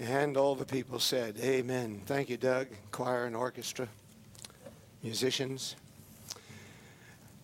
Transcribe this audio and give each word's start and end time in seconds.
And 0.00 0.36
all 0.36 0.56
the 0.56 0.64
people 0.64 0.98
said, 0.98 1.38
Amen. 1.40 2.02
Thank 2.04 2.28
you, 2.28 2.36
Doug, 2.36 2.66
choir 2.90 3.26
and 3.26 3.36
orchestra, 3.36 3.88
musicians. 5.02 5.76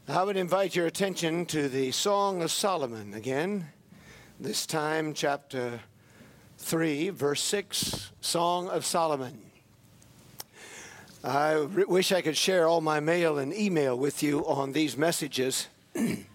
I 0.08 0.24
would 0.24 0.36
invite 0.36 0.74
your 0.74 0.86
attention 0.86 1.46
to 1.46 1.68
the 1.68 1.92
Song 1.92 2.42
of 2.42 2.50
Solomon 2.50 3.14
again, 3.14 3.68
this 4.40 4.66
time, 4.66 5.14
chapter 5.14 5.78
3, 6.58 7.10
verse 7.10 7.40
6, 7.42 8.10
Song 8.20 8.68
of 8.68 8.84
Solomon. 8.84 9.40
I 11.22 11.52
re- 11.52 11.84
wish 11.84 12.10
I 12.10 12.20
could 12.20 12.36
share 12.36 12.66
all 12.66 12.80
my 12.80 12.98
mail 12.98 13.38
and 13.38 13.54
email 13.54 13.96
with 13.96 14.24
you 14.24 14.44
on 14.46 14.72
these 14.72 14.96
messages, 14.96 15.68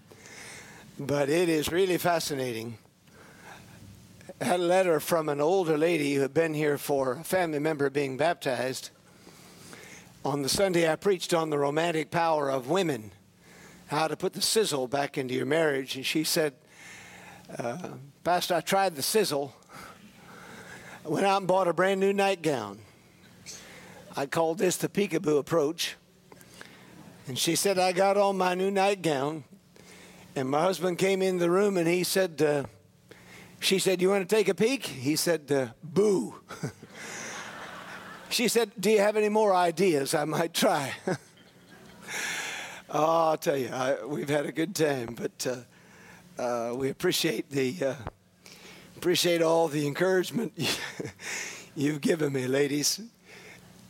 but 1.00 1.28
it 1.28 1.50
is 1.50 1.72
really 1.72 1.98
fascinating 1.98 2.78
had 4.42 4.60
a 4.60 4.64
letter 4.64 5.00
from 5.00 5.30
an 5.30 5.40
older 5.40 5.78
lady 5.78 6.14
who 6.14 6.22
had 6.22 6.34
been 6.34 6.54
here 6.54 6.78
for 6.78 7.14
a 7.14 7.24
family 7.24 7.59
member 7.59 7.90
being 7.90 8.18
baptized. 8.18 8.90
On 10.26 10.42
the 10.42 10.50
Sunday, 10.50 10.92
I 10.92 10.98
preached 10.98 11.34
on 11.34 11.50
the 11.50 11.58
romantic 11.58 12.12
power 12.12 12.50
of 12.50 12.70
women, 12.70 13.12
how 13.88 14.08
to 14.08 14.18
put 14.18 14.34
the 14.34 14.42
sizzle 14.42 14.88
back 14.88 15.18
into 15.18 15.34
your 15.34 15.45
marriage. 15.45 15.95
And 15.95 16.06
she 16.06 16.23
said, 16.26 16.54
uh, 17.58 17.90
Pastor, 18.23 18.56
I 18.56 18.62
tried 18.62 18.95
the 18.95 19.02
sizzle. 19.02 19.56
I 21.06 21.09
went 21.09 21.26
out 21.26 21.38
and 21.38 21.48
bought 21.48 21.67
a 21.67 21.73
brand 21.73 22.00
new 22.00 22.12
nightgown. 22.12 22.80
I 24.17 24.26
called 24.26 24.58
this 24.58 24.78
the 24.78 24.90
peekaboo 24.90 25.38
approach. 25.38 25.95
And 27.28 27.38
she 27.40 27.56
said, 27.56 27.80
I 27.80 27.92
got 27.92 28.17
on 28.17 28.38
my 28.38 28.54
new 28.54 28.72
nightgown. 28.72 29.45
And 30.36 30.50
my 30.50 30.62
husband 30.62 30.98
came 30.98 31.22
in 31.22 31.38
the 31.38 31.50
room 31.50 31.78
and 31.78 31.88
he 31.88 32.04
said, 32.04 32.42
uh, 32.42 32.64
she 33.59 33.80
said, 33.80 34.02
You 34.02 34.09
want 34.09 34.27
to 34.27 34.36
take 34.36 34.48
a 34.48 34.55
peek? 34.55 34.86
He 34.86 35.16
said, 35.16 35.52
uh, 35.52 35.68
Boo. 35.84 36.36
she 38.30 38.48
said, 38.48 38.72
Do 38.80 38.90
you 38.90 39.00
have 39.00 39.18
any 39.18 39.30
more 39.30 39.54
ideas 39.54 40.14
I 40.14 40.25
might 40.25 40.53
try? 40.53 40.94
oh, 42.89 43.30
I'll 43.30 43.38
tell 43.38 43.58
you, 43.58 43.70
I, 43.70 44.03
we've 44.06 44.30
had 44.30 44.45
a 44.45 44.52
good 44.52 44.76
time, 44.76 45.16
but 45.16 45.48
uh, 45.48 46.42
uh, 46.42 46.76
we 46.76 46.89
appreciate 46.89 47.50
the 47.50 47.76
uh, 47.81 47.95
appreciate 48.98 49.42
all 49.42 49.67
the 49.67 49.88
encouragement 49.88 50.53
you've 51.76 52.02
given 52.02 52.33
me, 52.33 52.48
ladies. 52.48 53.02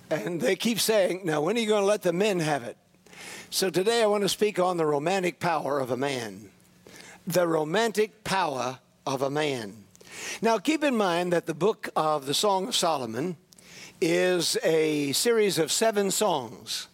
And 0.10 0.40
they 0.40 0.56
keep 0.56 0.80
saying, 0.80 1.22
Now, 1.24 1.42
when 1.42 1.58
are 1.58 1.60
you 1.60 1.68
going 1.68 1.82
to 1.82 1.88
let 1.88 2.04
the 2.04 2.14
men 2.14 2.40
have 2.40 2.64
it? 2.64 2.78
So 3.50 3.70
today 3.70 4.04
I 4.04 4.06
want 4.08 4.24
to 4.24 4.30
speak 4.30 4.60
on 4.60 4.78
the 4.78 4.86
romantic 4.86 5.40
power 5.40 5.80
of 5.80 5.90
a 5.90 5.98
man. 5.98 6.50
The 7.26 7.48
romantic 7.48 8.24
power 8.24 8.80
of 9.06 9.22
a 9.22 9.30
man. 9.30 9.86
Now, 10.42 10.58
keep 10.58 10.84
in 10.84 10.96
mind 10.96 11.34
that 11.34 11.46
the 11.46 11.54
book 11.54 11.90
of 11.96 12.26
the 12.26 12.34
Song 12.34 12.68
of 12.70 12.76
Solomon 12.76 13.38
is 14.02 14.58
a 14.64 15.12
series 15.14 15.58
of 15.58 15.72
seven 15.72 16.12
songs. 16.12 16.88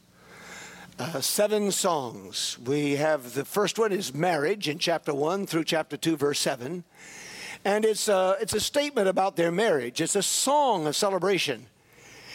Uh, 0.99 1.19
seven 1.19 1.71
songs. 1.71 2.59
We 2.63 2.97
have 2.97 3.33
the 3.33 3.45
first 3.45 3.79
one 3.79 3.91
is 3.91 4.13
marriage 4.13 4.67
in 4.67 4.77
chapter 4.77 5.13
1 5.13 5.47
through 5.47 5.63
chapter 5.63 5.97
2, 5.97 6.15
verse 6.15 6.39
7. 6.39 6.83
And 7.65 7.85
it's 7.85 8.07
a, 8.07 8.37
it's 8.39 8.53
a 8.53 8.59
statement 8.59 9.07
about 9.07 9.35
their 9.35 9.51
marriage, 9.51 10.01
it's 10.01 10.15
a 10.15 10.23
song 10.23 10.87
of 10.87 10.95
celebration. 10.95 11.67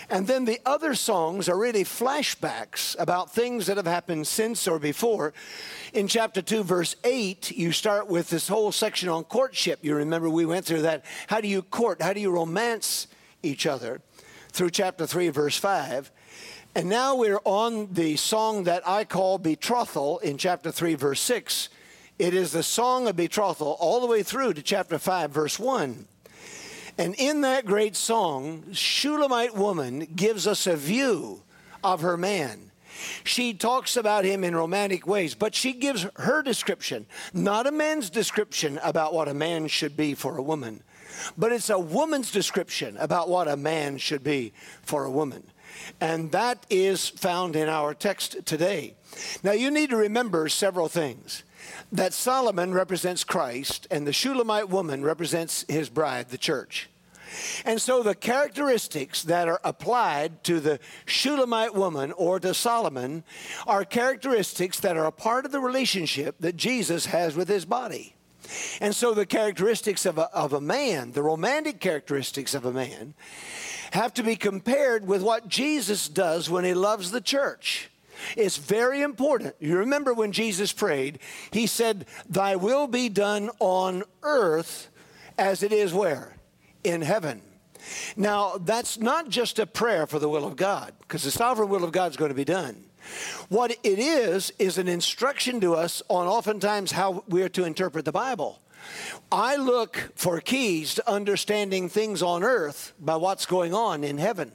And 0.09 0.27
then 0.27 0.45
the 0.45 0.61
other 0.65 0.95
songs 0.95 1.49
are 1.49 1.59
really 1.59 1.83
flashbacks 1.83 2.95
about 2.99 3.33
things 3.33 3.67
that 3.67 3.77
have 3.77 3.87
happened 3.87 4.27
since 4.27 4.69
or 4.69 4.79
before. 4.79 5.35
In 5.93 6.07
chapter 6.07 6.41
2, 6.41 6.63
verse 6.63 6.95
8, 7.03 7.51
you 7.51 7.73
start 7.73 8.07
with 8.07 8.31
this 8.31 8.47
whole 8.47 8.71
section 8.71 9.09
on 9.09 9.25
courtship. 9.25 9.81
You 9.83 9.97
remember 9.97 10.31
we 10.31 10.47
went 10.47 10.65
through 10.65 10.83
that. 10.83 11.05
How 11.27 11.41
do 11.41 11.49
you 11.49 11.61
court? 11.63 12.01
How 12.01 12.13
do 12.13 12.21
you 12.21 12.31
romance 12.31 13.09
each 13.43 13.67
other? 13.67 14.01
Through 14.51 14.71
chapter 14.71 15.07
3, 15.07 15.31
verse 15.31 15.59
5. 15.59 16.13
And 16.77 16.89
now 16.89 17.17
we're 17.17 17.41
on 17.45 17.93
the 17.93 18.17
song 18.17 18.65
that 18.65 18.87
I 18.87 19.05
call 19.05 19.39
betrothal 19.39 20.19
in 20.21 20.39
chapter 20.39 20.71
3, 20.71 20.95
verse 20.95 21.21
6. 21.21 21.69
It 22.19 22.33
is 22.33 22.53
the 22.53 22.63
song 22.63 23.09
of 23.09 23.17
betrothal 23.17 23.77
all 23.81 24.01
the 24.01 24.07
way 24.07 24.23
through 24.23 24.55
to 24.55 24.63
chapter 24.63 24.99
5, 24.99 25.31
verse 25.31 25.59
1. 25.59 26.07
And 26.99 27.15
in 27.17 27.43
that 27.43 27.67
great 27.67 27.95
song, 27.97 28.65
Shulamite 28.73 29.55
woman 29.55 30.07
gives 30.17 30.47
us 30.47 30.67
a 30.67 30.77
view 30.77 31.43
of 31.85 32.01
her 32.01 32.17
man. 32.17 32.71
She 33.25 33.53
talks 33.53 33.97
about 33.97 34.25
him 34.25 34.43
in 34.43 34.57
romantic 34.57 35.07
ways, 35.07 35.35
but 35.35 35.55
she 35.55 35.75
gives 35.75 36.07
her 36.17 36.43
description, 36.43 37.07
not 37.35 37.67
a 37.67 37.73
man's 37.73 38.09
description 38.09 38.81
about 38.83 39.13
what 39.13 39.29
a 39.29 39.35
man 39.35 39.69
should 39.69 39.97
be 39.97 40.15
for 40.15 40.39
a 40.39 40.43
woman, 40.43 40.83
but 41.37 41.53
it's 41.53 41.69
a 41.69 41.79
woman's 41.79 42.31
description 42.31 42.97
about 42.97 43.29
what 43.29 43.49
a 43.49 43.57
man 43.57 43.99
should 43.99 44.25
be 44.25 44.55
for 44.81 45.05
a 45.05 45.11
woman. 45.11 45.43
And 46.01 46.33
that 46.33 46.65
is 46.71 47.09
found 47.09 47.55
in 47.55 47.69
our 47.69 47.93
text 47.93 48.47
today. 48.47 48.95
Now, 49.43 49.53
you 49.53 49.71
need 49.71 49.91
to 49.91 49.97
remember 49.97 50.49
several 50.49 50.89
things 50.89 51.45
that 51.97 52.13
Solomon 52.13 52.73
represents 52.73 53.25
Christ 53.25 53.87
and 53.91 54.07
the 54.07 54.13
Shulamite 54.13 54.69
woman 54.69 55.03
represents 55.03 55.65
his 55.69 55.89
bride, 55.89 56.29
the 56.29 56.39
church. 56.39 56.89
And 57.65 57.81
so 57.81 58.03
the 58.03 58.15
characteristics 58.15 59.23
that 59.25 59.49
are 59.49 59.61
applied 59.65 60.45
to 60.45 60.61
the 60.61 60.79
Shulamite 61.07 61.75
woman 61.75 62.13
or 62.13 62.39
to 62.41 62.55
Solomon 62.55 63.25
are 63.67 63.85
characteristics 63.85 64.81
that 64.81 64.97
are 64.97 65.07
a 65.07 65.13
part 65.13 65.45
of 65.45 65.53
the 65.53 65.61
relationship 65.61 66.37
that 66.41 66.57
Jesus 66.57 67.07
has 67.07 67.35
with 67.35 67.49
his 67.49 67.65
body. 67.65 68.15
And 68.81 68.95
so 68.95 69.13
the 69.13 69.27
characteristics 69.27 70.07
of 70.07 70.19
a, 70.19 70.33
of 70.33 70.53
a 70.53 70.61
man, 70.61 71.13
the 71.13 71.23
romantic 71.23 71.81
characteristics 71.81 72.55
of 72.55 72.65
a 72.65 72.73
man, 72.73 73.15
have 73.91 74.15
to 74.15 74.23
be 74.23 74.37
compared 74.37 75.07
with 75.07 75.23
what 75.23 75.49
Jesus 75.49 76.09
does 76.09 76.49
when 76.49 76.65
he 76.65 76.75
loves 76.75 77.11
the 77.11 77.21
church. 77.21 77.91
It's 78.37 78.57
very 78.57 79.03
important. 79.03 79.55
You 79.61 79.79
remember 79.79 80.15
when 80.15 80.33
Jesus 80.33 80.73
prayed, 80.73 81.19
he 81.51 81.67
said, 81.67 82.07
Thy 82.29 82.57
will 82.57 82.87
be 82.87 83.09
done 83.09 83.51
on 83.59 84.03
earth 84.23 84.89
as 85.39 85.63
it 85.63 85.73
is 85.73 85.93
where? 85.93 86.37
In 86.85 87.03
heaven. 87.03 87.43
Now, 88.17 88.57
that's 88.59 88.99
not 88.99 89.29
just 89.29 89.59
a 89.59 89.67
prayer 89.67 90.07
for 90.07 90.19
the 90.19 90.29
will 90.29 90.47
of 90.47 90.57
God, 90.57 90.93
because 91.01 91.23
the 91.23 91.31
sovereign 91.31 91.69
will 91.69 91.85
of 91.85 91.93
God 91.93 92.11
is 92.11 92.17
going 92.17 92.31
to 92.31 92.35
be 92.35 92.45
done. 92.45 92.85
What 93.49 93.71
it 93.71 93.99
is, 93.99 94.53
is 94.59 94.79
an 94.79 94.89
instruction 94.89 95.61
to 95.61 95.75
us 95.75 96.03
on 96.09 96.27
oftentimes 96.27 96.93
how 96.93 97.25
we're 97.29 97.49
to 97.51 97.65
interpret 97.65 98.05
the 98.05 98.13
Bible. 98.13 98.61
I 99.31 99.57
look 99.57 100.13
for 100.15 100.41
keys 100.41 100.95
to 100.95 101.11
understanding 101.11 101.89
things 101.89 102.23
on 102.23 102.43
earth 102.43 102.93
by 102.99 103.17
what's 103.17 103.47
going 103.47 103.75
on 103.75 104.05
in 104.05 104.19
heaven. 104.19 104.53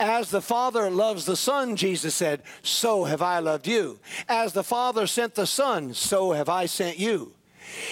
As 0.00 0.30
the 0.30 0.42
Father 0.42 0.90
loves 0.90 1.24
the 1.24 1.36
Son, 1.36 1.76
Jesus 1.76 2.14
said, 2.14 2.42
so 2.62 3.04
have 3.04 3.22
I 3.22 3.38
loved 3.38 3.66
you. 3.66 3.98
As 4.28 4.52
the 4.52 4.64
Father 4.64 5.06
sent 5.06 5.34
the 5.34 5.46
Son, 5.46 5.94
so 5.94 6.32
have 6.32 6.48
I 6.48 6.66
sent 6.66 6.98
you. 6.98 7.34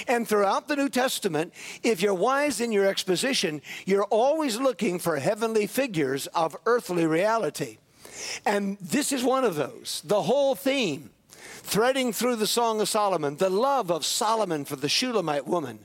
And 0.09 0.27
throughout 0.27 0.69
the 0.69 0.77
New 0.77 0.89
Testament, 0.89 1.53
if 1.83 2.03
you're 2.03 2.15
wise 2.15 2.61
in 2.61 2.73
your 2.73 2.87
exposition, 2.87 3.63
you're 3.87 4.05
always 4.05 4.59
looking 4.59 4.99
for 4.99 5.17
heavenly 5.17 5.67
figures 5.67 6.27
of 6.29 6.57
earthly 6.67 7.07
reality. 7.07 7.79
And 8.45 8.77
this 8.81 9.13
is 9.13 9.23
one 9.23 9.45
of 9.45 9.55
those. 9.55 10.03
The 10.05 10.23
whole 10.23 10.55
theme 10.55 11.11
threading 11.63 12.13
through 12.13 12.37
the 12.37 12.47
Song 12.47 12.81
of 12.81 12.89
Solomon, 12.89 13.37
the 13.37 13.51
love 13.51 13.91
of 13.91 14.05
Solomon 14.05 14.65
for 14.65 14.77
the 14.77 14.89
Shulamite 14.89 15.47
woman, 15.47 15.85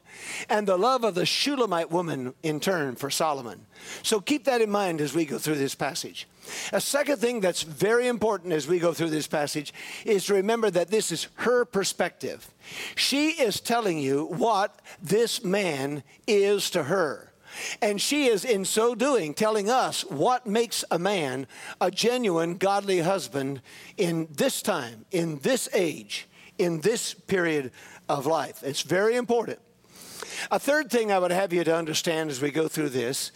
and 0.49 0.67
the 0.67 0.77
love 0.77 1.03
of 1.03 1.15
the 1.15 1.25
Shulamite 1.25 1.91
woman 1.91 2.33
in 2.43 2.59
turn 2.59 2.95
for 2.95 3.09
Solomon. 3.09 3.65
So 4.03 4.19
keep 4.19 4.45
that 4.45 4.61
in 4.61 4.71
mind 4.71 5.01
as 5.01 5.13
we 5.13 5.25
go 5.25 5.37
through 5.37 5.55
this 5.55 5.75
passage. 5.75 6.27
A 6.71 6.81
second 6.81 7.17
thing 7.17 7.39
that's 7.39 7.63
very 7.63 8.07
important 8.07 8.53
as 8.53 8.67
we 8.67 8.79
go 8.79 8.93
through 8.93 9.09
this 9.09 9.27
passage 9.27 9.73
is 10.05 10.25
to 10.25 10.35
remember 10.35 10.69
that 10.69 10.89
this 10.89 11.11
is 11.11 11.27
her 11.35 11.65
perspective. 11.65 12.47
She 12.95 13.29
is 13.29 13.59
telling 13.59 13.97
you 13.97 14.25
what 14.25 14.79
this 15.01 15.43
man 15.43 16.03
is 16.27 16.69
to 16.71 16.83
her. 16.83 17.31
And 17.81 18.01
she 18.01 18.27
is, 18.27 18.45
in 18.45 18.65
so 18.65 18.95
doing, 18.95 19.33
telling 19.33 19.69
us 19.69 20.01
what 20.03 20.45
makes 20.45 20.83
a 20.91 20.99
man 20.99 21.47
a 21.79 21.91
genuine 21.91 22.57
godly 22.57 22.99
husband 22.99 23.61
in 23.97 24.27
this 24.31 24.61
time, 24.61 25.05
in 25.11 25.39
this 25.39 25.69
age, 25.73 26.27
in 26.57 26.81
this 26.81 27.13
period 27.13 27.71
of 28.09 28.25
life. 28.25 28.63
It's 28.63 28.81
very 28.81 29.15
important. 29.15 29.59
A 30.51 30.59
third 30.59 30.89
thing 30.89 31.11
I 31.11 31.19
would 31.19 31.31
have 31.31 31.53
you 31.53 31.63
to 31.63 31.75
understand 31.75 32.29
as 32.29 32.41
we 32.41 32.51
go 32.51 32.67
through 32.67 32.89
this 32.89 33.31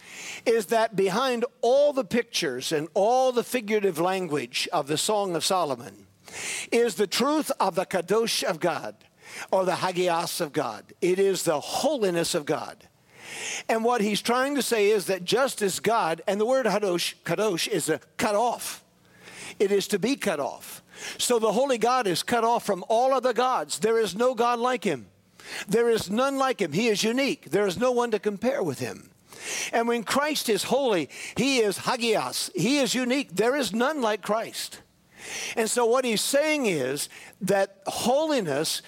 is 0.46 0.66
that 0.66 0.96
behind 0.96 1.44
all 1.60 1.92
the 1.92 2.04
pictures 2.04 2.72
and 2.72 2.88
all 2.94 3.32
the 3.32 3.44
figurative 3.44 3.98
language 3.98 4.68
of 4.72 4.86
the 4.86 4.98
Song 4.98 5.36
of 5.36 5.44
Solomon 5.44 6.06
is 6.70 6.94
the 6.94 7.06
truth 7.06 7.50
of 7.60 7.74
the 7.74 7.86
Kadosh 7.86 8.42
of 8.42 8.60
God 8.60 8.94
or 9.50 9.64
the 9.64 9.76
Hagios 9.76 10.40
of 10.40 10.52
God. 10.52 10.84
It 11.00 11.18
is 11.18 11.42
the 11.44 11.60
holiness 11.60 12.34
of 12.34 12.44
God. 12.44 12.88
And 13.68 13.84
what 13.84 14.00
he's 14.00 14.22
trying 14.22 14.54
to 14.56 14.62
say 14.62 14.90
is 14.90 15.06
that 15.06 15.24
just 15.24 15.62
as 15.62 15.80
God, 15.80 16.22
and 16.26 16.40
the 16.40 16.46
word 16.46 16.66
Hadosh, 16.66 17.14
kadosh 17.24 17.68
is 17.68 17.88
a 17.88 18.00
cut 18.16 18.34
off, 18.34 18.84
it 19.58 19.70
is 19.70 19.88
to 19.88 19.98
be 19.98 20.16
cut 20.16 20.40
off. 20.40 20.82
So 21.18 21.38
the 21.38 21.52
holy 21.52 21.78
God 21.78 22.06
is 22.06 22.22
cut 22.22 22.44
off 22.44 22.64
from 22.64 22.84
all 22.88 23.12
other 23.12 23.32
gods. 23.32 23.78
There 23.78 23.98
is 23.98 24.14
no 24.14 24.34
God 24.34 24.58
like 24.58 24.84
him. 24.84 25.06
There 25.68 25.88
is 25.90 26.10
none 26.10 26.36
like 26.36 26.60
him. 26.60 26.72
He 26.72 26.88
is 26.88 27.02
unique. 27.02 27.50
There 27.50 27.66
is 27.66 27.78
no 27.78 27.92
one 27.92 28.10
to 28.10 28.18
compare 28.18 28.62
with 28.62 28.78
him. 28.78 29.10
And 29.72 29.88
when 29.88 30.04
Christ 30.04 30.48
is 30.48 30.64
holy, 30.64 31.08
he 31.36 31.58
is 31.58 31.78
hagios. 31.78 32.50
He 32.54 32.78
is 32.78 32.94
unique. 32.94 33.34
There 33.34 33.56
is 33.56 33.72
none 33.72 34.02
like 34.02 34.22
Christ. 34.22 34.80
And 35.56 35.68
so, 35.68 35.84
what 35.86 36.04
he's 36.04 36.20
saying 36.20 36.66
is 36.66 37.08
that 37.40 37.82
holiness 37.86 38.82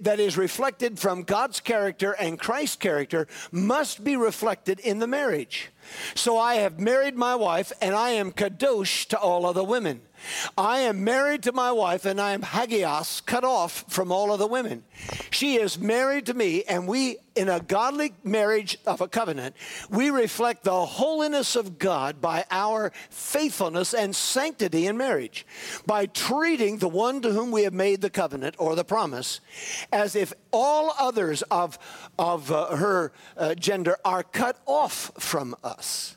that 0.00 0.20
is 0.20 0.36
reflected 0.36 0.98
from 0.98 1.22
God's 1.22 1.60
character 1.60 2.12
and 2.12 2.38
Christ's 2.38 2.76
character 2.76 3.26
must 3.52 4.04
be 4.04 4.16
reflected 4.16 4.80
in 4.80 4.98
the 4.98 5.06
marriage. 5.06 5.70
So, 6.14 6.38
I 6.38 6.56
have 6.56 6.80
married 6.80 7.16
my 7.16 7.34
wife, 7.34 7.72
and 7.80 7.94
I 7.94 8.10
am 8.10 8.32
kadosh 8.32 9.06
to 9.08 9.18
all 9.18 9.46
other 9.46 9.64
women. 9.64 10.02
I 10.56 10.80
am 10.80 11.04
married 11.04 11.42
to 11.44 11.52
my 11.52 11.72
wife 11.72 12.04
and 12.04 12.20
I 12.20 12.32
am 12.32 12.42
hagios, 12.42 13.20
cut 13.24 13.44
off 13.44 13.84
from 13.88 14.12
all 14.12 14.30
other 14.30 14.46
women. 14.46 14.84
She 15.30 15.56
is 15.56 15.78
married 15.78 16.26
to 16.26 16.34
me, 16.34 16.62
and 16.64 16.86
we, 16.86 17.18
in 17.34 17.48
a 17.48 17.60
godly 17.60 18.14
marriage 18.22 18.78
of 18.86 19.00
a 19.00 19.08
covenant, 19.08 19.56
we 19.90 20.10
reflect 20.10 20.64
the 20.64 20.86
holiness 20.86 21.56
of 21.56 21.78
God 21.78 22.20
by 22.20 22.44
our 22.50 22.92
faithfulness 23.10 23.94
and 23.94 24.14
sanctity 24.14 24.86
in 24.86 24.96
marriage, 24.96 25.46
by 25.86 26.06
treating 26.06 26.78
the 26.78 26.88
one 26.88 27.20
to 27.22 27.32
whom 27.32 27.50
we 27.50 27.64
have 27.64 27.74
made 27.74 28.00
the 28.00 28.10
covenant 28.10 28.54
or 28.58 28.76
the 28.76 28.84
promise 28.84 29.40
as 29.92 30.14
if 30.14 30.32
all 30.52 30.94
others 30.98 31.42
of, 31.50 31.78
of 32.18 32.50
uh, 32.50 32.76
her 32.76 33.12
uh, 33.36 33.54
gender 33.54 33.96
are 34.04 34.22
cut 34.22 34.58
off 34.66 35.10
from 35.18 35.54
us. 35.64 36.16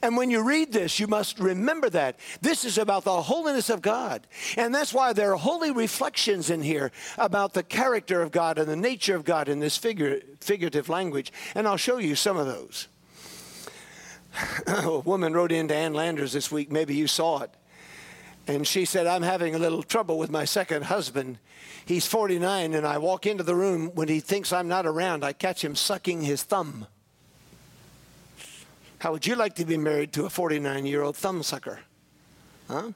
And 0.00 0.16
when 0.16 0.30
you 0.30 0.42
read 0.42 0.72
this, 0.72 0.98
you 0.98 1.06
must 1.06 1.38
remember 1.38 1.90
that. 1.90 2.18
This 2.40 2.64
is 2.64 2.78
about 2.78 3.04
the 3.04 3.22
holiness 3.22 3.68
of 3.68 3.82
God. 3.82 4.26
And 4.56 4.74
that's 4.74 4.94
why 4.94 5.12
there 5.12 5.32
are 5.32 5.36
holy 5.36 5.70
reflections 5.70 6.50
in 6.50 6.62
here 6.62 6.92
about 7.18 7.52
the 7.52 7.62
character 7.62 8.22
of 8.22 8.32
God 8.32 8.58
and 8.58 8.68
the 8.68 8.76
nature 8.76 9.16
of 9.16 9.24
God 9.24 9.48
in 9.48 9.60
this 9.60 9.76
figure, 9.76 10.20
figurative 10.40 10.88
language. 10.88 11.32
And 11.54 11.66
I'll 11.66 11.76
show 11.76 11.98
you 11.98 12.14
some 12.14 12.36
of 12.36 12.46
those. 12.46 12.88
a 14.66 14.98
woman 15.00 15.32
wrote 15.32 15.52
in 15.52 15.68
to 15.68 15.74
Ann 15.74 15.94
Landers 15.94 16.32
this 16.32 16.50
week. 16.50 16.70
Maybe 16.70 16.94
you 16.94 17.06
saw 17.06 17.40
it. 17.40 17.50
And 18.46 18.66
she 18.66 18.84
said, 18.84 19.06
I'm 19.06 19.22
having 19.22 19.54
a 19.54 19.58
little 19.58 19.82
trouble 19.82 20.18
with 20.18 20.30
my 20.30 20.44
second 20.44 20.84
husband. 20.84 21.38
He's 21.84 22.06
49, 22.06 22.74
and 22.74 22.86
I 22.86 22.98
walk 22.98 23.26
into 23.26 23.44
the 23.44 23.54
room 23.54 23.90
when 23.94 24.08
he 24.08 24.20
thinks 24.20 24.52
I'm 24.52 24.68
not 24.68 24.86
around. 24.86 25.24
I 25.24 25.32
catch 25.32 25.64
him 25.64 25.76
sucking 25.76 26.22
his 26.22 26.42
thumb. 26.42 26.86
How 29.02 29.10
would 29.10 29.26
you 29.26 29.34
like 29.34 29.56
to 29.56 29.64
be 29.64 29.76
married 29.76 30.12
to 30.12 30.26
a 30.26 30.30
49 30.30 30.86
year 30.86 31.02
old 31.02 31.16
thumbsucker? 31.16 31.78
Huh? 32.68 32.92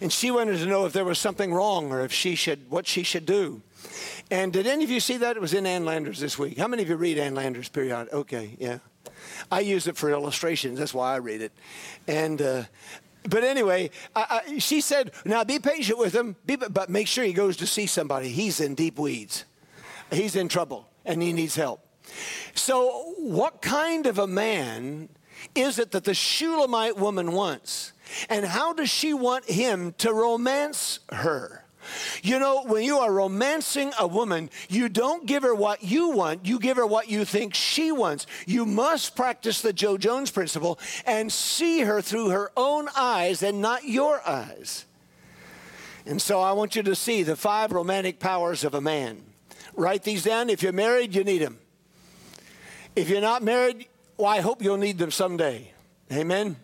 And 0.00 0.12
she 0.12 0.30
wanted 0.30 0.58
to 0.58 0.66
know 0.66 0.86
if 0.86 0.92
there 0.92 1.04
was 1.04 1.18
something 1.18 1.52
wrong 1.52 1.90
or 1.90 2.02
if 2.02 2.12
she 2.12 2.36
should, 2.36 2.70
what 2.70 2.86
she 2.86 3.02
should 3.02 3.26
do. 3.26 3.60
And 4.30 4.52
did 4.52 4.68
any 4.68 4.84
of 4.84 4.90
you 4.90 5.00
see 5.00 5.16
that? 5.16 5.34
It 5.34 5.40
was 5.40 5.52
in 5.52 5.66
Ann 5.66 5.84
Landers 5.84 6.20
this 6.20 6.38
week. 6.38 6.58
How 6.58 6.68
many 6.68 6.84
of 6.84 6.88
you 6.88 6.94
read 6.94 7.18
Ann 7.18 7.34
Landers 7.34 7.68
period? 7.68 8.08
Okay, 8.12 8.56
yeah. 8.60 8.78
I 9.50 9.60
use 9.60 9.88
it 9.88 9.96
for 9.96 10.10
illustrations. 10.10 10.78
That's 10.78 10.94
why 10.94 11.14
I 11.14 11.16
read 11.16 11.42
it. 11.42 11.50
And, 12.06 12.40
uh, 12.40 12.62
but 13.28 13.42
anyway, 13.42 13.90
I, 14.14 14.42
I, 14.46 14.58
she 14.60 14.80
said, 14.80 15.10
now 15.24 15.42
be 15.42 15.58
patient 15.58 15.98
with 15.98 16.14
him, 16.14 16.36
be, 16.46 16.54
but 16.54 16.88
make 16.88 17.08
sure 17.08 17.24
he 17.24 17.32
goes 17.32 17.56
to 17.56 17.66
see 17.66 17.86
somebody. 17.86 18.28
He's 18.28 18.60
in 18.60 18.76
deep 18.76 19.00
weeds. 19.00 19.44
He's 20.12 20.36
in 20.36 20.46
trouble 20.46 20.88
and 21.04 21.20
he 21.20 21.32
needs 21.32 21.56
help. 21.56 21.83
So, 22.54 23.14
what 23.18 23.62
kind 23.62 24.06
of 24.06 24.18
a 24.18 24.26
man 24.26 25.08
is 25.54 25.78
it 25.78 25.90
that 25.92 26.04
the 26.04 26.14
Shulamite 26.14 26.96
woman 26.96 27.32
wants? 27.32 27.92
And 28.28 28.44
how 28.44 28.72
does 28.72 28.90
she 28.90 29.14
want 29.14 29.46
him 29.46 29.94
to 29.98 30.12
romance 30.12 31.00
her? 31.10 31.64
You 32.22 32.38
know, 32.38 32.62
when 32.64 32.82
you 32.82 32.98
are 32.98 33.12
romancing 33.12 33.92
a 33.98 34.06
woman, 34.06 34.50
you 34.68 34.88
don't 34.88 35.26
give 35.26 35.42
her 35.42 35.54
what 35.54 35.82
you 35.82 36.10
want, 36.10 36.46
you 36.46 36.58
give 36.58 36.76
her 36.76 36.86
what 36.86 37.10
you 37.10 37.24
think 37.24 37.54
she 37.54 37.92
wants. 37.92 38.26
You 38.46 38.64
must 38.64 39.16
practice 39.16 39.60
the 39.60 39.72
Joe 39.72 39.98
Jones 39.98 40.30
principle 40.30 40.78
and 41.04 41.30
see 41.30 41.80
her 41.80 42.00
through 42.00 42.30
her 42.30 42.50
own 42.56 42.88
eyes 42.96 43.42
and 43.42 43.60
not 43.60 43.84
your 43.84 44.26
eyes. 44.26 44.86
And 46.06 46.20
so 46.20 46.40
I 46.40 46.52
want 46.52 46.76
you 46.76 46.82
to 46.84 46.94
see 46.94 47.22
the 47.22 47.36
five 47.36 47.72
romantic 47.72 48.18
powers 48.18 48.64
of 48.64 48.74
a 48.74 48.80
man. 48.80 49.22
Write 49.74 50.04
these 50.04 50.22
down. 50.24 50.50
If 50.50 50.62
you're 50.62 50.72
married, 50.72 51.14
you 51.14 51.24
need 51.24 51.38
them. 51.38 51.58
If 52.96 53.08
you're 53.08 53.20
not 53.20 53.42
married, 53.42 53.88
well, 54.16 54.28
I 54.28 54.40
hope 54.40 54.62
you'll 54.62 54.76
need 54.76 54.98
them 54.98 55.10
someday. 55.10 55.72
Amen. 56.12 56.56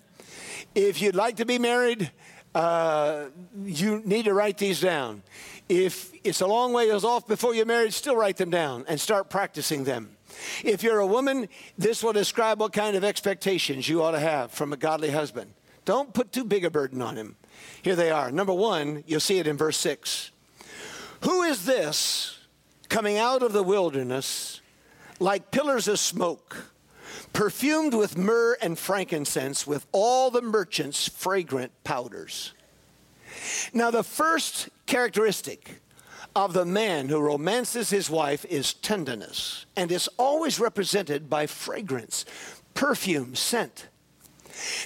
If 0.76 1.02
you'd 1.02 1.16
like 1.16 1.36
to 1.36 1.44
be 1.44 1.58
married, 1.58 2.12
uh, 2.54 3.26
you 3.64 4.00
need 4.04 4.26
to 4.26 4.34
write 4.34 4.56
these 4.56 4.80
down. 4.80 5.22
If 5.68 6.12
it's 6.22 6.40
a 6.40 6.46
long 6.46 6.72
way 6.72 6.88
off 6.92 7.26
before 7.26 7.54
you're 7.54 7.66
married, 7.66 7.92
still 7.94 8.14
write 8.14 8.36
them 8.36 8.50
down 8.50 8.84
and 8.86 9.00
start 9.00 9.28
practicing 9.28 9.82
them. 9.82 10.16
If 10.62 10.84
you're 10.84 11.00
a 11.00 11.06
woman, 11.06 11.48
this 11.76 12.02
will 12.02 12.12
describe 12.12 12.60
what 12.60 12.72
kind 12.72 12.96
of 12.96 13.02
expectations 13.02 13.88
you 13.88 14.02
ought 14.02 14.12
to 14.12 14.20
have 14.20 14.52
from 14.52 14.72
a 14.72 14.76
godly 14.76 15.10
husband. 15.10 15.52
Don't 15.84 16.14
put 16.14 16.30
too 16.30 16.44
big 16.44 16.64
a 16.64 16.70
burden 16.70 17.02
on 17.02 17.16
him. 17.16 17.34
Here 17.82 17.96
they 17.96 18.12
are. 18.12 18.30
Number 18.30 18.54
one, 18.54 19.02
you'll 19.06 19.18
see 19.18 19.38
it 19.38 19.48
in 19.48 19.56
verse 19.56 19.78
6. 19.78 20.30
Who 21.22 21.42
is 21.42 21.64
this 21.64 22.38
coming 22.88 23.18
out 23.18 23.42
of 23.42 23.52
the 23.52 23.64
wilderness 23.64 24.60
like 25.20 25.52
pillars 25.52 25.86
of 25.86 25.98
smoke, 25.98 26.72
perfumed 27.32 27.94
with 27.94 28.18
myrrh 28.18 28.56
and 28.60 28.78
frankincense, 28.78 29.66
with 29.66 29.86
all 29.92 30.30
the 30.30 30.42
merchants' 30.42 31.08
fragrant 31.08 31.72
powders. 31.84 32.54
Now, 33.72 33.90
the 33.90 34.02
first 34.02 34.70
characteristic 34.86 35.80
of 36.34 36.52
the 36.52 36.64
man 36.64 37.08
who 37.08 37.20
romances 37.20 37.90
his 37.90 38.08
wife 38.08 38.44
is 38.46 38.74
tenderness, 38.74 39.66
and 39.76 39.92
is 39.92 40.08
always 40.16 40.58
represented 40.58 41.28
by 41.28 41.46
fragrance, 41.46 42.24
perfume, 42.74 43.34
scent. 43.34 43.88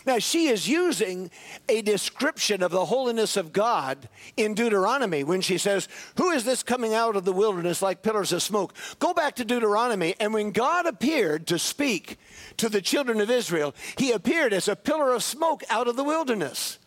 Now, 0.06 0.18
she 0.18 0.48
is 0.48 0.68
using 0.68 1.30
a 1.68 1.82
description 1.82 2.62
of 2.62 2.70
the 2.70 2.86
holiness 2.86 3.36
of 3.36 3.52
God 3.52 4.08
in 4.36 4.54
Deuteronomy 4.54 5.24
when 5.24 5.40
she 5.40 5.58
says, 5.58 5.88
Who 6.16 6.30
is 6.30 6.44
this 6.44 6.62
coming 6.62 6.94
out 6.94 7.16
of 7.16 7.24
the 7.24 7.32
wilderness 7.32 7.82
like 7.82 8.02
pillars 8.02 8.32
of 8.32 8.42
smoke? 8.42 8.74
Go 8.98 9.14
back 9.14 9.36
to 9.36 9.44
Deuteronomy, 9.44 10.14
and 10.20 10.32
when 10.32 10.50
God 10.50 10.86
appeared 10.86 11.46
to 11.48 11.58
speak 11.58 12.18
to 12.56 12.68
the 12.68 12.82
children 12.82 13.20
of 13.20 13.30
Israel, 13.30 13.74
he 13.96 14.12
appeared 14.12 14.52
as 14.52 14.68
a 14.68 14.76
pillar 14.76 15.12
of 15.12 15.22
smoke 15.22 15.62
out 15.70 15.88
of 15.88 15.96
the 15.96 16.04
wilderness. 16.04 16.78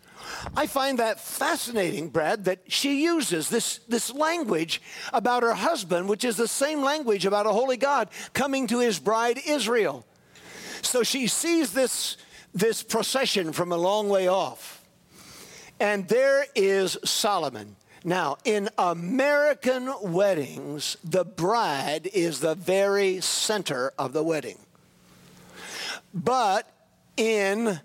I 0.56 0.68
find 0.68 1.00
that 1.00 1.20
fascinating, 1.20 2.10
Brad, 2.10 2.46
that 2.46 2.60
she 2.68 3.04
uses 3.04 3.50
this, 3.50 3.80
this 3.88 4.14
language 4.14 4.82
about 5.14 5.44
her 5.44 5.54
husband, 5.54 6.10
which 6.10 6.26
is 6.26 6.38
the 6.38 6.48
same 6.48 6.82
language 6.82 7.26
about 7.26 7.46
a 7.46 7.54
holy 7.54 7.78
God 7.78 8.10
coming 8.34 8.68
to 8.68 8.80
his 8.80 9.00
bride 9.00 9.40
Israel. 9.46 10.06
So 10.82 11.04
she 11.04 11.28
sees 11.28 11.74
this 11.74 12.18
this 12.58 12.84
procession 12.84 13.54
from 13.54 13.72
a 13.72 13.78
long 13.78 14.10
way 14.10 14.28
off. 14.28 14.82
And 15.80 16.08
there 16.08 16.46
is 16.56 16.98
Solomon. 17.04 17.76
Now, 18.04 18.38
in 18.46 18.70
American 18.78 19.94
weddings, 20.02 20.98
the 21.04 21.26
bride 21.26 22.10
is 22.14 22.40
the 22.40 22.56
very 22.56 23.22
center 23.22 23.94
of 23.98 24.14
the 24.14 24.24
wedding. 24.24 24.58
But 26.14 26.72
in 27.16 27.80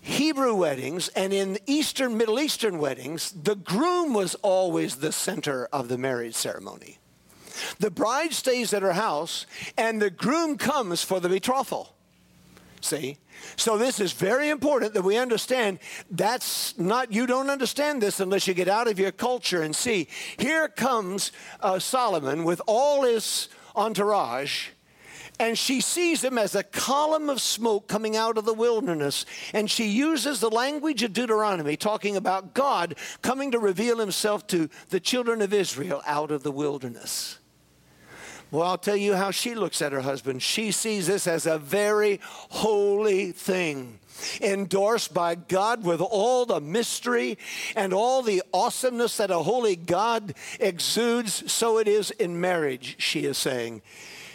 Hebrew 0.00 0.54
weddings 0.54 1.08
and 1.08 1.32
in 1.32 1.58
Eastern, 1.66 2.16
Middle 2.16 2.40
Eastern 2.40 2.78
weddings, 2.78 3.32
the 3.32 3.54
groom 3.54 4.14
was 4.14 4.34
always 4.36 4.96
the 4.96 5.12
center 5.12 5.68
of 5.72 5.88
the 5.88 5.96
marriage 5.96 6.34
ceremony. 6.34 6.98
The 7.78 7.90
bride 7.90 8.32
stays 8.32 8.74
at 8.74 8.82
her 8.82 8.94
house, 8.94 9.46
and 9.78 10.02
the 10.02 10.10
groom 10.10 10.58
comes 10.58 11.02
for 11.02 11.20
the 11.20 11.28
betrothal. 11.28 11.94
See? 12.82 13.18
So 13.56 13.78
this 13.78 14.00
is 14.00 14.12
very 14.12 14.48
important 14.48 14.92
that 14.94 15.02
we 15.02 15.16
understand 15.16 15.78
that's 16.10 16.76
not, 16.76 17.12
you 17.12 17.26
don't 17.26 17.48
understand 17.48 18.02
this 18.02 18.18
unless 18.18 18.48
you 18.48 18.54
get 18.54 18.68
out 18.68 18.88
of 18.88 18.98
your 18.98 19.12
culture 19.12 19.62
and 19.62 19.74
see. 19.74 20.08
Here 20.36 20.68
comes 20.68 21.30
uh, 21.60 21.78
Solomon 21.78 22.42
with 22.42 22.60
all 22.66 23.04
his 23.04 23.48
entourage, 23.76 24.70
and 25.38 25.56
she 25.56 25.80
sees 25.80 26.24
him 26.24 26.38
as 26.38 26.56
a 26.56 26.64
column 26.64 27.30
of 27.30 27.40
smoke 27.40 27.86
coming 27.86 28.16
out 28.16 28.36
of 28.36 28.44
the 28.44 28.52
wilderness. 28.52 29.26
And 29.54 29.70
she 29.70 29.86
uses 29.86 30.40
the 30.40 30.50
language 30.50 31.04
of 31.04 31.12
Deuteronomy, 31.12 31.76
talking 31.76 32.16
about 32.16 32.54
God 32.54 32.96
coming 33.22 33.52
to 33.52 33.60
reveal 33.60 33.98
himself 33.98 34.46
to 34.48 34.68
the 34.90 35.00
children 35.00 35.40
of 35.40 35.54
Israel 35.54 36.02
out 36.04 36.32
of 36.32 36.42
the 36.42 36.52
wilderness. 36.52 37.38
Well, 38.52 38.68
I'll 38.68 38.76
tell 38.76 38.96
you 38.96 39.14
how 39.14 39.30
she 39.30 39.54
looks 39.54 39.80
at 39.80 39.92
her 39.92 40.02
husband. 40.02 40.42
She 40.42 40.72
sees 40.72 41.06
this 41.06 41.26
as 41.26 41.46
a 41.46 41.58
very 41.58 42.20
holy 42.22 43.32
thing, 43.32 43.98
endorsed 44.42 45.14
by 45.14 45.36
God 45.36 45.84
with 45.84 46.02
all 46.02 46.44
the 46.44 46.60
mystery 46.60 47.38
and 47.74 47.94
all 47.94 48.20
the 48.20 48.42
awesomeness 48.52 49.16
that 49.16 49.30
a 49.30 49.38
holy 49.38 49.74
God 49.74 50.34
exudes. 50.60 51.50
So 51.50 51.78
it 51.78 51.88
is 51.88 52.10
in 52.10 52.42
marriage, 52.42 52.96
she 52.98 53.24
is 53.24 53.38
saying. 53.38 53.80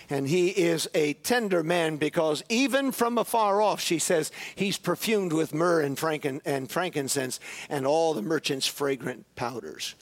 And 0.10 0.28
he 0.28 0.48
is 0.48 0.90
a 0.96 1.14
tender 1.14 1.62
man 1.62 1.98
because 1.98 2.44
even 2.50 2.92
from 2.92 3.20
afar 3.20 3.62
off, 3.62 3.80
she 3.80 4.00
says, 4.00 4.32
he's 4.56 4.80
perfumed 4.80 5.32
with 5.32 5.54
myrrh 5.54 5.82
and, 5.82 5.96
franken- 5.96 6.42
and 6.44 6.72
frankincense 6.72 7.40
and 7.70 7.86
all 7.86 8.16
the 8.16 8.24
merchants' 8.24 8.66
fragrant 8.66 9.28
powders. 9.36 9.94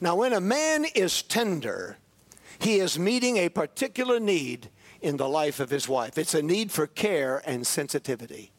Now, 0.00 0.16
when 0.16 0.32
a 0.32 0.40
man 0.40 0.86
is 0.94 1.20
tender, 1.22 1.98
he 2.58 2.76
is 2.76 2.98
meeting 2.98 3.36
a 3.36 3.48
particular 3.48 4.20
need 4.20 4.68
in 5.00 5.16
the 5.16 5.28
life 5.28 5.60
of 5.60 5.70
his 5.70 5.88
wife. 5.88 6.18
It's 6.18 6.34
a 6.34 6.42
need 6.42 6.72
for 6.72 6.86
care 6.86 7.42
and 7.44 7.66
sensitivity. 7.66 8.50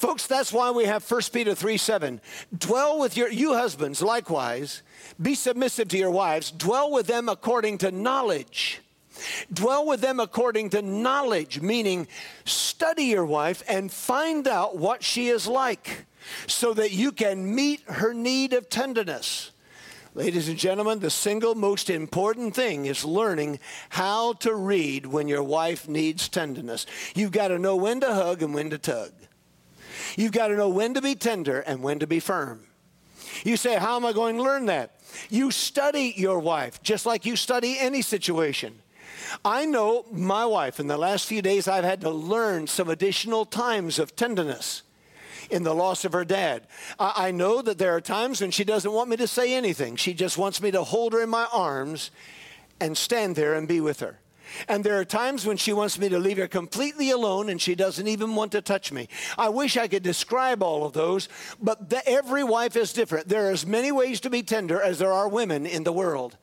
Folks, 0.00 0.26
that's 0.26 0.50
why 0.50 0.70
we 0.70 0.86
have 0.86 1.08
1 1.08 1.20
Peter 1.30 1.54
3 1.54 1.76
7. 1.76 2.20
Dwell 2.56 2.98
with 2.98 3.18
your, 3.18 3.30
you 3.30 3.52
husbands 3.52 4.00
likewise, 4.00 4.82
be 5.20 5.34
submissive 5.34 5.88
to 5.88 5.98
your 5.98 6.10
wives, 6.10 6.50
dwell 6.50 6.90
with 6.90 7.06
them 7.06 7.28
according 7.28 7.78
to 7.78 7.90
knowledge. 7.90 8.80
Dwell 9.52 9.86
with 9.86 10.00
them 10.00 10.18
according 10.18 10.70
to 10.70 10.80
knowledge, 10.80 11.60
meaning 11.60 12.08
study 12.46 13.04
your 13.04 13.26
wife 13.26 13.62
and 13.68 13.92
find 13.92 14.48
out 14.48 14.78
what 14.78 15.02
she 15.02 15.28
is 15.28 15.46
like 15.46 16.06
so 16.46 16.72
that 16.74 16.92
you 16.92 17.12
can 17.12 17.54
meet 17.54 17.82
her 17.82 18.14
need 18.14 18.52
of 18.52 18.70
tenderness. 18.70 19.50
Ladies 20.14 20.48
and 20.48 20.58
gentlemen, 20.58 20.98
the 20.98 21.10
single 21.10 21.54
most 21.54 21.88
important 21.88 22.56
thing 22.56 22.86
is 22.86 23.04
learning 23.04 23.60
how 23.90 24.32
to 24.34 24.52
read 24.52 25.06
when 25.06 25.28
your 25.28 25.42
wife 25.42 25.88
needs 25.88 26.28
tenderness. 26.28 26.84
You've 27.14 27.30
got 27.30 27.48
to 27.48 27.60
know 27.60 27.76
when 27.76 28.00
to 28.00 28.12
hug 28.12 28.42
and 28.42 28.52
when 28.52 28.70
to 28.70 28.78
tug. 28.78 29.12
You've 30.16 30.32
got 30.32 30.48
to 30.48 30.56
know 30.56 30.68
when 30.68 30.94
to 30.94 31.00
be 31.00 31.14
tender 31.14 31.60
and 31.60 31.80
when 31.80 32.00
to 32.00 32.08
be 32.08 32.18
firm. 32.18 32.66
You 33.44 33.56
say, 33.56 33.76
How 33.76 33.94
am 33.94 34.04
I 34.04 34.12
going 34.12 34.36
to 34.36 34.42
learn 34.42 34.66
that? 34.66 34.96
You 35.28 35.52
study 35.52 36.12
your 36.16 36.40
wife 36.40 36.82
just 36.82 37.06
like 37.06 37.24
you 37.24 37.36
study 37.36 37.78
any 37.78 38.02
situation. 38.02 38.82
I 39.44 39.64
know 39.64 40.06
my 40.10 40.44
wife, 40.44 40.80
in 40.80 40.88
the 40.88 40.96
last 40.96 41.26
few 41.26 41.40
days, 41.40 41.68
I've 41.68 41.84
had 41.84 42.00
to 42.00 42.10
learn 42.10 42.66
some 42.66 42.88
additional 42.88 43.44
times 43.44 44.00
of 44.00 44.16
tenderness 44.16 44.82
in 45.50 45.62
the 45.62 45.74
loss 45.74 46.04
of 46.04 46.12
her 46.12 46.24
dad. 46.24 46.66
I, 46.98 47.12
I 47.16 47.30
know 47.30 47.62
that 47.62 47.78
there 47.78 47.94
are 47.94 48.00
times 48.00 48.40
when 48.40 48.50
she 48.50 48.64
doesn't 48.64 48.92
want 48.92 49.10
me 49.10 49.16
to 49.16 49.26
say 49.26 49.54
anything. 49.54 49.96
She 49.96 50.14
just 50.14 50.38
wants 50.38 50.62
me 50.62 50.70
to 50.70 50.82
hold 50.82 51.12
her 51.12 51.22
in 51.22 51.28
my 51.28 51.46
arms 51.52 52.10
and 52.80 52.96
stand 52.96 53.36
there 53.36 53.54
and 53.54 53.68
be 53.68 53.80
with 53.80 54.00
her. 54.00 54.18
And 54.68 54.82
there 54.82 54.98
are 54.98 55.04
times 55.04 55.46
when 55.46 55.56
she 55.56 55.72
wants 55.72 55.98
me 55.98 56.08
to 56.08 56.18
leave 56.18 56.38
her 56.38 56.48
completely 56.48 57.10
alone 57.10 57.48
and 57.48 57.60
she 57.60 57.74
doesn't 57.74 58.06
even 58.06 58.34
want 58.34 58.52
to 58.52 58.60
touch 58.60 58.92
me. 58.92 59.08
I 59.38 59.48
wish 59.48 59.76
I 59.76 59.88
could 59.88 60.02
describe 60.02 60.62
all 60.62 60.84
of 60.84 60.92
those, 60.92 61.28
but 61.60 61.90
the, 61.90 62.06
every 62.08 62.44
wife 62.44 62.76
is 62.76 62.92
different. 62.92 63.28
There 63.28 63.46
are 63.46 63.52
as 63.52 63.66
many 63.66 63.92
ways 63.92 64.20
to 64.20 64.30
be 64.30 64.42
tender 64.42 64.80
as 64.80 64.98
there 64.98 65.12
are 65.12 65.28
women 65.28 65.66
in 65.66 65.84
the 65.84 65.92
world. 65.92 66.36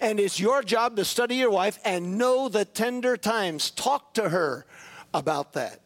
And 0.00 0.18
it's 0.18 0.40
your 0.40 0.62
job 0.62 0.96
to 0.96 1.04
study 1.04 1.36
your 1.36 1.50
wife 1.50 1.78
and 1.84 2.18
know 2.18 2.48
the 2.48 2.64
tender 2.64 3.16
times. 3.16 3.70
Talk 3.70 4.14
to 4.14 4.30
her 4.30 4.66
about 5.12 5.52
that. 5.52 5.80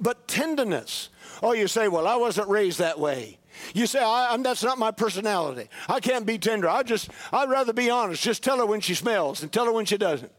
But 0.00 0.28
tenderness, 0.28 1.08
oh, 1.42 1.52
you 1.52 1.68
say, 1.68 1.88
well, 1.88 2.06
I 2.06 2.16
wasn't 2.16 2.48
raised 2.48 2.78
that 2.78 2.98
way. 2.98 3.38
You 3.74 3.86
say, 3.86 4.00
that's 4.40 4.62
not 4.62 4.78
my 4.78 4.90
personality. 4.90 5.68
I 5.88 6.00
can't 6.00 6.24
be 6.24 6.38
tender. 6.38 6.68
I 6.68 6.82
just, 6.82 7.10
I'd 7.32 7.50
rather 7.50 7.72
be 7.72 7.90
honest. 7.90 8.22
Just 8.22 8.42
tell 8.42 8.58
her 8.58 8.66
when 8.66 8.80
she 8.80 8.94
smells 8.94 9.42
and 9.42 9.52
tell 9.52 9.66
her 9.66 9.72
when 9.72 9.84
she 9.84 9.98
doesn't. 9.98 10.32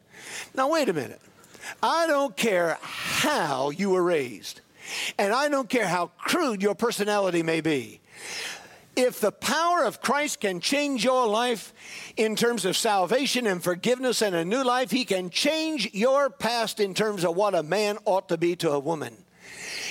Now, 0.56 0.72
wait 0.72 0.90
a 0.90 0.94
minute. 0.94 1.22
I 1.82 2.08
don't 2.08 2.36
care 2.36 2.78
how 2.82 3.70
you 3.70 3.92
were 3.92 4.04
raised, 4.04 4.62
and 5.18 5.34
I 5.34 5.48
don't 5.48 5.70
care 5.70 5.88
how 5.88 6.08
crude 6.18 6.62
your 6.62 6.76
personality 6.76 7.44
may 7.44 7.62
be. 7.62 8.02
If 8.96 9.22
the 9.22 9.32
power 9.32 9.84
of 9.84 10.02
Christ 10.02 10.42
can 10.42 10.60
change 10.60 11.04
your 11.04 11.28
life 11.28 11.74
in 12.16 12.36
terms 12.36 12.64
of 12.66 12.78
salvation 12.78 13.48
and 13.48 13.64
forgiveness 13.64 14.22
and 14.22 14.36
a 14.36 14.46
new 14.46 14.64
life, 14.64 14.92
He 14.92 15.04
can 15.04 15.30
change 15.30 15.90
your 15.94 16.30
past 16.30 16.80
in 16.80 16.94
terms 16.94 17.26
of 17.26 17.36
what 17.36 17.56
a 17.56 17.64
man 17.64 17.98
ought 18.06 18.30
to 18.30 18.38
be 18.38 18.56
to 18.58 18.72
a 18.72 18.80
woman. 18.80 19.16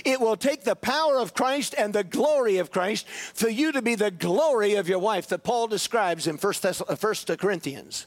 It 0.05 0.21
will 0.21 0.37
take 0.37 0.65
the 0.65 0.77
power 0.77 1.19
of 1.19 1.35
Christ 1.35 1.75
and 1.77 1.93
the 1.93 2.05
glory 2.05 2.59
of 2.59 2.71
Christ 2.71 3.09
for 3.09 3.49
you 3.49 3.73
to 3.73 3.83
be 3.83 3.95
the 3.95 4.11
glory 4.11 4.75
of 4.75 4.89
your 4.89 4.99
wife 4.99 5.29
that 5.29 5.43
Paul 5.43 5.67
describes 5.69 6.27
in 6.27 6.37
1 6.37 6.55
uh, 6.65 7.37
Corinthians 7.37 8.07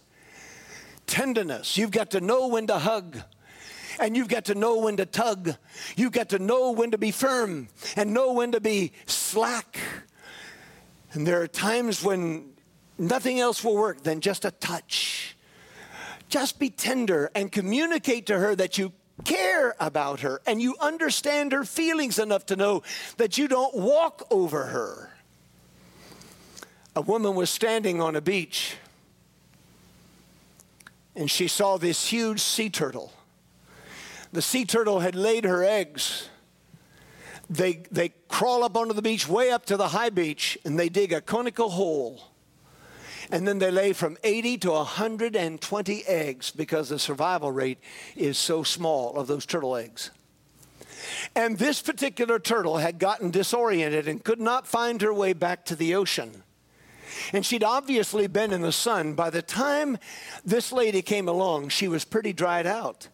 tenderness. 1.08 1.78
You've 1.78 1.92
got 1.92 2.12
to 2.12 2.22
know 2.22 2.48
when 2.48 2.68
to 2.68 2.80
hug. 2.80 3.20
And 4.00 4.18
you've 4.18 4.28
got 4.28 4.46
to 4.46 4.56
know 4.56 4.80
when 4.80 4.98
to 4.98 5.06
tug. 5.06 5.56
You've 5.96 6.12
got 6.12 6.30
to 6.30 6.40
know 6.40 6.72
when 6.72 6.92
to 6.92 6.98
be 6.98 7.12
firm 7.12 7.70
and 7.96 8.14
know 8.14 8.34
when 8.34 8.52
to 8.52 8.60
be 8.60 8.92
slack. 9.06 9.80
And 11.14 11.26
there 11.26 11.42
are 11.42 11.48
times 11.48 12.04
when 12.04 12.50
nothing 12.98 13.40
else 13.40 13.64
will 13.64 13.76
work 13.76 14.04
than 14.04 14.20
just 14.20 14.44
a 14.44 14.52
touch. 14.52 15.38
Just 16.28 16.60
be 16.60 16.70
tender 16.70 17.32
and 17.36 17.52
communicate 17.52 18.26
to 18.26 18.38
her 18.38 18.54
that 18.56 18.78
you 18.78 18.92
care 19.24 19.76
about 19.80 20.20
her 20.22 20.42
and 20.46 20.62
you 20.62 20.76
understand 20.80 21.52
her 21.52 21.64
feelings 21.64 22.20
enough 22.20 22.46
to 22.48 22.56
know 22.56 22.84
that 23.18 23.38
you 23.38 23.48
don't 23.48 23.76
walk 23.76 24.28
over 24.30 24.66
her. 24.66 25.12
A 26.96 27.02
woman 27.02 27.36
was 27.36 27.50
standing 27.50 28.02
on 28.02 28.16
a 28.16 28.22
beach 28.22 28.76
and 31.16 31.32
she 31.32 31.48
saw 31.48 31.78
this 31.78 32.08
huge 32.08 32.42
sea 32.42 32.70
turtle. 32.70 33.14
The 34.34 34.42
sea 34.42 34.66
turtle 34.66 35.00
had 35.00 35.16
laid 35.16 35.46
her 35.46 35.64
eggs. 35.64 36.30
They, 37.50 37.84
they 37.92 38.10
crawl 38.28 38.64
up 38.64 38.76
onto 38.76 38.94
the 38.94 39.02
beach, 39.02 39.30
way 39.30 39.52
up 39.52 39.66
to 39.68 39.78
the 39.78 39.90
high 39.90 40.10
beach, 40.10 40.58
and 40.66 40.78
they 40.78 40.90
dig 40.90 41.14
a 41.14 41.22
conical 41.22 41.70
hole. 41.70 42.22
And 43.32 43.48
then 43.48 43.60
they 43.60 43.72
lay 43.72 43.94
from 43.94 44.18
80 44.24 44.58
to 44.60 44.72
120 44.72 46.04
eggs 46.06 46.52
because 46.52 46.90
the 46.90 47.00
survival 47.00 47.52
rate 47.52 47.80
is 48.16 48.38
so 48.38 48.64
small 48.64 49.18
of 49.18 49.28
those 49.28 49.46
turtle 49.46 49.76
eggs. 49.76 50.12
And 51.36 51.58
this 51.58 51.82
particular 51.82 52.40
turtle 52.40 52.78
had 52.78 53.00
gotten 53.00 53.32
disoriented 53.32 54.08
and 54.08 54.24
could 54.24 54.40
not 54.40 54.68
find 54.68 55.02
her 55.02 55.14
way 55.14 55.34
back 55.34 55.66
to 55.66 55.76
the 55.76 55.96
ocean. 55.96 56.44
And 57.34 57.46
she'd 57.46 57.64
obviously 57.64 58.28
been 58.28 58.52
in 58.52 58.62
the 58.62 58.72
sun. 58.72 59.14
By 59.14 59.30
the 59.30 59.42
time 59.42 59.98
this 60.44 60.72
lady 60.72 61.02
came 61.02 61.28
along, 61.28 61.70
she 61.70 61.88
was 61.88 62.06
pretty 62.06 62.34
dried 62.34 62.68
out. 62.68 63.08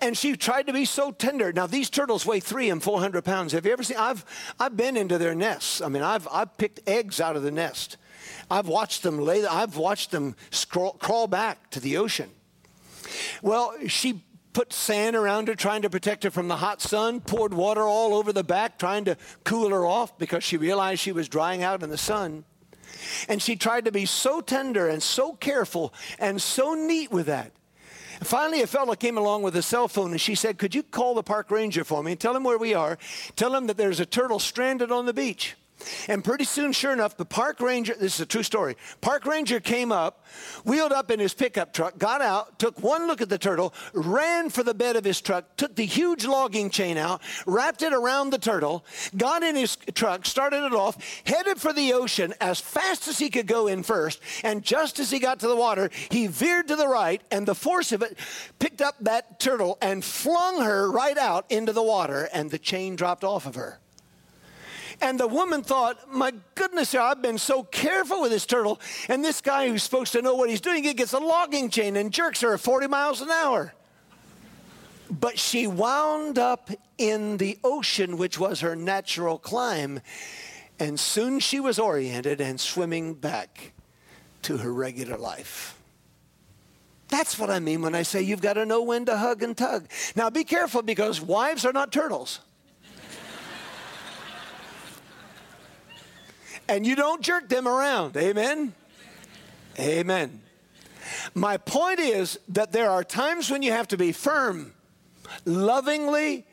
And 0.00 0.16
she 0.16 0.36
tried 0.36 0.66
to 0.66 0.72
be 0.72 0.84
so 0.84 1.12
tender. 1.12 1.52
Now 1.52 1.66
these 1.66 1.90
turtles 1.90 2.26
weigh 2.26 2.40
three 2.40 2.70
and 2.70 2.82
four 2.82 3.00
hundred 3.00 3.24
pounds. 3.24 3.52
Have 3.52 3.66
you 3.66 3.72
ever 3.72 3.82
seen? 3.82 3.96
I've 3.96 4.24
I've 4.58 4.76
been 4.76 4.96
into 4.96 5.16
their 5.16 5.34
nests. 5.34 5.80
I 5.80 5.88
mean, 5.88 6.02
I've 6.02 6.26
I've 6.32 6.56
picked 6.56 6.80
eggs 6.88 7.20
out 7.20 7.36
of 7.36 7.42
the 7.42 7.52
nest. 7.52 7.96
I've 8.50 8.68
watched 8.68 9.02
them 9.02 9.18
lay. 9.18 9.44
I've 9.44 9.76
watched 9.76 10.10
them 10.10 10.36
scroll, 10.50 10.92
crawl 10.92 11.26
back 11.26 11.70
to 11.70 11.80
the 11.80 11.96
ocean. 11.96 12.30
Well, 13.42 13.74
she 13.86 14.22
put 14.52 14.72
sand 14.72 15.14
around 15.14 15.48
her, 15.48 15.54
trying 15.54 15.82
to 15.82 15.90
protect 15.90 16.24
her 16.24 16.30
from 16.30 16.48
the 16.48 16.56
hot 16.56 16.80
sun. 16.80 17.20
Poured 17.20 17.52
water 17.52 17.82
all 17.82 18.14
over 18.14 18.32
the 18.32 18.44
back, 18.44 18.78
trying 18.78 19.04
to 19.04 19.16
cool 19.44 19.70
her 19.70 19.84
off 19.84 20.16
because 20.18 20.42
she 20.42 20.56
realized 20.56 21.00
she 21.00 21.12
was 21.12 21.28
drying 21.28 21.62
out 21.62 21.82
in 21.82 21.90
the 21.90 21.98
sun. 21.98 22.44
And 23.28 23.42
she 23.42 23.56
tried 23.56 23.84
to 23.84 23.92
be 23.92 24.06
so 24.06 24.40
tender 24.40 24.88
and 24.88 25.02
so 25.02 25.34
careful 25.34 25.92
and 26.18 26.40
so 26.40 26.74
neat 26.74 27.10
with 27.10 27.26
that. 27.26 27.52
Finally, 28.22 28.62
a 28.62 28.66
fellow 28.66 28.94
came 28.94 29.18
along 29.18 29.42
with 29.42 29.54
a 29.56 29.62
cell 29.62 29.88
phone 29.88 30.12
and 30.12 30.20
she 30.20 30.34
said, 30.34 30.56
Could 30.58 30.74
you 30.74 30.82
call 30.82 31.14
the 31.14 31.22
park 31.22 31.50
ranger 31.50 31.84
for 31.84 32.02
me 32.02 32.12
and 32.12 32.20
tell 32.20 32.34
him 32.34 32.44
where 32.44 32.58
we 32.58 32.72
are? 32.72 32.98
Tell 33.36 33.54
him 33.54 33.66
that 33.66 33.76
there's 33.76 34.00
a 34.00 34.06
turtle 34.06 34.38
stranded 34.38 34.90
on 34.90 35.04
the 35.04 35.12
beach. 35.12 35.54
And 36.08 36.24
pretty 36.24 36.44
soon, 36.44 36.72
sure 36.72 36.92
enough, 36.92 37.16
the 37.16 37.24
park 37.24 37.60
ranger, 37.60 37.94
this 37.94 38.14
is 38.14 38.20
a 38.20 38.26
true 38.26 38.42
story, 38.42 38.76
park 39.00 39.26
ranger 39.26 39.60
came 39.60 39.92
up, 39.92 40.24
wheeled 40.64 40.92
up 40.92 41.10
in 41.10 41.20
his 41.20 41.34
pickup 41.34 41.72
truck, 41.72 41.98
got 41.98 42.22
out, 42.22 42.58
took 42.58 42.82
one 42.82 43.06
look 43.06 43.20
at 43.20 43.28
the 43.28 43.38
turtle, 43.38 43.74
ran 43.92 44.48
for 44.48 44.62
the 44.62 44.74
bed 44.74 44.96
of 44.96 45.04
his 45.04 45.20
truck, 45.20 45.56
took 45.56 45.74
the 45.74 45.84
huge 45.84 46.24
logging 46.24 46.70
chain 46.70 46.96
out, 46.96 47.20
wrapped 47.46 47.82
it 47.82 47.92
around 47.92 48.30
the 48.30 48.38
turtle, 48.38 48.84
got 49.16 49.42
in 49.42 49.54
his 49.54 49.76
truck, 49.94 50.24
started 50.24 50.64
it 50.64 50.72
off, 50.72 50.96
headed 51.26 51.60
for 51.60 51.72
the 51.72 51.92
ocean 51.92 52.32
as 52.40 52.58
fast 52.58 53.06
as 53.06 53.18
he 53.18 53.28
could 53.28 53.46
go 53.46 53.66
in 53.66 53.82
first. 53.82 54.20
And 54.42 54.62
just 54.62 54.98
as 54.98 55.10
he 55.10 55.18
got 55.18 55.40
to 55.40 55.48
the 55.48 55.56
water, 55.56 55.90
he 56.10 56.26
veered 56.26 56.68
to 56.68 56.76
the 56.76 56.88
right, 56.88 57.20
and 57.30 57.46
the 57.46 57.54
force 57.54 57.92
of 57.92 58.02
it 58.02 58.18
picked 58.58 58.80
up 58.80 58.96
that 59.00 59.38
turtle 59.40 59.78
and 59.82 60.04
flung 60.04 60.62
her 60.62 60.90
right 60.90 61.18
out 61.18 61.44
into 61.50 61.72
the 61.72 61.82
water, 61.82 62.28
and 62.32 62.50
the 62.50 62.58
chain 62.58 62.96
dropped 62.96 63.24
off 63.24 63.46
of 63.46 63.54
her. 63.54 63.80
And 65.00 65.20
the 65.20 65.26
woman 65.26 65.62
thought, 65.62 66.12
my 66.12 66.32
goodness, 66.54 66.94
I've 66.94 67.20
been 67.20 67.38
so 67.38 67.62
careful 67.64 68.22
with 68.22 68.30
this 68.30 68.46
turtle. 68.46 68.80
And 69.08 69.24
this 69.24 69.40
guy 69.40 69.68
who's 69.68 69.82
supposed 69.82 70.12
to 70.12 70.22
know 70.22 70.34
what 70.34 70.48
he's 70.48 70.60
doing, 70.60 70.84
he 70.84 70.94
gets 70.94 71.12
a 71.12 71.18
logging 71.18 71.68
chain 71.70 71.96
and 71.96 72.12
jerks 72.12 72.40
her 72.40 72.54
at 72.54 72.60
40 72.60 72.86
miles 72.86 73.20
an 73.20 73.30
hour. 73.30 73.74
But 75.10 75.38
she 75.38 75.66
wound 75.66 76.38
up 76.38 76.70
in 76.98 77.36
the 77.36 77.58
ocean, 77.62 78.16
which 78.16 78.38
was 78.40 78.60
her 78.60 78.74
natural 78.74 79.38
clime. 79.38 80.00
And 80.78 80.98
soon 80.98 81.40
she 81.40 81.60
was 81.60 81.78
oriented 81.78 82.40
and 82.40 82.58
swimming 82.58 83.14
back 83.14 83.72
to 84.42 84.58
her 84.58 84.72
regular 84.72 85.16
life. 85.16 85.78
That's 87.08 87.38
what 87.38 87.50
I 87.50 87.60
mean 87.60 87.82
when 87.82 87.94
I 87.94 88.02
say 88.02 88.22
you've 88.22 88.40
got 88.40 88.54
to 88.54 88.66
know 88.66 88.82
when 88.82 89.04
to 89.04 89.16
hug 89.16 89.42
and 89.42 89.56
tug. 89.56 89.88
Now 90.16 90.28
be 90.30 90.42
careful 90.42 90.82
because 90.82 91.20
wives 91.20 91.64
are 91.64 91.72
not 91.72 91.92
turtles. 91.92 92.40
And 96.68 96.86
you 96.86 96.96
don't 96.96 97.22
jerk 97.22 97.48
them 97.48 97.66
around. 97.66 98.16
Amen? 98.16 98.74
Amen. 99.78 100.40
My 101.34 101.56
point 101.56 102.00
is 102.00 102.38
that 102.48 102.72
there 102.72 102.90
are 102.90 103.04
times 103.04 103.50
when 103.50 103.62
you 103.62 103.72
have 103.72 103.88
to 103.88 103.96
be 103.96 104.12
firm, 104.12 104.72
lovingly, 105.44 106.46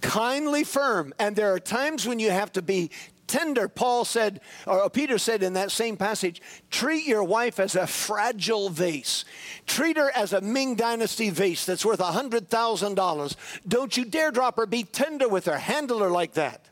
kindly 0.00 0.64
firm, 0.64 1.14
and 1.18 1.36
there 1.36 1.52
are 1.52 1.60
times 1.60 2.06
when 2.06 2.18
you 2.18 2.30
have 2.30 2.52
to 2.52 2.62
be 2.62 2.90
tender. 3.26 3.68
Paul 3.68 4.04
said, 4.04 4.40
or 4.66 4.88
Peter 4.90 5.18
said 5.18 5.42
in 5.42 5.54
that 5.54 5.70
same 5.70 5.96
passage, 5.96 6.42
treat 6.70 7.06
your 7.06 7.24
wife 7.24 7.58
as 7.58 7.74
a 7.74 7.86
fragile 7.86 8.68
vase. 8.68 9.24
Treat 9.66 9.96
her 9.96 10.10
as 10.14 10.32
a 10.32 10.40
Ming 10.40 10.74
Dynasty 10.74 11.30
vase 11.30 11.64
that's 11.64 11.84
worth 11.84 12.00
$100,000. 12.00 13.36
Don't 13.66 13.96
you 13.96 14.04
dare 14.04 14.30
drop 14.30 14.56
her. 14.56 14.66
Be 14.66 14.82
tender 14.84 15.28
with 15.28 15.46
her. 15.46 15.58
Handle 15.58 16.00
her 16.00 16.10
like 16.10 16.34
that. 16.34 16.68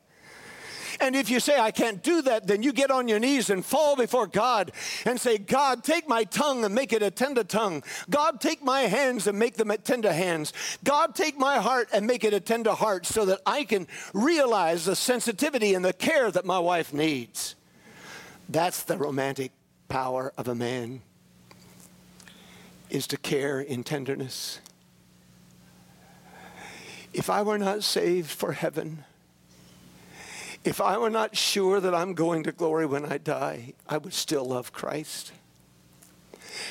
And 1.02 1.16
if 1.16 1.28
you 1.28 1.40
say, 1.40 1.59
I 1.59 1.73
can't 1.73 2.00
do 2.00 2.23
that, 2.23 2.47
then 2.47 2.62
you 2.62 2.73
get 2.73 2.92
on 2.92 3.09
your 3.09 3.18
knees 3.18 3.50
and 3.50 3.64
fall 3.64 3.97
before 3.97 4.28
God 4.28 4.71
and 5.04 5.21
say, 5.21 5.37
God, 5.37 5.82
take 5.82 6.09
my 6.09 6.23
tongue 6.23 6.64
and 6.64 6.73
make 6.73 6.92
it 6.92 7.02
a 7.02 7.11
tender 7.11 7.42
tongue. 7.42 7.82
God, 8.09 8.40
take 8.40 8.62
my 8.62 8.82
hands 8.82 9.26
and 9.26 9.37
make 9.37 9.56
them 9.56 9.73
tender 9.82 10.12
hands. 10.12 10.52
God, 10.85 11.16
take 11.16 11.37
my 11.37 11.59
heart 11.59 11.88
and 11.92 12.06
make 12.06 12.23
it 12.23 12.32
a 12.32 12.38
tender 12.38 12.71
heart 12.71 13.04
so 13.04 13.25
that 13.25 13.40
I 13.44 13.64
can 13.64 13.88
realize 14.14 14.85
the 14.85 14.94
sensitivity 14.94 15.75
and 15.75 15.85
the 15.85 15.92
care 15.92 16.30
that 16.30 16.44
my 16.44 16.61
wife 16.61 16.94
needs. 16.94 17.56
That's 18.49 18.85
the 18.85 18.97
romantic 18.97 19.50
power 19.88 20.32
of 20.38 20.47
a 20.47 20.54
man 20.54 21.02
is 22.90 23.09
to 23.09 23.16
care 23.16 23.61
in 23.61 23.82
tenderness. 23.82 24.61
If 27.12 27.28
I 27.28 27.42
were 27.42 27.59
not 27.59 27.82
saved 27.82 28.30
for 28.30 28.52
heaven, 28.52 29.04
if 30.64 30.81
I 30.81 30.97
were 30.99 31.11
not 31.11 31.37
sure 31.37 31.81
that 31.81 31.95
I'm 31.95 32.14
going 32.14 32.45
to 32.45 32.52
glory 32.52 32.87
when 32.87 33.04
I 33.04 33.19
die, 33.19 33.75
I 33.88 33.99
would 33.99 34.14
still 34.14 34.45
love 34.45 34.73
Christ. 34.73 35.33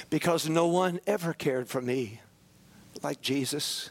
Because 0.10 0.48
no 0.48 0.68
one 0.68 1.00
ever 1.08 1.34
cared 1.34 1.68
for 1.68 1.82
me 1.82 2.22
like 3.04 3.22
Jesus. 3.22 3.90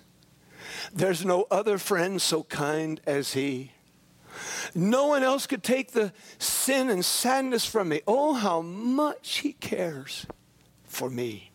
There's 0.93 1.25
no 1.25 1.47
other 1.51 1.79
friend 1.79 2.21
so 2.21 2.45
kind 2.45 3.01
as 3.07 3.33
he. 3.33 3.73
No 4.75 5.09
one 5.09 5.23
else 5.23 5.47
could 5.47 5.63
take 5.63 5.93
the 5.93 6.13
sin 6.39 6.89
and 6.89 7.05
sadness 7.05 7.67
from 7.67 7.89
me. 7.89 8.01
Oh, 8.07 8.35
how 8.35 8.63
much 8.63 9.39
he 9.39 9.53
cares 9.55 10.27
for 10.85 11.11
me. 11.11 11.51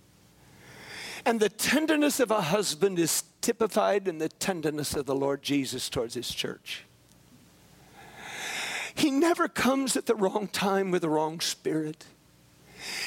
And 1.25 1.39
the 1.39 1.49
tenderness 1.49 2.19
of 2.19 2.29
a 2.29 2.41
husband 2.41 2.99
is 2.99 3.23
typified 3.41 4.07
in 4.07 4.19
the 4.19 4.29
tenderness 4.29 4.93
of 4.93 5.05
the 5.05 5.15
Lord 5.15 5.41
Jesus 5.41 5.89
towards 5.89 6.13
his 6.13 6.33
church. 6.33 6.83
He 8.95 9.11
never 9.11 9.47
comes 9.47 9.97
at 9.97 10.05
the 10.05 10.15
wrong 10.15 10.47
time 10.47 10.89
with 10.89 11.01
the 11.01 11.09
wrong 11.09 11.41
spirit. 11.41 12.05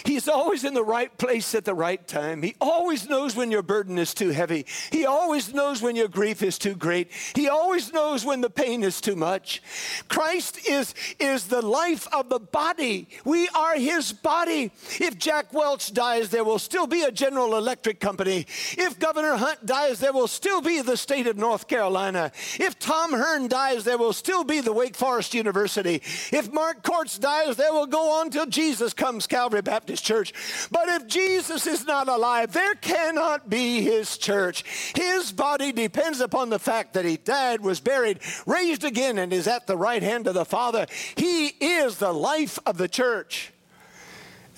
He's 0.04 0.28
always 0.28 0.64
in 0.64 0.74
the 0.74 0.84
right 0.84 1.16
place 1.18 1.54
at 1.54 1.64
the 1.64 1.74
right 1.74 2.06
time. 2.06 2.42
He 2.42 2.54
always 2.60 3.08
knows 3.08 3.36
when 3.36 3.50
your 3.50 3.62
burden 3.62 3.98
is 3.98 4.14
too 4.14 4.30
heavy. 4.30 4.66
He 4.90 5.06
always 5.06 5.54
knows 5.54 5.82
when 5.82 5.96
your 5.96 6.08
grief 6.08 6.42
is 6.42 6.58
too 6.58 6.74
great. 6.74 7.10
He 7.34 7.48
always 7.48 7.92
knows 7.92 8.24
when 8.24 8.40
the 8.40 8.50
pain 8.50 8.82
is 8.82 9.00
too 9.00 9.16
much. 9.16 9.62
Christ 10.08 10.66
is, 10.68 10.94
is 11.18 11.48
the 11.48 11.62
life 11.62 12.06
of 12.12 12.28
the 12.28 12.38
body. 12.38 13.08
We 13.24 13.48
are 13.48 13.76
his 13.76 14.12
body. 14.12 14.70
If 15.00 15.18
Jack 15.18 15.52
Welch 15.52 15.92
dies, 15.92 16.30
there 16.30 16.44
will 16.44 16.58
still 16.58 16.86
be 16.86 17.02
a 17.02 17.12
General 17.12 17.56
Electric 17.56 18.00
Company. 18.00 18.46
If 18.72 18.98
Governor 18.98 19.36
Hunt 19.36 19.66
dies, 19.66 20.00
there 20.00 20.12
will 20.12 20.28
still 20.28 20.60
be 20.60 20.82
the 20.82 20.96
state 20.96 21.26
of 21.26 21.36
North 21.36 21.68
Carolina. 21.68 22.32
If 22.58 22.78
Tom 22.78 23.12
Hearn 23.12 23.48
dies, 23.48 23.84
there 23.84 23.98
will 23.98 24.12
still 24.12 24.44
be 24.44 24.60
the 24.60 24.72
Wake 24.72 24.96
Forest 24.96 25.34
University. 25.34 26.02
If 26.32 26.52
Mark 26.52 26.82
Corts 26.82 27.18
dies, 27.18 27.56
there 27.56 27.72
will 27.72 27.86
go 27.86 28.20
on 28.20 28.30
till 28.30 28.46
Jesus 28.46 28.92
comes, 28.92 29.26
Calvary 29.26 29.62
Baptist 29.68 30.02
Church. 30.02 30.32
But 30.70 30.88
if 30.88 31.06
Jesus 31.06 31.66
is 31.66 31.84
not 31.84 32.08
alive, 32.08 32.54
there 32.54 32.74
cannot 32.74 33.50
be 33.50 33.82
his 33.82 34.16
church. 34.16 34.64
His 34.96 35.30
body 35.30 35.72
depends 35.72 36.20
upon 36.20 36.48
the 36.48 36.58
fact 36.58 36.94
that 36.94 37.04
he 37.04 37.18
died, 37.18 37.60
was 37.60 37.78
buried, 37.78 38.20
raised 38.46 38.82
again, 38.82 39.18
and 39.18 39.30
is 39.30 39.46
at 39.46 39.66
the 39.66 39.76
right 39.76 40.02
hand 40.02 40.26
of 40.26 40.32
the 40.32 40.46
Father. 40.46 40.86
He 41.16 41.48
is 41.48 41.98
the 41.98 42.14
life 42.14 42.58
of 42.64 42.78
the 42.78 42.88
church. 42.88 43.52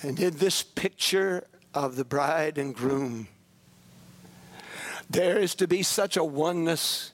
And 0.01 0.17
in 0.17 0.37
this 0.37 0.63
picture 0.63 1.45
of 1.73 1.97
the 1.97 2.05
bride 2.05 2.57
and 2.57 2.73
groom, 2.73 3.27
there 5.09 5.37
is 5.37 5.55
to 5.55 5.67
be 5.67 5.83
such 5.83 6.15
a 6.15 6.23
oneness 6.23 7.11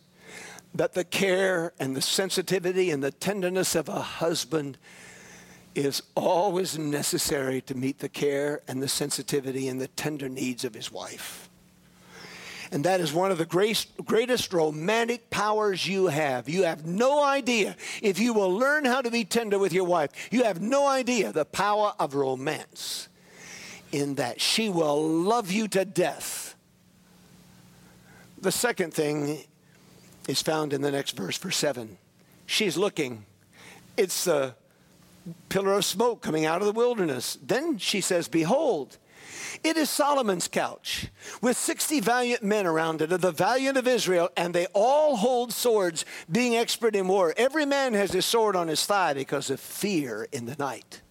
that 0.75 0.93
the 0.93 1.03
care 1.03 1.73
and 1.79 1.95
the 1.95 2.01
sensitivity 2.01 2.91
and 2.91 3.03
the 3.03 3.09
tenderness 3.09 3.73
of 3.73 3.89
a 3.89 4.01
husband 4.01 4.77
is 5.77 6.01
always 6.15 6.77
necessary 6.77 7.61
to 7.61 7.75
meet 7.75 7.99
the 7.99 8.09
care 8.09 8.61
and 8.67 8.81
the 8.81 8.87
sensitivity 8.87 9.67
and 9.67 9.79
the 9.79 9.87
tender 9.89 10.27
needs 10.27 10.65
of 10.65 10.73
his 10.73 10.91
wife. 10.91 11.49
And 12.71 12.83
that 12.83 12.99
is 12.99 13.13
one 13.13 13.31
of 13.31 13.37
the 13.37 13.45
greatest 13.45 14.51
romantic 14.51 15.29
powers 15.29 15.87
you 15.87 16.07
have. 16.07 16.49
You 16.49 16.63
have 16.63 16.85
no 16.85 17.23
idea 17.23 17.77
if 18.01 18.19
you 18.19 18.33
will 18.33 18.51
learn 18.51 18.83
how 18.83 19.01
to 19.01 19.11
be 19.11 19.23
tender 19.23 19.57
with 19.57 19.71
your 19.71 19.85
wife. 19.85 20.11
You 20.31 20.43
have 20.43 20.61
no 20.61 20.87
idea 20.87 21.31
the 21.31 21.45
power 21.45 21.93
of 21.97 22.15
romance 22.15 23.07
in 23.91 24.15
that 24.15 24.41
she 24.41 24.67
will 24.67 25.01
love 25.01 25.49
you 25.49 25.69
to 25.69 25.85
death. 25.85 26.55
The 28.41 28.51
second 28.51 28.93
thing 28.93 29.43
is 30.27 30.41
found 30.41 30.73
in 30.73 30.81
the 30.81 30.91
next 30.91 31.15
verse, 31.15 31.37
verse 31.37 31.55
7. 31.55 31.97
She's 32.47 32.75
looking. 32.75 33.25
It's 33.95 34.25
the 34.25 34.55
pillar 35.49 35.73
of 35.73 35.85
smoke 35.85 36.21
coming 36.21 36.45
out 36.45 36.61
of 36.61 36.67
the 36.67 36.73
wilderness. 36.73 37.37
Then 37.41 37.77
she 37.77 38.01
says, 38.01 38.27
Behold, 38.27 38.97
it 39.63 39.77
is 39.77 39.89
Solomon's 39.89 40.47
couch 40.47 41.07
with 41.41 41.57
60 41.57 41.99
valiant 41.99 42.43
men 42.43 42.65
around 42.65 43.01
it 43.01 43.11
of 43.11 43.21
the 43.21 43.31
valiant 43.31 43.77
of 43.77 43.87
Israel, 43.87 44.29
and 44.37 44.53
they 44.53 44.67
all 44.67 45.17
hold 45.17 45.51
swords, 45.51 46.05
being 46.31 46.55
expert 46.55 46.95
in 46.95 47.07
war. 47.07 47.33
Every 47.37 47.65
man 47.65 47.93
has 47.93 48.11
his 48.11 48.25
sword 48.25 48.55
on 48.55 48.67
his 48.67 48.85
thigh 48.85 49.13
because 49.13 49.49
of 49.49 49.59
fear 49.59 50.27
in 50.31 50.45
the 50.45 50.55
night. 50.55 51.01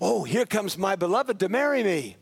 Oh, 0.00 0.24
here 0.24 0.46
comes 0.46 0.78
my 0.78 0.96
beloved 0.96 1.38
to 1.40 1.48
marry 1.48 1.82
me. 1.82 2.16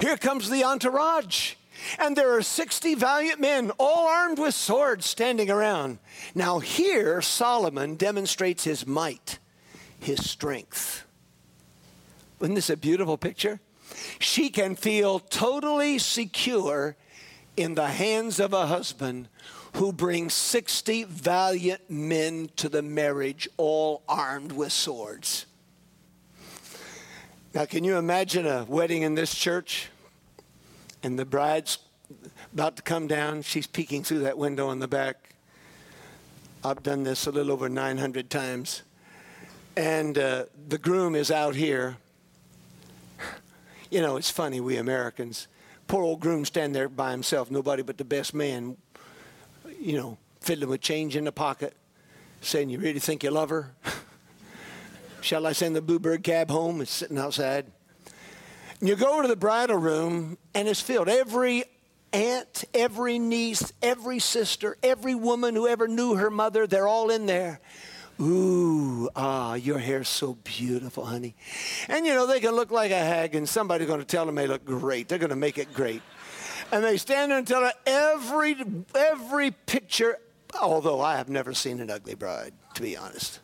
Here 0.00 0.16
comes 0.16 0.48
the 0.48 0.64
entourage. 0.64 1.54
And 1.98 2.16
there 2.16 2.36
are 2.36 2.42
60 2.42 2.94
valiant 2.94 3.40
men, 3.40 3.70
all 3.78 4.08
armed 4.08 4.38
with 4.38 4.54
swords, 4.54 5.06
standing 5.06 5.50
around. 5.50 5.98
Now, 6.34 6.58
here 6.58 7.20
Solomon 7.20 7.96
demonstrates 7.96 8.64
his 8.64 8.86
might 8.86 9.38
his 10.06 10.24
strength. 10.28 11.04
Isn't 12.40 12.54
this 12.54 12.70
a 12.70 12.76
beautiful 12.76 13.18
picture? 13.18 13.58
She 14.20 14.50
can 14.50 14.76
feel 14.76 15.18
totally 15.18 15.98
secure 15.98 16.96
in 17.56 17.74
the 17.74 17.88
hands 17.88 18.38
of 18.38 18.52
a 18.52 18.66
husband 18.66 19.28
who 19.74 19.92
brings 19.92 20.32
60 20.32 21.04
valiant 21.04 21.90
men 21.90 22.50
to 22.56 22.68
the 22.68 22.82
marriage, 22.82 23.48
all 23.56 24.02
armed 24.08 24.52
with 24.52 24.72
swords. 24.72 25.46
Now, 27.52 27.64
can 27.64 27.82
you 27.82 27.96
imagine 27.96 28.46
a 28.46 28.64
wedding 28.64 29.02
in 29.02 29.16
this 29.16 29.34
church? 29.34 29.88
And 31.02 31.18
the 31.18 31.24
bride's 31.24 31.78
about 32.52 32.76
to 32.76 32.82
come 32.82 33.08
down. 33.08 33.42
She's 33.42 33.66
peeking 33.66 34.04
through 34.04 34.20
that 34.20 34.38
window 34.38 34.70
in 34.70 34.78
the 34.78 34.88
back. 34.88 35.34
I've 36.62 36.82
done 36.82 37.02
this 37.02 37.26
a 37.26 37.32
little 37.32 37.52
over 37.52 37.68
900 37.68 38.30
times 38.30 38.82
and 39.76 40.16
uh, 40.16 40.44
the 40.68 40.78
groom 40.78 41.14
is 41.14 41.30
out 41.30 41.54
here. 41.54 41.98
You 43.90 44.00
know, 44.00 44.16
it's 44.16 44.30
funny, 44.30 44.60
we 44.60 44.78
Americans. 44.78 45.46
Poor 45.86 46.02
old 46.02 46.20
groom 46.20 46.44
standing 46.44 46.72
there 46.72 46.88
by 46.88 47.12
himself, 47.12 47.50
nobody 47.50 47.82
but 47.82 47.98
the 47.98 48.04
best 48.04 48.34
man, 48.34 48.76
you 49.80 49.96
know, 49.96 50.18
fiddling 50.40 50.70
with 50.70 50.80
change 50.80 51.14
in 51.14 51.24
the 51.24 51.32
pocket, 51.32 51.74
saying, 52.40 52.70
You 52.70 52.80
really 52.80 52.98
think 52.98 53.22
you 53.22 53.30
love 53.30 53.50
her? 53.50 53.74
Shall 55.20 55.46
I 55.46 55.52
send 55.52 55.76
the 55.76 55.82
Bluebird 55.82 56.24
cab 56.24 56.50
home? 56.50 56.80
It's 56.80 56.90
sitting 56.90 57.18
outside. 57.18 57.66
And 58.80 58.88
you 58.88 58.96
go 58.96 59.22
to 59.22 59.28
the 59.28 59.36
bridal 59.36 59.76
room, 59.76 60.38
and 60.54 60.66
it's 60.68 60.80
filled. 60.80 61.08
Every 61.08 61.64
aunt, 62.12 62.64
every 62.74 63.18
niece, 63.18 63.72
every 63.82 64.18
sister, 64.18 64.76
every 64.82 65.14
woman 65.14 65.54
who 65.54 65.68
ever 65.68 65.86
knew 65.86 66.16
her 66.16 66.30
mother, 66.30 66.66
they're 66.66 66.88
all 66.88 67.10
in 67.10 67.26
there. 67.26 67.60
Ooh, 68.20 69.10
ah, 69.14 69.54
your 69.54 69.78
hair's 69.78 70.08
so 70.08 70.38
beautiful, 70.42 71.04
honey. 71.04 71.36
And 71.88 72.06
you 72.06 72.14
know, 72.14 72.26
they 72.26 72.40
can 72.40 72.54
look 72.54 72.70
like 72.70 72.90
a 72.90 72.98
hag, 72.98 73.34
and 73.34 73.48
somebody's 73.48 73.86
going 73.86 74.00
to 74.00 74.06
tell 74.06 74.24
them 74.24 74.36
they 74.36 74.46
look 74.46 74.64
great. 74.64 75.08
They're 75.08 75.18
going 75.18 75.30
to 75.30 75.36
make 75.36 75.58
it 75.58 75.72
great. 75.74 76.02
And 76.72 76.82
they 76.82 76.96
stand 76.96 77.30
there 77.30 77.38
and 77.38 77.46
tell 77.46 77.62
her 77.62 77.72
every, 77.84 78.56
every 78.94 79.50
picture, 79.50 80.18
although 80.60 81.00
I 81.00 81.16
have 81.16 81.28
never 81.28 81.52
seen 81.52 81.80
an 81.80 81.90
ugly 81.90 82.14
bride, 82.14 82.54
to 82.74 82.82
be 82.82 82.96
honest. 82.96 83.40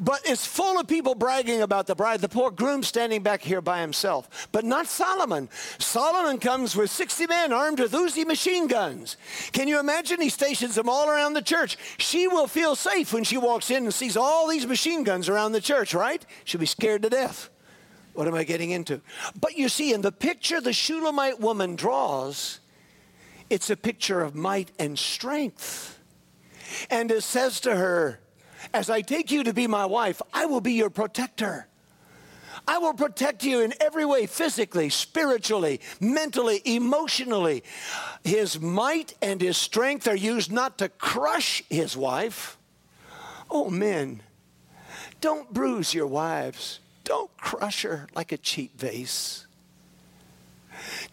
But 0.00 0.22
it's 0.24 0.44
full 0.44 0.80
of 0.80 0.88
people 0.88 1.14
bragging 1.14 1.62
about 1.62 1.86
the 1.86 1.94
bride. 1.94 2.20
The 2.20 2.28
poor 2.28 2.50
groom 2.50 2.82
standing 2.82 3.22
back 3.22 3.42
here 3.42 3.60
by 3.60 3.80
himself. 3.80 4.48
But 4.50 4.64
not 4.64 4.88
Solomon. 4.88 5.48
Solomon 5.78 6.38
comes 6.38 6.74
with 6.74 6.90
60 6.90 7.28
men 7.28 7.52
armed 7.52 7.78
with 7.78 7.92
Uzi 7.92 8.26
machine 8.26 8.66
guns. 8.66 9.16
Can 9.52 9.68
you 9.68 9.78
imagine? 9.78 10.20
He 10.20 10.30
stations 10.30 10.74
them 10.74 10.88
all 10.88 11.08
around 11.08 11.34
the 11.34 11.42
church. 11.42 11.76
She 11.98 12.26
will 12.26 12.48
feel 12.48 12.74
safe 12.74 13.12
when 13.12 13.22
she 13.22 13.36
walks 13.36 13.70
in 13.70 13.84
and 13.84 13.94
sees 13.94 14.16
all 14.16 14.48
these 14.48 14.66
machine 14.66 15.04
guns 15.04 15.28
around 15.28 15.52
the 15.52 15.60
church, 15.60 15.94
right? 15.94 16.24
She'll 16.44 16.60
be 16.60 16.66
scared 16.66 17.02
to 17.02 17.10
death. 17.10 17.50
What 18.14 18.26
am 18.26 18.34
I 18.34 18.44
getting 18.44 18.70
into? 18.70 19.00
But 19.40 19.56
you 19.56 19.68
see, 19.68 19.92
in 19.92 20.00
the 20.00 20.12
picture 20.12 20.60
the 20.60 20.72
Shulamite 20.72 21.40
woman 21.40 21.76
draws, 21.76 22.60
it's 23.48 23.70
a 23.70 23.76
picture 23.76 24.22
of 24.22 24.34
might 24.34 24.70
and 24.78 24.98
strength. 24.98 26.00
And 26.90 27.10
it 27.12 27.22
says 27.22 27.60
to 27.60 27.76
her, 27.76 28.20
as 28.72 28.90
I 28.90 29.00
take 29.00 29.30
you 29.30 29.44
to 29.44 29.52
be 29.52 29.66
my 29.66 29.86
wife, 29.86 30.22
I 30.32 30.46
will 30.46 30.60
be 30.60 30.72
your 30.72 30.90
protector. 30.90 31.66
I 32.66 32.78
will 32.78 32.94
protect 32.94 33.44
you 33.44 33.60
in 33.60 33.74
every 33.80 34.06
way 34.06 34.26
physically, 34.26 34.88
spiritually, 34.88 35.80
mentally, 36.00 36.62
emotionally. 36.64 37.62
His 38.22 38.58
might 38.60 39.14
and 39.20 39.40
his 39.40 39.56
strength 39.56 40.08
are 40.08 40.16
used 40.16 40.50
not 40.50 40.78
to 40.78 40.88
crush 40.88 41.62
his 41.68 41.96
wife. 41.96 42.56
Oh, 43.50 43.68
men, 43.68 44.22
don't 45.20 45.52
bruise 45.52 45.92
your 45.92 46.06
wives, 46.06 46.80
don't 47.04 47.34
crush 47.36 47.82
her 47.82 48.08
like 48.14 48.32
a 48.32 48.38
cheap 48.38 48.78
vase. 48.80 49.43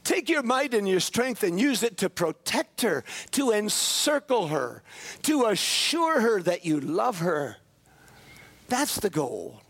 Take 0.03 0.29
your 0.29 0.43
might 0.43 0.73
and 0.73 0.87
your 0.87 0.99
strength 0.99 1.43
and 1.43 1.59
use 1.59 1.83
it 1.83 1.97
to 1.97 2.09
protect 2.09 2.81
her, 2.81 3.03
to 3.31 3.51
encircle 3.51 4.47
her, 4.47 4.81
to 5.23 5.45
assure 5.45 6.21
her 6.21 6.41
that 6.41 6.65
you 6.65 6.79
love 6.79 7.19
her. 7.19 7.57
That's 8.67 8.95
the 8.95 9.09
goal. 9.09 9.61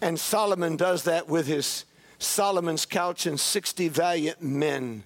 And 0.00 0.18
Solomon 0.18 0.76
does 0.76 1.04
that 1.04 1.28
with 1.28 1.46
his 1.46 1.84
Solomon's 2.18 2.86
couch 2.86 3.26
and 3.26 3.38
60 3.38 3.88
valiant 3.88 4.42
men. 4.42 5.04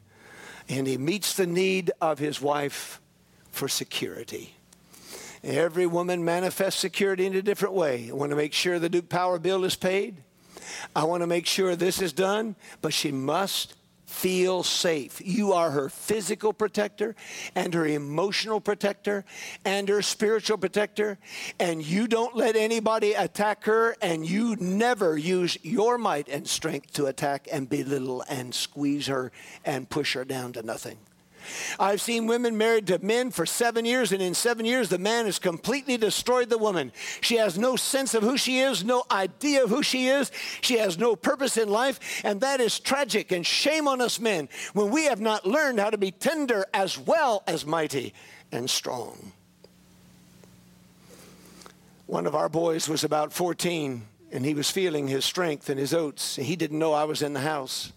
And 0.68 0.86
he 0.86 0.96
meets 0.96 1.34
the 1.34 1.46
need 1.46 1.90
of 2.00 2.18
his 2.18 2.40
wife 2.40 3.00
for 3.50 3.68
security. 3.68 4.54
Every 5.42 5.86
woman 5.86 6.24
manifests 6.24 6.80
security 6.80 7.26
in 7.26 7.34
a 7.34 7.42
different 7.42 7.74
way. 7.74 8.08
I 8.10 8.12
want 8.12 8.30
to 8.30 8.36
make 8.36 8.52
sure 8.52 8.78
the 8.78 8.88
Duke 8.88 9.08
Power 9.08 9.38
bill 9.38 9.64
is 9.64 9.76
paid. 9.76 10.16
I 10.94 11.04
want 11.04 11.22
to 11.22 11.26
make 11.26 11.46
sure 11.46 11.76
this 11.76 12.02
is 12.02 12.12
done, 12.12 12.56
but 12.82 12.92
she 12.92 13.12
must 13.12 13.74
feel 14.08 14.62
safe. 14.62 15.20
You 15.24 15.52
are 15.52 15.70
her 15.70 15.88
physical 15.88 16.52
protector 16.52 17.14
and 17.54 17.74
her 17.74 17.86
emotional 17.86 18.60
protector 18.60 19.24
and 19.64 19.88
her 19.88 20.02
spiritual 20.02 20.58
protector. 20.58 21.18
And 21.60 21.84
you 21.84 22.08
don't 22.08 22.34
let 22.34 22.56
anybody 22.56 23.12
attack 23.12 23.64
her, 23.64 23.96
and 24.00 24.26
you 24.26 24.56
never 24.56 25.16
use 25.16 25.58
your 25.62 25.98
might 25.98 26.28
and 26.28 26.48
strength 26.48 26.92
to 26.94 27.06
attack 27.06 27.48
and 27.52 27.68
belittle 27.68 28.24
and 28.28 28.54
squeeze 28.54 29.06
her 29.06 29.30
and 29.64 29.88
push 29.88 30.14
her 30.14 30.24
down 30.24 30.52
to 30.54 30.62
nothing. 30.62 30.98
I've 31.78 32.00
seen 32.00 32.26
women 32.26 32.56
married 32.56 32.86
to 32.88 32.98
men 32.98 33.30
for 33.30 33.46
seven 33.46 33.84
years, 33.84 34.12
and 34.12 34.22
in 34.22 34.34
seven 34.34 34.64
years, 34.64 34.88
the 34.88 34.98
man 34.98 35.26
has 35.26 35.38
completely 35.38 35.96
destroyed 35.96 36.50
the 36.50 36.58
woman. 36.58 36.92
She 37.20 37.36
has 37.36 37.58
no 37.58 37.76
sense 37.76 38.14
of 38.14 38.22
who 38.22 38.36
she 38.36 38.60
is, 38.60 38.84
no 38.84 39.04
idea 39.10 39.64
of 39.64 39.70
who 39.70 39.82
she 39.82 40.08
is. 40.08 40.30
She 40.60 40.78
has 40.78 40.98
no 40.98 41.16
purpose 41.16 41.56
in 41.56 41.68
life, 41.68 42.22
and 42.24 42.40
that 42.40 42.60
is 42.60 42.78
tragic. 42.78 43.32
And 43.32 43.46
shame 43.46 43.88
on 43.88 44.00
us 44.00 44.18
men 44.20 44.48
when 44.72 44.90
we 44.90 45.04
have 45.04 45.20
not 45.20 45.46
learned 45.46 45.80
how 45.80 45.90
to 45.90 45.98
be 45.98 46.10
tender 46.10 46.66
as 46.72 46.98
well 46.98 47.42
as 47.46 47.66
mighty 47.66 48.14
and 48.52 48.68
strong. 48.68 49.32
One 52.06 52.26
of 52.26 52.34
our 52.34 52.48
boys 52.48 52.88
was 52.88 53.04
about 53.04 53.32
14, 53.32 54.06
and 54.32 54.44
he 54.44 54.54
was 54.54 54.70
feeling 54.70 55.08
his 55.08 55.24
strength 55.24 55.68
and 55.68 55.78
his 55.78 55.92
oats. 55.92 56.36
He 56.36 56.56
didn't 56.56 56.78
know 56.78 56.92
I 56.94 57.04
was 57.04 57.20
in 57.20 57.34
the 57.34 57.40
house 57.40 57.92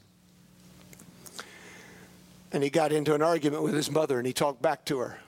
and 2.52 2.64
he 2.64 2.70
got 2.70 2.92
into 2.92 3.14
an 3.14 3.22
argument 3.22 3.64
with 3.64 3.74
his 3.74 3.90
mother 3.90 4.18
and 4.18 4.28
he 4.28 4.34
talked 4.34 4.62
back 4.62 4.86
to 4.86 5.00
her. 5.00 5.20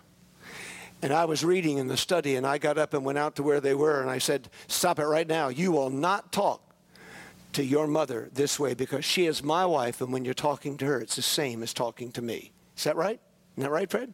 And 1.01 1.11
I 1.11 1.25
was 1.25 1.43
reading 1.43 1.77
in 1.77 1.87
the 1.87 1.97
study 1.97 2.35
and 2.35 2.47
I 2.47 2.57
got 2.57 2.77
up 2.77 2.93
and 2.93 3.03
went 3.03 3.17
out 3.17 3.35
to 3.35 3.43
where 3.43 3.59
they 3.59 3.73
were 3.73 4.01
and 4.01 4.09
I 4.09 4.19
said, 4.19 4.49
Stop 4.67 4.99
it 4.99 5.05
right 5.05 5.27
now. 5.27 5.49
You 5.49 5.71
will 5.71 5.89
not 5.89 6.31
talk 6.31 6.61
to 7.53 7.63
your 7.63 7.87
mother 7.87 8.29
this 8.33 8.59
way 8.59 8.73
because 8.73 9.05
she 9.05 9.25
is 9.25 9.43
my 9.43 9.65
wife 9.65 10.01
and 10.01 10.11
when 10.11 10.25
you're 10.25 10.33
talking 10.33 10.77
to 10.77 10.85
her, 10.85 10.99
it's 10.99 11.15
the 11.15 11.21
same 11.21 11.61
as 11.61 11.73
talking 11.73 12.11
to 12.13 12.21
me. 12.21 12.51
Is 12.77 12.85
that 12.85 12.95
right? 12.95 13.19
Isn't 13.53 13.63
that 13.63 13.69
right, 13.69 13.89
Fred? 13.89 14.13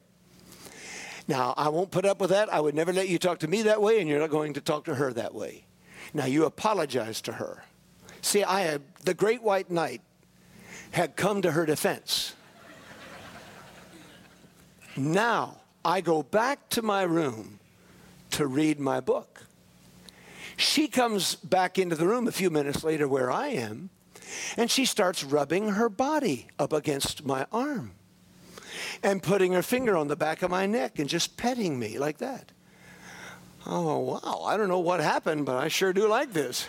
Now, 1.28 1.54
I 1.56 1.70
won't 1.70 1.92
put 1.92 2.06
up 2.06 2.20
with 2.20 2.32
that. 2.32 2.52
I 2.52 2.60
would 2.60 2.74
never 2.74 2.92
let 2.92 3.08
you 3.08 3.20
talk 3.20 3.40
to 3.40 3.48
me 3.48 3.62
that 3.64 3.82
way 3.82 4.00
and 4.00 4.10
you're 4.10 4.20
not 4.20 4.32
going 4.32 4.54
to 4.54 4.62
talk 4.62 4.86
to 4.86 4.96
her 4.96 5.14
that 5.14 5.34
way. 5.34 5.66
Now, 6.14 6.26
you 6.26 6.46
apologize 6.46 7.22
to 7.22 7.34
her. 7.34 7.64
See, 8.22 8.44
I 8.44 8.62
had, 8.62 8.82
the 9.04 9.14
great 9.14 9.44
white 9.44 9.70
knight 9.70 10.02
had 10.92 11.16
come 11.16 11.44
to 11.44 11.52
her 11.52 11.68
defense. 11.68 12.34
Now 15.00 15.62
I 15.84 16.02
go 16.02 16.22
back 16.24 16.70
to 16.72 16.82
my 16.82 17.04
room 17.04 17.60
to 18.32 18.46
read 18.46 18.80
my 18.80 19.00
book. 19.00 19.46
She 20.58 20.90
comes 20.90 21.36
back 21.36 21.80
into 21.80 21.96
the 21.96 22.06
room 22.06 22.28
a 22.28 22.34
few 22.34 22.50
minutes 22.50 22.84
later 22.84 23.08
where 23.08 23.32
I 23.32 23.48
am, 23.48 23.92
and 24.58 24.70
she 24.70 24.84
starts 24.84 25.24
rubbing 25.24 25.70
her 25.70 25.88
body 25.88 26.48
up 26.60 26.74
against 26.74 27.26
my 27.26 27.48
arm 27.52 27.94
and 29.02 29.24
putting 29.24 29.54
her 29.54 29.62
finger 29.62 29.96
on 29.96 30.10
the 30.10 30.18
back 30.18 30.42
of 30.42 30.52
my 30.52 30.66
neck 30.66 31.00
and 31.00 31.08
just 31.08 31.38
petting 31.38 31.80
me 31.80 31.98
like 31.98 32.18
that. 32.18 32.52
Oh, 33.66 34.00
wow, 34.00 34.44
I 34.46 34.58
don't 34.58 34.68
know 34.68 34.80
what 34.80 35.00
happened, 35.00 35.46
but 35.46 35.56
I 35.56 35.70
sure 35.70 35.94
do 35.94 36.10
like 36.10 36.34
this. 36.34 36.68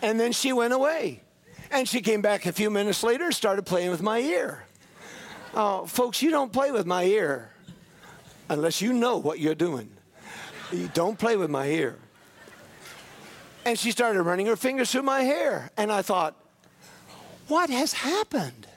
And 0.00 0.18
then 0.18 0.32
she 0.32 0.54
went 0.54 0.72
away. 0.72 1.22
And 1.70 1.86
she 1.86 2.00
came 2.00 2.22
back 2.22 2.46
a 2.46 2.52
few 2.52 2.70
minutes 2.70 3.02
later 3.02 3.26
and 3.26 3.34
started 3.34 3.66
playing 3.66 3.90
with 3.90 4.02
my 4.02 4.18
ear. 4.18 4.64
Uh, 5.54 5.84
folks, 5.84 6.22
you 6.22 6.30
don't 6.30 6.52
play 6.52 6.70
with 6.70 6.86
my 6.86 7.04
ear 7.04 7.50
unless 8.48 8.80
you 8.80 8.92
know 8.92 9.16
what 9.18 9.40
you're 9.40 9.54
doing. 9.54 9.90
You 10.72 10.88
don't 10.94 11.18
play 11.18 11.36
with 11.36 11.50
my 11.50 11.66
ear. 11.66 11.98
And 13.64 13.78
she 13.78 13.90
started 13.90 14.22
running 14.22 14.46
her 14.46 14.56
fingers 14.56 14.92
through 14.92 15.02
my 15.02 15.22
hair. 15.22 15.70
And 15.76 15.90
I 15.90 16.02
thought, 16.02 16.36
what 17.48 17.68
has 17.68 17.92
happened? 17.92 18.68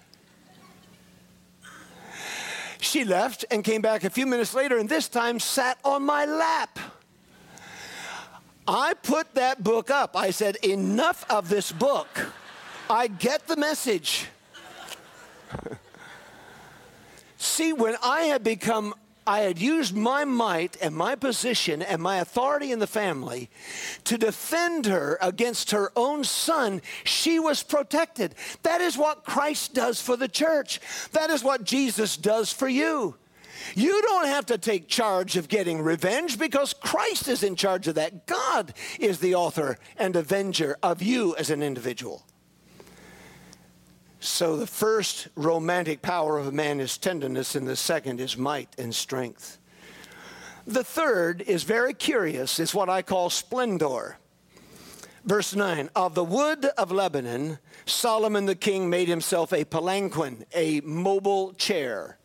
She 2.80 3.06
left 3.06 3.46
and 3.50 3.64
came 3.64 3.82
back 3.82 4.04
a 4.04 4.10
few 4.10 4.26
minutes 4.26 4.54
later 4.54 4.78
and 4.78 4.90
this 4.90 5.08
time 5.08 5.40
sat 5.40 5.78
on 5.86 6.04
my 6.04 6.26
lap. 6.26 6.80
I 8.68 8.94
put 8.96 9.36
that 9.36 9.64
book 9.64 9.92
up. 9.92 10.16
I 10.16 10.32
said, 10.32 10.58
enough 10.58 11.26
of 11.30 11.50
this 11.50 11.72
book. 11.72 12.08
I 12.90 13.08
get 13.08 13.48
the 13.48 13.56
message. 13.56 14.28
See, 17.44 17.74
when 17.74 17.98
I 18.02 18.22
had 18.22 18.42
become, 18.42 18.94
I 19.28 19.42
had 19.42 19.60
used 19.60 19.94
my 19.94 20.24
might 20.24 20.78
and 20.82 20.96
my 20.96 21.16
position 21.16 21.82
and 21.82 22.02
my 22.02 22.20
authority 22.20 22.72
in 22.72 22.80
the 22.80 22.88
family 22.88 23.50
to 24.06 24.18
defend 24.18 24.86
her 24.86 25.18
against 25.22 25.72
her 25.72 25.92
own 25.98 26.24
son, 26.24 26.82
she 27.04 27.40
was 27.40 27.62
protected. 27.62 28.34
That 28.64 28.80
is 28.80 28.98
what 28.98 29.26
Christ 29.26 29.74
does 29.74 30.02
for 30.02 30.16
the 30.16 30.30
church. 30.30 30.80
That 31.12 31.30
is 31.30 31.44
what 31.44 31.66
Jesus 31.66 32.16
does 32.16 32.54
for 32.54 32.70
you. 32.70 33.18
You 33.76 34.02
don't 34.02 34.28
have 34.28 34.46
to 34.46 34.58
take 34.58 34.88
charge 34.88 35.36
of 35.36 35.50
getting 35.50 35.82
revenge 35.82 36.40
because 36.40 36.74
Christ 36.74 37.28
is 37.28 37.44
in 37.44 37.58
charge 37.58 37.90
of 37.90 37.96
that. 37.96 38.26
God 38.26 38.74
is 39.02 39.20
the 39.20 39.36
author 39.36 39.78
and 39.98 40.16
avenger 40.16 40.78
of 40.82 41.02
you 41.02 41.36
as 41.36 41.50
an 41.50 41.62
individual. 41.62 42.24
So 44.24 44.56
the 44.56 44.66
first 44.66 45.28
romantic 45.36 46.02
power 46.02 46.40
of 46.40 46.48
a 46.48 46.52
man 46.54 46.80
is 46.80 46.98
tenderness, 46.98 47.56
and 47.56 47.68
the 47.68 47.76
second 47.76 48.22
is 48.22 48.38
might 48.38 48.74
and 48.78 48.96
strength. 48.96 49.58
The 50.66 50.86
third 50.86 51.42
is 51.42 51.64
very 51.64 51.94
curious, 51.94 52.58
it's 52.58 52.74
what 52.74 52.90
I 52.90 53.02
call 53.02 53.30
splendor. 53.30 54.18
Verse 55.26 55.54
9 55.54 55.90
Of 55.94 56.16
the 56.16 56.24
wood 56.24 56.64
of 56.78 56.90
Lebanon, 56.90 57.60
Solomon 57.86 58.46
the 58.46 58.56
king 58.56 58.90
made 58.90 59.10
himself 59.10 59.52
a 59.52 59.66
palanquin, 59.66 60.46
a 60.56 60.80
mobile 60.86 61.52
chair. 61.56 62.18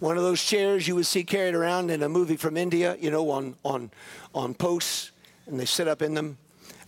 One 0.00 0.16
of 0.16 0.22
those 0.22 0.42
chairs 0.42 0.88
you 0.88 0.94
would 0.94 1.04
see 1.04 1.24
carried 1.24 1.54
around 1.54 1.90
in 1.90 2.02
a 2.02 2.08
movie 2.08 2.38
from 2.38 2.56
India, 2.56 2.96
you 2.98 3.10
know, 3.10 3.28
on, 3.28 3.54
on, 3.62 3.90
on 4.34 4.54
posts, 4.54 5.10
and 5.44 5.60
they 5.60 5.66
sit 5.66 5.88
up 5.88 6.00
in 6.00 6.14
them 6.14 6.38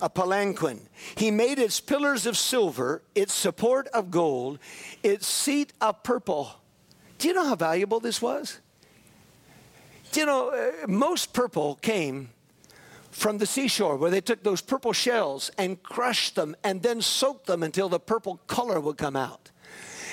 a 0.01 0.09
palanquin. 0.09 0.81
He 1.15 1.31
made 1.31 1.59
its 1.59 1.79
pillars 1.79 2.25
of 2.25 2.37
silver, 2.37 3.01
its 3.15 3.33
support 3.33 3.87
of 3.87 4.11
gold, 4.11 4.59
its 5.03 5.27
seat 5.27 5.73
of 5.81 6.03
purple. 6.03 6.51
Do 7.17 7.27
you 7.27 7.33
know 7.33 7.45
how 7.45 7.55
valuable 7.55 7.99
this 7.99 8.21
was? 8.21 8.59
Do 10.11 10.19
you 10.19 10.25
know, 10.25 10.49
uh, 10.49 10.87
most 10.87 11.33
purple 11.33 11.75
came 11.75 12.29
from 13.11 13.39
the 13.39 13.45
seashore 13.45 13.97
where 13.97 14.11
they 14.11 14.21
took 14.21 14.43
those 14.43 14.61
purple 14.61 14.93
shells 14.93 15.49
and 15.57 15.81
crushed 15.81 16.35
them 16.35 16.55
and 16.63 16.83
then 16.83 17.01
soaked 17.01 17.47
them 17.47 17.63
until 17.63 17.89
the 17.89 17.99
purple 17.99 18.39
color 18.47 18.79
would 18.79 18.97
come 18.97 19.15
out. 19.15 19.49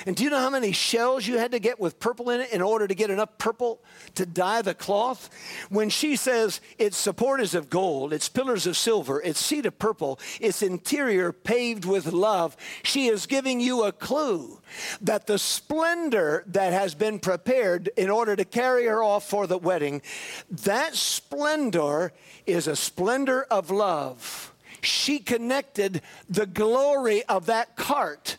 And 0.05 0.15
do 0.15 0.23
you 0.23 0.29
know 0.29 0.39
how 0.39 0.51
many 0.51 0.71
shells 0.71 1.25
you 1.25 1.39
had 1.39 1.51
to 1.51 1.59
get 1.59 1.79
with 1.79 1.99
purple 1.99 2.29
in 2.29 2.41
it 2.41 2.51
in 2.51 2.61
order 2.61 2.87
to 2.87 2.93
get 2.93 3.09
enough 3.09 3.37
purple 3.39 3.81
to 4.13 4.25
dye 4.25 4.61
the 4.61 4.75
cloth? 4.75 5.29
When 5.69 5.89
she 5.89 6.15
says 6.15 6.61
its 6.77 6.95
support 6.95 7.41
is 7.41 7.55
of 7.55 7.69
gold, 7.71 8.13
its 8.13 8.29
pillars 8.29 8.67
of 8.67 8.77
silver, 8.77 9.21
its 9.21 9.39
seat 9.39 9.65
of 9.65 9.79
purple, 9.79 10.19
its 10.39 10.61
interior 10.61 11.31
paved 11.31 11.85
with 11.85 12.13
love, 12.13 12.55
she 12.83 13.07
is 13.07 13.25
giving 13.25 13.59
you 13.59 13.83
a 13.83 13.91
clue 13.91 14.61
that 15.01 15.25
the 15.25 15.39
splendor 15.39 16.43
that 16.47 16.71
has 16.71 16.93
been 16.93 17.17
prepared 17.17 17.89
in 17.97 18.09
order 18.09 18.35
to 18.35 18.45
carry 18.45 18.85
her 18.85 19.01
off 19.01 19.27
for 19.27 19.47
the 19.47 19.57
wedding, 19.57 20.01
that 20.49 20.95
splendor 20.95 22.13
is 22.45 22.67
a 22.67 22.75
splendor 22.75 23.43
of 23.49 23.71
love. 23.71 24.53
She 24.81 25.17
connected 25.17 26.01
the 26.29 26.45
glory 26.45 27.23
of 27.23 27.47
that 27.47 27.75
cart 27.75 28.37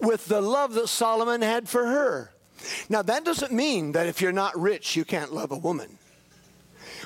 with 0.00 0.26
the 0.26 0.40
love 0.40 0.74
that 0.74 0.88
Solomon 0.88 1.42
had 1.42 1.68
for 1.68 1.86
her. 1.86 2.32
Now, 2.88 3.02
that 3.02 3.24
doesn't 3.24 3.52
mean 3.52 3.92
that 3.92 4.06
if 4.06 4.20
you're 4.20 4.32
not 4.32 4.58
rich, 4.58 4.96
you 4.96 5.04
can't 5.04 5.32
love 5.32 5.50
a 5.50 5.56
woman. 5.56 5.98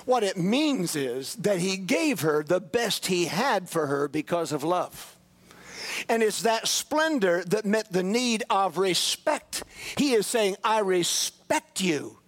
What 0.04 0.22
it 0.22 0.36
means 0.36 0.96
is 0.96 1.34
that 1.36 1.58
he 1.58 1.76
gave 1.76 2.20
her 2.20 2.42
the 2.42 2.60
best 2.60 3.06
he 3.06 3.26
had 3.26 3.70
for 3.70 3.86
her 3.86 4.08
because 4.08 4.52
of 4.52 4.64
love. 4.64 5.16
And 6.08 6.22
it's 6.22 6.42
that 6.42 6.68
splendor 6.68 7.44
that 7.44 7.64
met 7.64 7.92
the 7.92 8.02
need 8.02 8.42
of 8.50 8.78
respect. 8.78 9.62
He 9.96 10.12
is 10.12 10.26
saying, 10.26 10.56
I 10.64 10.80
respect 10.80 11.80
you. 11.80 12.18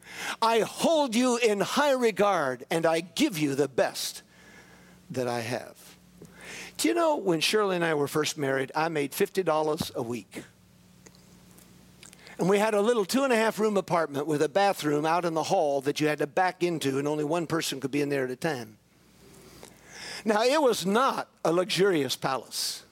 I 0.40 0.60
hold 0.60 1.14
you 1.14 1.36
in 1.36 1.60
high 1.60 1.92
regard, 1.92 2.64
and 2.70 2.86
I 2.86 3.00
give 3.00 3.38
you 3.38 3.54
the 3.54 3.68
best 3.68 4.22
that 5.10 5.28
I 5.28 5.40
have. 5.40 5.76
Do 6.78 6.88
you 6.88 6.94
know 6.94 7.16
when 7.16 7.40
Shirley 7.40 7.76
and 7.76 7.84
I 7.84 7.94
were 7.94 8.08
first 8.08 8.38
married, 8.38 8.72
I 8.74 8.88
made 8.88 9.12
$50 9.12 9.94
a 9.94 10.02
week? 10.02 10.42
And 12.38 12.48
we 12.48 12.58
had 12.58 12.74
a 12.74 12.80
little 12.80 13.04
two 13.04 13.24
and 13.24 13.32
a 13.32 13.36
half 13.36 13.58
room 13.58 13.76
apartment 13.76 14.26
with 14.26 14.42
a 14.42 14.48
bathroom 14.48 15.06
out 15.06 15.24
in 15.24 15.34
the 15.34 15.42
hall 15.42 15.80
that 15.82 16.00
you 16.00 16.08
had 16.08 16.18
to 16.18 16.26
back 16.26 16.62
into, 16.62 16.98
and 16.98 17.08
only 17.08 17.24
one 17.24 17.46
person 17.46 17.80
could 17.80 17.90
be 17.90 18.02
in 18.02 18.10
there 18.10 18.24
at 18.24 18.30
a 18.30 18.36
time. 18.36 18.76
Now, 20.24 20.42
it 20.42 20.60
was 20.60 20.84
not 20.84 21.28
a 21.44 21.52
luxurious 21.52 22.16
palace, 22.16 22.82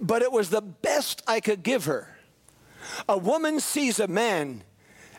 but 0.00 0.22
it 0.22 0.30
was 0.30 0.50
the 0.50 0.60
best 0.60 1.22
I 1.26 1.40
could 1.40 1.62
give 1.62 1.86
her. 1.86 2.16
A 3.08 3.18
woman 3.18 3.58
sees 3.58 3.98
a 3.98 4.06
man 4.06 4.62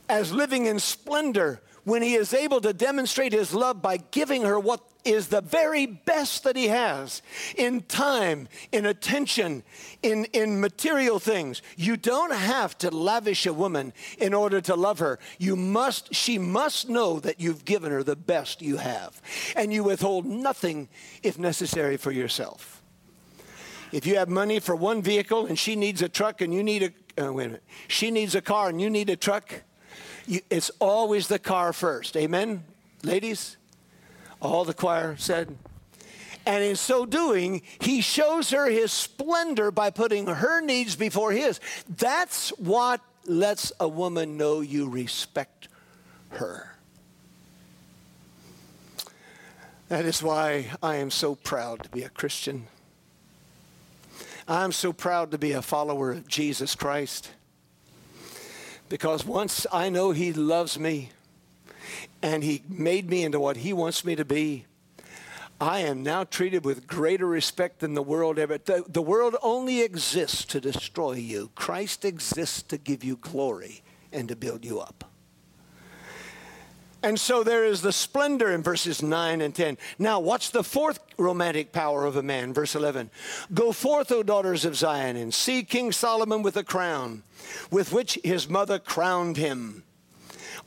as 0.07 0.31
living 0.31 0.65
in 0.65 0.79
splendor 0.79 1.61
when 1.83 2.01
he 2.01 2.13
is 2.13 2.33
able 2.33 2.61
to 2.61 2.73
demonstrate 2.73 3.33
his 3.33 3.53
love 3.53 3.81
by 3.81 3.97
giving 3.97 4.43
her 4.43 4.59
what 4.59 4.81
is 5.03 5.27
the 5.27 5.41
very 5.41 5.85
best 5.85 6.43
that 6.43 6.55
he 6.55 6.67
has 6.67 7.21
in 7.57 7.81
time, 7.81 8.47
in 8.71 8.85
attention, 8.85 9.63
in, 10.03 10.25
in 10.25 10.59
material 10.59 11.19
things. 11.19 11.61
You 11.75 11.97
don't 11.97 12.33
have 12.33 12.77
to 12.79 12.91
lavish 12.91 13.45
a 13.45 13.53
woman 13.53 13.93
in 14.17 14.33
order 14.33 14.61
to 14.61 14.75
love 14.75 14.99
her. 14.99 15.19
You 15.37 15.55
must, 15.55 16.13
she 16.13 16.37
must 16.37 16.89
know 16.89 17.19
that 17.19 17.39
you've 17.39 17.65
given 17.65 17.91
her 17.91 18.03
the 18.03 18.15
best 18.15 18.61
you 18.61 18.77
have. 18.77 19.21
And 19.55 19.73
you 19.73 19.83
withhold 19.83 20.25
nothing 20.25 20.89
if 21.23 21.37
necessary 21.37 21.97
for 21.97 22.11
yourself. 22.11 22.81
If 23.91 24.05
you 24.05 24.15
have 24.17 24.29
money 24.29 24.59
for 24.59 24.75
one 24.75 25.01
vehicle 25.01 25.47
and 25.47 25.59
she 25.59 25.75
needs 25.75 26.01
a 26.01 26.09
truck 26.09 26.41
and 26.41 26.53
you 26.53 26.63
need 26.63 26.93
a, 27.17 27.25
uh, 27.25 27.33
wait 27.33 27.45
a 27.45 27.47
minute, 27.49 27.63
she 27.87 28.09
needs 28.09 28.35
a 28.35 28.41
car 28.41 28.69
and 28.69 28.79
you 28.79 28.89
need 28.89 29.09
a 29.09 29.17
truck, 29.17 29.63
you, 30.25 30.39
it's 30.49 30.71
always 30.79 31.27
the 31.27 31.39
car 31.39 31.73
first. 31.73 32.15
Amen, 32.15 32.63
ladies? 33.03 33.57
All 34.41 34.65
the 34.65 34.73
choir 34.73 35.15
said. 35.17 35.55
And 36.45 36.63
in 36.63 36.75
so 36.75 37.05
doing, 37.05 37.61
he 37.79 38.01
shows 38.01 38.49
her 38.49 38.69
his 38.69 38.91
splendor 38.91 39.69
by 39.69 39.91
putting 39.91 40.25
her 40.25 40.59
needs 40.61 40.95
before 40.95 41.31
his. 41.31 41.59
That's 41.87 42.49
what 42.57 43.01
lets 43.25 43.71
a 43.79 43.87
woman 43.87 44.37
know 44.37 44.61
you 44.61 44.89
respect 44.89 45.67
her. 46.29 46.75
That 49.89 50.05
is 50.05 50.23
why 50.23 50.71
I 50.81 50.95
am 50.95 51.11
so 51.11 51.35
proud 51.35 51.83
to 51.83 51.89
be 51.89 52.03
a 52.03 52.09
Christian. 52.09 52.67
I'm 54.47 54.71
so 54.71 54.93
proud 54.93 55.31
to 55.31 55.37
be 55.37 55.51
a 55.51 55.61
follower 55.61 56.11
of 56.11 56.27
Jesus 56.27 56.75
Christ. 56.75 57.31
Because 58.89 59.25
once 59.25 59.67
I 59.71 59.89
know 59.89 60.11
he 60.11 60.33
loves 60.33 60.79
me, 60.79 61.09
and 62.21 62.43
He 62.43 62.63
made 62.67 63.09
me 63.09 63.23
into 63.23 63.39
what 63.39 63.57
He 63.57 63.73
wants 63.73 64.05
me 64.05 64.15
to 64.15 64.25
be. 64.25 64.65
I 65.61 65.81
am 65.81 66.01
now 66.01 66.23
treated 66.23 66.65
with 66.65 66.87
greater 66.87 67.27
respect 67.27 67.81
than 67.81 67.93
the 67.93 68.01
world 68.01 68.39
ever. 68.39 68.57
The, 68.57 68.83
the 68.87 69.01
world 69.01 69.35
only 69.43 69.81
exists 69.81 70.43
to 70.45 70.59
destroy 70.59 71.13
you. 71.13 71.51
Christ 71.53 72.03
exists 72.03 72.63
to 72.63 72.79
give 72.79 73.03
you 73.03 73.17
glory 73.17 73.83
and 74.11 74.27
to 74.29 74.35
build 74.35 74.65
you 74.65 74.79
up. 74.79 75.05
And 77.03 77.19
so 77.19 77.43
there 77.43 77.63
is 77.63 77.81
the 77.81 77.91
splendor 77.91 78.51
in 78.51 78.63
verses 78.63 79.03
9 79.03 79.41
and 79.41 79.53
10. 79.53 79.77
Now, 79.97 80.19
what's 80.19 80.49
the 80.49 80.63
fourth 80.63 80.99
romantic 81.17 81.71
power 81.71 82.05
of 82.05 82.15
a 82.15 82.23
man? 82.23 82.53
Verse 82.53 82.75
11 82.75 83.11
Go 83.53 83.71
forth, 83.71 84.11
O 84.11 84.23
daughters 84.23 84.65
of 84.65 84.75
Zion, 84.75 85.15
and 85.15 85.33
see 85.33 85.63
King 85.63 85.91
Solomon 85.91 86.41
with 86.41 86.57
a 86.57 86.63
crown, 86.63 87.21
with 87.69 87.91
which 87.91 88.19
his 88.23 88.49
mother 88.49 88.79
crowned 88.79 89.37
him 89.37 89.83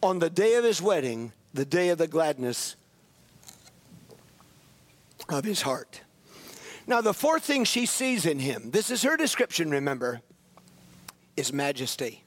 on 0.04 0.18
the 0.18 0.30
day 0.30 0.54
of 0.54 0.64
his 0.64 0.80
wedding, 0.80 1.32
the 1.52 1.64
day 1.64 1.88
of 1.88 1.98
the 1.98 2.06
gladness 2.06 2.76
of 5.28 5.44
his 5.44 5.62
heart. 5.62 6.02
Now, 6.86 7.00
the 7.00 7.14
fourth 7.14 7.44
thing 7.44 7.64
she 7.64 7.86
sees 7.86 8.26
in 8.26 8.38
him, 8.38 8.70
this 8.70 8.90
is 8.90 9.02
her 9.02 9.16
description, 9.16 9.70
remember, 9.70 10.20
is 11.36 11.52
majesty. 11.52 12.22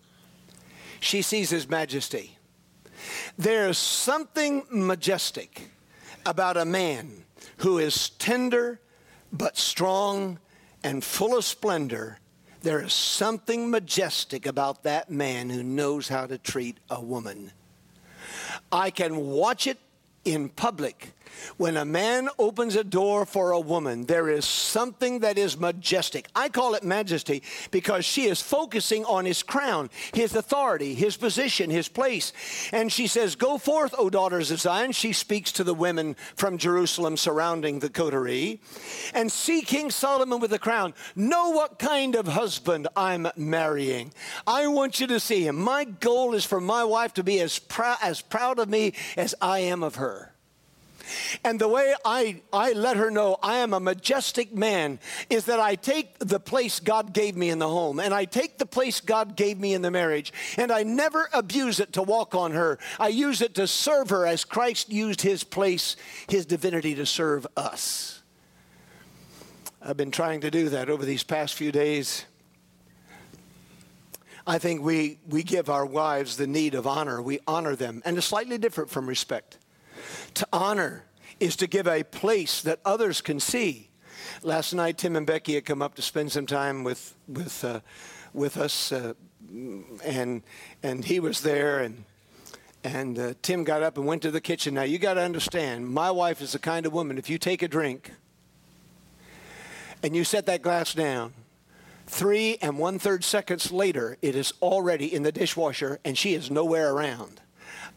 She 1.00 1.22
sees 1.22 1.52
his 1.52 1.70
majesty. 1.70 2.38
There's 3.38 3.78
something 3.78 4.64
majestic 4.72 5.70
about 6.26 6.58
a 6.58 6.66
man 6.66 7.26
who 7.58 7.78
is 7.78 8.10
tender 8.10 8.80
but 9.32 9.58
strong 9.58 10.40
and 10.84 11.04
full 11.04 11.38
of 11.38 11.46
splendor 11.46 12.18
there 12.62 12.82
is 12.82 12.94
something 12.94 13.70
majestic 13.70 14.46
about 14.46 14.84
that 14.84 15.10
man 15.10 15.50
who 15.50 15.64
knows 15.64 16.08
how 16.08 16.26
to 16.26 16.38
treat 16.38 16.78
a 16.90 17.00
woman. 17.00 17.52
I 18.72 18.90
can 18.92 19.18
watch 19.18 19.68
it 19.68 19.78
in 20.26 20.50
public. 20.50 21.14
When 21.58 21.78
a 21.78 21.86
man 21.86 22.30
opens 22.38 22.76
a 22.76 22.84
door 22.84 23.26
for 23.26 23.52
a 23.52 23.60
woman, 23.60 24.06
there 24.06 24.30
is 24.30 24.46
something 24.46 25.20
that 25.20 25.38
is 25.38 25.58
majestic. 25.58 26.28
I 26.36 26.50
call 26.50 26.74
it 26.76 26.84
majesty 26.84 27.44
because 27.72 28.06
she 28.06 28.26
is 28.26 28.42
focusing 28.42 29.06
on 29.06 29.26
his 29.26 29.44
crown, 29.44 29.90
his 30.14 30.36
authority, 30.36 30.94
his 30.94 31.18
position, 31.18 31.70
his 31.70 31.88
place. 31.88 32.34
And 32.72 32.92
she 32.92 33.08
says, 33.08 33.36
Go 33.36 33.58
forth, 33.58 33.94
O 33.98 34.10
daughters 34.10 34.52
of 34.52 34.60
Zion. 34.60 34.92
She 34.92 35.14
speaks 35.14 35.52
to 35.54 35.64
the 35.64 35.74
women 35.74 36.16
from 36.36 36.58
Jerusalem 36.58 37.18
surrounding 37.18 37.80
the 37.80 37.90
coterie. 37.90 38.62
And 39.14 39.32
see 39.32 39.62
King 39.62 39.92
Solomon 39.92 40.40
with 40.40 40.52
the 40.52 40.60
crown. 40.60 40.94
Know 41.16 41.52
what 41.52 41.80
kind 41.80 42.16
of 42.16 42.28
husband 42.28 42.88
I'm 42.96 43.28
marrying. 43.36 44.14
I 44.46 44.68
want 44.68 45.00
you 45.00 45.08
to 45.08 45.20
see 45.20 45.48
him. 45.48 45.56
My 45.58 45.84
goal 45.86 46.34
is 46.34 46.46
for 46.46 46.62
my 46.62 46.84
wife 46.84 47.14
to 47.16 47.24
be 47.24 47.40
as, 47.42 47.60
prou- 47.60 47.98
as 48.02 48.22
proud 48.22 48.60
of 48.60 48.70
me 48.70 48.94
as 49.16 49.36
I 49.42 49.60
am 49.60 49.84
of 49.84 49.96
her. 49.96 50.34
And 51.44 51.60
the 51.60 51.68
way 51.68 51.94
I, 52.06 52.42
I 52.52 52.74
let 52.74 52.98
her 52.98 53.12
know 53.12 53.38
I 53.42 53.58
am 53.58 53.74
a 53.74 53.80
majestic 53.80 54.54
man 54.54 55.00
is 55.30 55.46
that 55.46 55.60
I 55.60 55.76
take 55.76 56.20
the 56.20 56.40
place 56.40 56.80
God 56.80 57.14
gave 57.14 57.36
me 57.36 57.50
in 57.50 57.60
the 57.60 57.70
home 57.70 58.00
and 58.00 58.14
I 58.14 58.26
take 58.26 58.58
the 58.58 58.66
place 58.66 59.02
God 59.02 59.36
gave 59.36 59.60
me 59.60 59.74
in 59.74 59.82
the 59.82 59.92
marriage 59.92 60.34
and 60.58 60.72
I 60.72 60.84
never 60.84 61.30
abuse 61.34 61.80
it 61.80 61.94
to 61.94 62.02
walk 62.02 62.36
on 62.36 62.52
her. 62.52 62.80
I 63.00 63.10
use 63.10 63.42
it 63.42 63.56
to 63.56 63.68
serve 63.68 64.10
her 64.10 64.26
as 64.26 64.44
Christ 64.46 64.92
used 64.92 65.22
his 65.22 65.44
place, 65.44 65.96
his 66.28 66.46
divinity 66.46 66.96
to 66.96 67.06
serve 67.06 67.48
us. 67.56 68.22
I've 69.82 69.98
been 69.98 70.12
trying 70.12 70.42
to 70.42 70.52
do 70.52 70.70
that 70.70 70.90
over 70.90 71.06
these 71.06 71.24
past 71.24 71.54
few 71.54 71.72
days. 71.72 72.26
I 74.48 74.60
think 74.60 74.82
we, 74.82 75.20
we 75.28 75.44
give 75.44 75.70
our 75.70 75.86
wives 75.86 76.38
the 76.38 76.48
need 76.48 76.74
of 76.74 76.88
honor. 76.88 77.22
We 77.22 77.40
honor 77.46 77.76
them, 77.76 78.02
and 78.06 78.18
it's 78.18 78.28
slightly 78.28 78.58
different 78.58 78.90
from 78.90 79.08
respect. 79.08 79.58
To 80.38 80.48
honor 80.54 81.04
is 81.40 81.56
to 81.56 81.66
give 81.66 81.88
a 81.88 82.04
place 82.04 82.62
that 82.62 82.80
others 82.86 83.22
can 83.22 83.40
see. 83.40 83.90
Last 84.44 84.72
night, 84.72 85.00
Tim 85.00 85.16
and 85.16 85.26
Becky 85.26 85.56
had 85.56 85.66
come 85.66 85.82
up 85.82 85.96
to 85.96 86.04
spend 86.04 86.32
some 86.32 86.46
time 86.46 86.84
with 86.84 87.16
with 87.28 87.66
uh, 87.66 87.80
with 88.34 88.56
us, 88.56 88.92
uh, 88.92 89.14
and 90.06 90.44
and 90.84 91.04
he 91.04 91.20
was 91.20 91.42
there, 91.42 91.80
and 91.80 92.04
and 92.84 93.18
uh, 93.18 93.34
Tim 93.42 93.64
got 93.64 93.82
up 93.82 93.98
and 93.98 94.06
went 94.06 94.22
to 94.22 94.30
the 94.30 94.40
kitchen. 94.40 94.76
Now 94.76 94.84
you 94.84 95.00
got 95.00 95.16
to 95.16 95.22
understand, 95.22 95.90
my 95.90 96.12
wife 96.12 96.40
is 96.40 96.52
the 96.52 96.60
kind 96.60 96.86
of 96.86 96.94
woman. 96.94 97.18
If 97.18 97.32
you 97.32 97.40
take 97.40 97.64
a 97.64 97.68
drink 97.68 98.12
and 100.04 100.16
you 100.16 100.24
set 100.24 100.46
that 100.46 100.62
glass 100.62 100.94
down, 100.94 101.34
three 102.06 102.60
and 102.62 102.78
one 102.78 103.00
third 103.00 103.24
seconds 103.24 103.72
later, 103.72 104.20
it 104.22 104.36
is 104.36 104.54
already 104.62 105.12
in 105.12 105.24
the 105.24 105.32
dishwasher, 105.32 106.00
and 106.06 106.16
she 106.16 106.36
is 106.36 106.52
nowhere 106.52 106.94
around. 106.94 107.42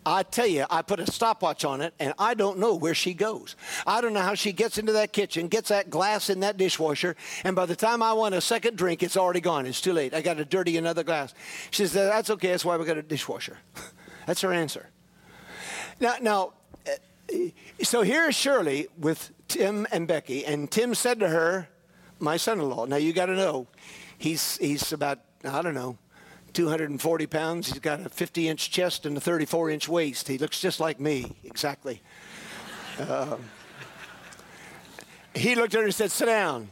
I 0.04 0.22
tell 0.22 0.46
you, 0.46 0.64
I 0.70 0.80
put 0.80 0.98
a 0.98 1.10
stopwatch 1.10 1.64
on 1.64 1.82
it, 1.82 1.92
and 1.98 2.14
I 2.18 2.32
don't 2.32 2.58
know 2.58 2.74
where 2.74 2.94
she 2.94 3.12
goes. 3.12 3.54
I 3.86 4.00
don't 4.00 4.14
know 4.14 4.22
how 4.22 4.34
she 4.34 4.52
gets 4.52 4.78
into 4.78 4.92
that 4.92 5.12
kitchen, 5.12 5.48
gets 5.48 5.68
that 5.68 5.90
glass 5.90 6.30
in 6.30 6.40
that 6.40 6.56
dishwasher, 6.56 7.16
and 7.44 7.54
by 7.54 7.66
the 7.66 7.76
time 7.76 8.02
I 8.02 8.14
want 8.14 8.34
a 8.34 8.40
second 8.40 8.78
drink, 8.78 9.02
it's 9.02 9.16
already 9.16 9.40
gone. 9.40 9.66
It's 9.66 9.80
too 9.80 9.92
late. 9.92 10.14
I 10.14 10.22
got 10.22 10.38
to 10.38 10.44
dirty 10.44 10.78
another 10.78 11.04
glass. 11.04 11.34
She 11.70 11.86
says, 11.86 11.92
That's 11.92 12.30
okay. 12.30 12.50
That's 12.50 12.64
why 12.64 12.78
we 12.78 12.86
got 12.86 12.96
a 12.96 13.02
dishwasher. 13.02 13.58
That's 14.26 14.40
her 14.40 14.52
answer. 14.52 14.88
Now, 16.00 16.16
now, 16.22 16.52
eh, 16.86 17.50
so 17.82 18.00
here 18.00 18.28
is 18.28 18.34
Shirley 18.34 18.88
with 18.98 19.30
Tim 19.48 19.86
and 19.92 20.08
Becky, 20.08 20.46
and 20.46 20.70
Tim 20.70 20.94
said 20.94 21.20
to 21.20 21.28
her, 21.28 21.68
My 22.18 22.38
son 22.38 22.58
in 22.58 22.70
law, 22.70 22.86
now 22.86 22.96
you 22.96 23.12
got 23.12 23.26
to 23.26 23.36
know, 23.36 23.66
he's, 24.16 24.56
he's 24.56 24.92
about, 24.92 25.18
I 25.44 25.60
don't 25.60 25.74
know, 25.74 25.98
240 26.52 27.26
pounds. 27.26 27.68
He's 27.68 27.78
got 27.78 28.00
a 28.00 28.08
50 28.08 28.48
inch 28.48 28.70
chest 28.70 29.06
and 29.06 29.16
a 29.16 29.20
34 29.20 29.70
inch 29.70 29.88
waist. 29.88 30.28
He 30.28 30.38
looks 30.38 30.60
just 30.60 30.80
like 30.80 31.00
me, 31.00 31.36
exactly. 31.44 32.02
Uh, 32.98 33.36
he 35.34 35.54
looked 35.54 35.74
at 35.74 35.80
her 35.80 35.84
and 35.84 35.94
said, 35.94 36.10
Sit 36.10 36.26
down. 36.26 36.68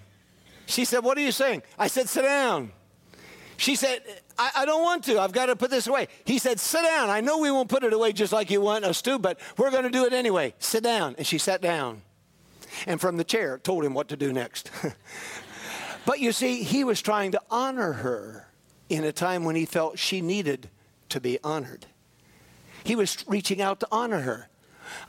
She 0.66 0.84
said, 0.84 1.00
What 1.00 1.16
are 1.16 1.22
you 1.22 1.32
saying? 1.32 1.62
I 1.78 1.86
said, 1.86 2.08
Sit 2.08 2.22
down. 2.22 2.72
She 3.56 3.74
said, 3.74 4.02
I, 4.38 4.50
I, 4.58 4.64
don't 4.66 4.82
want 4.82 5.04
to. 5.04 5.20
I've 5.20 5.32
got 5.32 5.46
to 5.46 5.56
put 5.56 5.70
this 5.70 5.86
away. 5.88 6.08
He 6.24 6.38
said, 6.38 6.60
Sit 6.60 6.82
down. 6.82 7.10
I 7.10 7.20
know 7.20 7.38
we 7.38 7.50
won't 7.50 7.68
put 7.68 7.84
it 7.84 7.92
away 7.92 8.12
just 8.12 8.32
like 8.32 8.50
you 8.50 8.60
want 8.60 8.84
us 8.84 9.02
to, 9.02 9.18
but 9.18 9.40
we're 9.56 9.70
going 9.70 9.84
to 9.84 9.90
do 9.90 10.04
it 10.04 10.12
anyway. 10.12 10.54
Sit 10.58 10.82
down. 10.82 11.14
And 11.18 11.26
she 11.26 11.38
sat 11.38 11.60
down. 11.60 12.02
And 12.86 13.00
from 13.00 13.16
the 13.16 13.24
chair, 13.24 13.58
told 13.58 13.84
him 13.84 13.94
what 13.94 14.08
to 14.08 14.16
do 14.16 14.32
next. 14.32 14.70
but 16.06 16.20
you 16.20 16.32
see, 16.32 16.62
he 16.62 16.84
was 16.84 17.02
trying 17.02 17.32
to 17.32 17.40
honor 17.50 17.92
her 17.92 18.47
in 18.88 19.04
a 19.04 19.12
time 19.12 19.44
when 19.44 19.56
he 19.56 19.64
felt 19.64 19.98
she 19.98 20.20
needed 20.20 20.68
to 21.08 21.20
be 21.20 21.38
honored. 21.42 21.86
He 22.84 22.96
was 22.96 23.24
reaching 23.26 23.60
out 23.60 23.80
to 23.80 23.88
honor 23.90 24.20
her. 24.20 24.48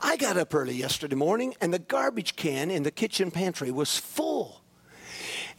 I 0.02 0.18
got 0.18 0.38
up 0.38 0.54
early 0.54 0.76
yesterday 0.76 1.16
morning 1.16 1.56
and 1.62 1.74
the 1.74 1.80
garbage 1.80 2.36
can 2.36 2.70
in 2.70 2.84
the 2.84 2.92
kitchen 2.92 3.32
pantry 3.32 3.72
was 3.72 3.98
full. 3.98 4.62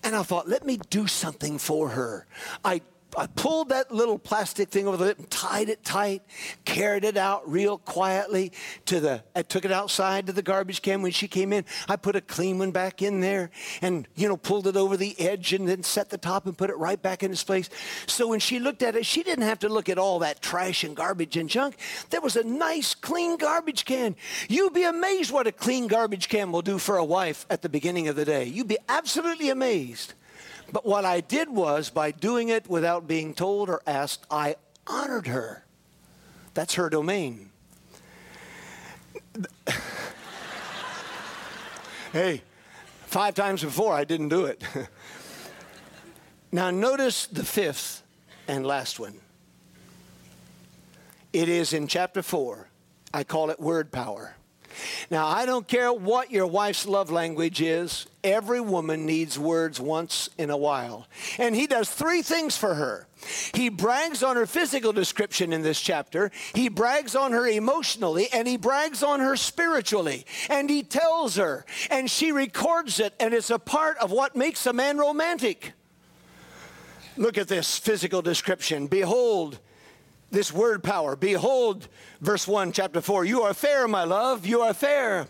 And 0.03 0.15
I 0.15 0.23
thought, 0.23 0.49
let 0.49 0.65
me 0.65 0.79
do 0.91 1.07
something 1.07 1.59
for 1.59 1.91
her. 1.91 2.27
I 2.65 2.83
I 3.17 3.27
pulled 3.27 3.71
that 3.71 3.93
little 3.93 4.19
plastic 4.19 4.69
thing 4.69 4.87
over 4.87 4.97
the 4.97 5.05
lip 5.05 5.19
and 5.19 5.31
tied 5.31 5.69
it 5.69 5.85
tight, 5.85 6.23
carried 6.65 7.05
it 7.05 7.17
out 7.17 7.49
real 7.51 7.79
quietly 7.79 8.53
to 8.87 9.01
the, 9.01 9.25
I 9.35 9.43
took 9.43 9.65
it 9.65 9.73
outside 9.73 10.27
to 10.27 10.33
the 10.33 10.43
garbage 10.43 10.83
can 10.83 11.03
when 11.03 11.13
she 11.13 11.27
came 11.27 11.53
in. 11.53 11.65
I 11.89 11.97
put 11.97 12.15
a 12.17 12.21
clean 12.21 12.59
one 12.59 12.71
back 12.71 13.03
in 13.03 13.21
there 13.21 13.51
and, 13.83 14.07
you 14.15 14.29
know, 14.29 14.37
pulled 14.37 14.67
it 14.67 14.77
over 14.77 14.97
the 14.97 15.19
edge 15.19 15.53
and 15.53 15.69
then 15.69 15.83
set 15.83 16.11
the 16.11 16.19
top 16.19 16.47
and 16.47 16.57
put 16.57 16.71
it 16.71 16.79
right 16.79 17.01
back 17.01 17.23
in 17.23 17.33
its 17.33 17.43
place. 17.43 17.69
So 18.07 18.29
when 18.29 18.41
she 18.41 18.59
looked 18.61 18.83
at 18.83 18.95
it, 18.95 19.05
she 19.05 19.23
didn't 19.23 19.45
have 19.45 19.59
to 19.61 19.69
look 19.69 19.89
at 19.89 19.99
all 19.99 20.21
that 20.21 20.41
trash 20.41 20.85
and 20.85 20.95
garbage 20.95 21.37
and 21.37 21.49
junk. 21.49 21.77
There 22.11 22.21
was 22.21 22.37
a 22.37 22.45
nice, 22.45 22.95
clean 22.95 23.37
garbage 23.37 23.85
can. 23.85 24.15
You'd 24.49 24.75
be 24.75 24.85
amazed 24.85 25.33
what 25.33 25.47
a 25.47 25.53
clean 25.53 25.89
garbage 25.89 26.29
can 26.29 26.53
will 26.53 26.63
do 26.63 26.79
for 26.79 26.97
a 26.97 27.05
wife 27.05 27.47
at 27.51 27.63
the 27.63 27.69
beginning 27.69 28.09
of 28.09 28.17
the 28.17 28.25
day. 28.25 28.45
You'd 28.45 28.69
be 28.69 28.79
absolutely 28.89 29.51
amazed. 29.51 30.15
But 30.73 30.87
what 30.87 31.05
I 31.05 31.21
did 31.21 31.49
was, 31.49 31.91
by 31.91 32.13
doing 32.13 32.49
it 32.49 32.69
without 32.69 33.09
being 33.09 33.35
told 33.35 33.69
or 33.69 33.83
asked, 33.87 34.25
I 34.31 34.57
honored 34.87 35.27
her. 35.27 35.65
That's 36.55 36.75
her 36.75 36.89
domain. 36.89 37.51
hey, 42.13 42.43
five 43.07 43.35
times 43.35 43.63
before 43.63 43.95
I 43.95 44.05
didn't 44.05 44.29
do 44.29 44.45
it. 44.47 44.63
now, 46.53 46.71
notice 46.71 47.27
the 47.27 47.45
fifth 47.45 48.03
and 48.47 48.67
last 48.67 49.01
one. 49.01 49.21
It 51.33 51.49
is 51.49 51.73
in 51.73 51.87
chapter 51.87 52.23
4. 52.23 52.69
I 53.15 53.25
call 53.25 53.51
it 53.51 53.61
word 53.61 53.93
power. 53.93 54.37
Now, 55.11 55.27
I 55.27 55.47
don't 55.47 55.67
care 55.67 55.93
what 55.93 56.31
your 56.31 56.47
wife's 56.47 56.87
love 56.87 57.11
language 57.11 57.61
is, 57.61 58.07
every 58.23 58.61
woman 58.61 59.07
needs 59.07 59.39
words 59.39 59.81
once 59.81 60.29
in 60.39 60.51
a 60.51 60.57
while. 60.57 61.07
And 61.39 61.55
he 61.55 61.67
does 61.67 61.91
three 61.91 62.23
things 62.23 62.57
for 62.57 62.75
her. 62.75 63.07
He 63.55 63.69
brags 63.69 64.23
on 64.23 64.37
her 64.37 64.47
physical 64.47 64.93
description 64.93 65.53
in 65.53 65.63
this 65.63 65.81
chapter, 65.81 66.31
he 66.55 66.69
brags 66.69 67.15
on 67.15 67.33
her 67.33 67.47
emotionally, 67.47 68.29
and 68.33 68.49
he 68.49 68.57
brags 68.57 69.03
on 69.03 69.21
her 69.21 69.37
spiritually. 69.37 70.25
And 70.49 70.71
he 70.71 70.83
tells 70.83 71.37
her, 71.37 71.65
and 71.91 72.11
she 72.11 72.33
records 72.33 73.01
it, 73.01 73.15
and 73.21 73.35
it's 73.35 73.51
a 73.51 73.59
part 73.59 73.99
of 73.99 74.11
what 74.11 74.37
makes 74.37 74.67
a 74.67 74.73
man 74.73 74.99
romantic. 74.99 75.73
Look 77.17 77.37
at 77.37 77.49
this 77.49 77.77
physical 77.77 78.23
description. 78.23 78.87
Behold, 78.87 79.59
this 80.31 80.53
word 80.53 80.83
power. 80.83 81.17
Behold, 81.17 81.89
verse 82.21 82.47
1, 82.47 82.73
chapter 82.73 83.01
4, 83.01 83.25
you 83.25 83.43
are 83.43 83.55
fair, 83.55 83.89
my 83.89 84.05
love, 84.05 84.47
you 84.47 84.61
are 84.61 84.75
fair. 84.75 85.29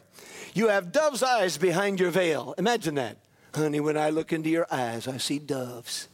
You 0.54 0.68
have 0.68 0.92
dove's 0.92 1.22
eyes 1.22 1.58
behind 1.58 2.00
your 2.00 2.10
veil. 2.10 2.54
Imagine 2.58 2.96
that. 2.96 3.18
Honey, 3.54 3.80
when 3.80 3.96
I 3.96 4.10
look 4.10 4.32
into 4.32 4.48
your 4.48 4.66
eyes, 4.70 5.08
I 5.08 5.16
see 5.16 5.38
doves. 5.38 6.08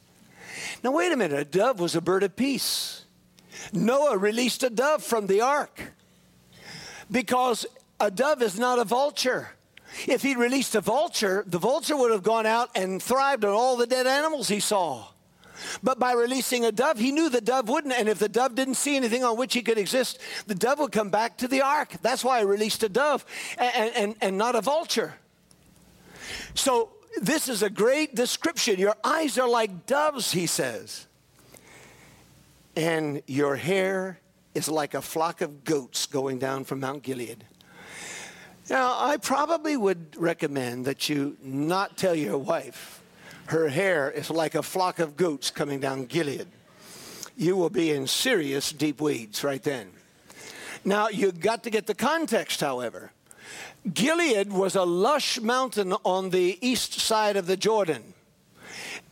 Now, 0.82 0.92
wait 0.92 1.12
a 1.12 1.16
minute. 1.16 1.38
A 1.38 1.44
dove 1.44 1.80
was 1.80 1.94
a 1.94 2.00
bird 2.00 2.22
of 2.22 2.36
peace. 2.36 3.04
Noah 3.72 4.16
released 4.16 4.62
a 4.62 4.70
dove 4.70 5.02
from 5.02 5.26
the 5.26 5.40
ark 5.40 5.92
because 7.10 7.66
a 8.00 8.10
dove 8.10 8.42
is 8.42 8.58
not 8.58 8.78
a 8.78 8.84
vulture. 8.84 9.50
If 10.06 10.22
he'd 10.22 10.36
released 10.36 10.74
a 10.74 10.80
vulture, 10.80 11.44
the 11.46 11.58
vulture 11.58 11.96
would 11.96 12.10
have 12.10 12.22
gone 12.22 12.46
out 12.46 12.70
and 12.74 13.02
thrived 13.02 13.44
on 13.44 13.52
all 13.52 13.76
the 13.76 13.86
dead 13.86 14.06
animals 14.06 14.48
he 14.48 14.60
saw. 14.60 15.06
But 15.82 15.98
by 15.98 16.12
releasing 16.12 16.64
a 16.64 16.72
dove, 16.72 16.98
he 16.98 17.12
knew 17.12 17.28
the 17.28 17.40
dove 17.40 17.68
wouldn't. 17.68 17.94
And 17.94 18.08
if 18.08 18.18
the 18.18 18.28
dove 18.28 18.54
didn't 18.54 18.74
see 18.74 18.96
anything 18.96 19.24
on 19.24 19.36
which 19.36 19.54
he 19.54 19.62
could 19.62 19.78
exist, 19.78 20.18
the 20.46 20.54
dove 20.54 20.78
would 20.78 20.92
come 20.92 21.10
back 21.10 21.38
to 21.38 21.48
the 21.48 21.62
ark. 21.62 21.94
That's 22.02 22.24
why 22.24 22.38
I 22.38 22.42
released 22.42 22.82
a 22.82 22.88
dove 22.88 23.24
and, 23.58 23.92
and, 23.94 24.16
and 24.20 24.38
not 24.38 24.54
a 24.54 24.60
vulture. 24.60 25.14
So 26.54 26.90
this 27.20 27.48
is 27.48 27.62
a 27.62 27.70
great 27.70 28.14
description. 28.14 28.78
Your 28.78 28.96
eyes 29.04 29.38
are 29.38 29.48
like 29.48 29.86
doves, 29.86 30.32
he 30.32 30.46
says. 30.46 31.06
And 32.74 33.22
your 33.26 33.56
hair 33.56 34.20
is 34.54 34.68
like 34.68 34.94
a 34.94 35.02
flock 35.02 35.40
of 35.40 35.64
goats 35.64 36.06
going 36.06 36.38
down 36.38 36.64
from 36.64 36.80
Mount 36.80 37.02
Gilead. 37.02 37.44
Now, 38.68 38.96
I 38.98 39.16
probably 39.16 39.76
would 39.76 40.16
recommend 40.16 40.86
that 40.86 41.08
you 41.08 41.36
not 41.40 41.96
tell 41.96 42.14
your 42.14 42.36
wife 42.36 43.00
her 43.48 43.68
hair 43.68 44.10
is 44.10 44.30
like 44.30 44.54
a 44.54 44.62
flock 44.62 44.98
of 44.98 45.16
goats 45.16 45.50
coming 45.50 45.80
down 45.80 46.06
Gilead. 46.06 46.48
You 47.36 47.56
will 47.56 47.70
be 47.70 47.92
in 47.92 48.06
serious 48.06 48.72
deep 48.72 49.00
weeds 49.00 49.44
right 49.44 49.62
then. 49.62 49.90
Now, 50.84 51.08
you've 51.08 51.40
got 51.40 51.64
to 51.64 51.70
get 51.70 51.86
the 51.86 51.94
context, 51.94 52.60
however. 52.60 53.10
Gilead 53.92 54.52
was 54.52 54.74
a 54.74 54.84
lush 54.84 55.40
mountain 55.40 55.92
on 56.04 56.30
the 56.30 56.58
east 56.60 56.94
side 56.94 57.36
of 57.36 57.46
the 57.46 57.56
Jordan, 57.56 58.14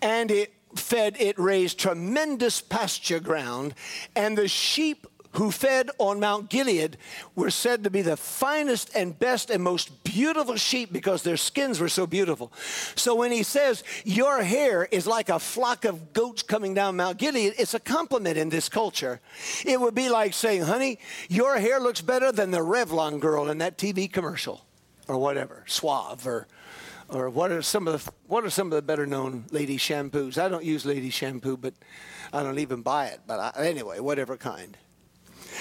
and 0.03 0.31
it 0.31 0.53
fed, 0.75 1.17
it 1.21 1.39
raised 1.39 1.79
tremendous 1.79 2.61
pasture 2.61 3.21
ground, 3.21 3.75
and 4.17 4.37
the 4.37 4.49
sheep 4.49 5.07
who 5.35 5.51
fed 5.51 5.91
on 5.99 6.21
Mount 6.21 6.49
Gilead 6.49 6.97
were 7.35 7.51
said 7.51 7.85
to 7.85 7.91
be 7.91 8.03
the 8.03 8.17
finest 8.17 8.91
and 8.95 9.19
best 9.19 9.51
and 9.51 9.63
most 9.63 10.05
beautiful 10.05 10.57
sheep 10.57 10.93
because 10.93 11.23
their 11.23 11.37
skins 11.37 11.81
were 11.81 11.89
so 11.89 12.07
beautiful. 12.07 12.53
So 12.95 13.15
when 13.15 13.33
he 13.33 13.43
says, 13.43 13.83
Your 14.05 14.43
hair 14.43 14.85
is 14.85 15.07
like 15.07 15.29
a 15.29 15.39
flock 15.39 15.85
of 15.85 16.13
goats 16.13 16.43
coming 16.43 16.75
down 16.75 16.97
Mount 16.97 17.19
Gilead, 17.19 17.55
it's 17.59 17.75
a 17.75 17.81
compliment 17.81 18.37
in 18.39 18.49
this 18.49 18.69
culture. 18.69 19.21
It 19.65 19.81
would 19.81 19.95
be 19.95 20.09
like 20.09 20.35
saying, 20.35 20.63
Honey, 20.63 20.99
your 21.29 21.59
hair 21.59 21.81
looks 21.81 22.01
better 22.01 22.33
than 22.33 22.51
the 22.51 22.59
Revlon 22.59 23.21
girl 23.21 23.51
in 23.51 23.59
that 23.59 23.77
TV 23.77 24.11
commercial 24.11 24.65
or 25.09 25.19
whatever, 25.19 25.65
Suave 25.67 26.27
or 26.27 26.47
or 27.09 27.29
what 27.29 27.53
are 27.53 27.61
some 27.61 27.87
of 27.87 28.05
the 28.05 28.13
what 28.29 28.45
are 28.45 28.51
some 28.51 28.69
of 28.69 28.73
the 28.73 28.83
better 28.83 29.07
known 29.07 29.45
lady 29.51 29.77
shampoos? 29.77 30.39
I 30.39 30.49
don't 30.49 30.65
use 30.65 30.87
lady 30.87 31.11
shampoo, 31.11 31.57
but 31.57 31.75
I 32.33 32.43
don't 32.43 32.59
even 32.59 32.83
buy 32.83 33.09
it. 33.09 33.21
But 33.27 33.41
I, 33.41 33.65
anyway, 33.67 34.01
whatever 34.01 34.37
kind. 34.37 34.77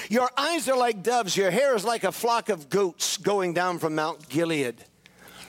Your 0.09 0.29
eyes 0.37 0.67
are 0.67 0.77
like 0.77 1.03
doves, 1.03 1.35
your 1.37 1.51
hair 1.51 1.75
is 1.75 1.85
like 1.85 2.03
a 2.03 2.11
flock 2.11 2.49
of 2.49 2.69
goats 2.69 3.17
going 3.17 3.53
down 3.53 3.79
from 3.79 3.95
Mount 3.95 4.29
Gilead. 4.29 4.83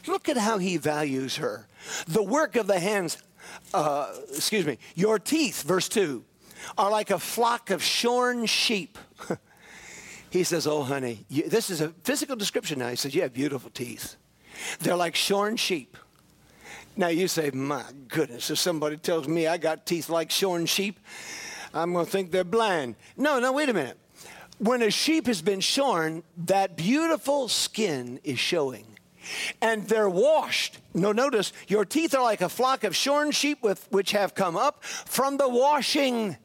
Look 0.07 0.29
at 0.29 0.37
how 0.37 0.59
he 0.59 0.77
values 0.77 1.37
her. 1.37 1.67
The 2.07 2.23
work 2.23 2.57
of 2.57 2.67
the 2.67 2.79
hands, 2.79 3.19
uh, 3.73 4.13
excuse 4.35 4.67
me, 4.67 4.79
your 4.95 5.19
teeth, 5.19 5.63
verse 5.63 5.89
2, 5.89 6.25
are 6.77 6.91
like 6.91 7.11
a 7.11 7.19
flock 7.19 7.71
of 7.71 7.83
shorn 7.83 8.47
sheep. 8.47 8.99
he 10.31 10.45
says, 10.45 10.67
Oh, 10.67 10.83
honey, 10.83 11.25
you, 11.29 11.49
this 11.49 11.71
is 11.71 11.81
a 11.81 11.89
physical 12.05 12.37
description 12.37 12.79
now. 12.79 12.91
He 12.91 12.97
says, 12.97 13.15
You 13.15 13.23
have 13.23 13.33
beautiful 13.33 13.71
teeth. 13.71 14.17
They're 14.81 14.97
like 14.97 15.15
shorn 15.15 15.57
sheep. 15.57 15.97
Now 16.97 17.09
you 17.09 17.27
say, 17.27 17.51
My 17.51 17.85
goodness, 18.09 18.51
if 18.51 18.59
somebody 18.59 18.97
tells 18.97 19.27
me 19.27 19.47
I 19.47 19.57
got 19.57 19.87
teeth 19.87 20.09
like 20.09 20.31
shorn 20.31 20.67
sheep, 20.67 21.01
I'm 21.73 21.93
going 21.93 22.05
to 22.05 22.11
think 22.11 22.31
they're 22.31 22.45
blind. 22.45 22.95
No, 23.17 23.41
no, 23.41 23.53
wait 23.53 23.69
a 23.69 23.75
minute 23.75 23.99
when 24.59 24.83
a 24.83 24.91
sheep 24.91 25.27
has 25.27 25.43
been 25.43 25.61
shorn, 25.61 26.23
that 26.47 26.77
beautiful 26.77 27.49
skin 27.49 28.21
is 28.25 28.39
showing. 28.39 28.87
And 29.61 29.89
they're 29.89 30.09
washed. 30.09 30.79
No, 30.93 31.13
notice 31.13 31.53
your 31.67 31.85
teeth 31.85 32.15
are 32.15 32.23
like 32.23 32.43
a 32.43 32.49
flock 32.49 32.85
of 32.85 32.95
shorn 32.95 33.31
sheep 33.31 33.63
with, 33.63 33.87
which 33.91 34.13
have 34.13 34.35
come 34.35 34.57
up 34.57 34.85
from 34.85 35.39
the 35.39 35.49
washing. 35.49 36.37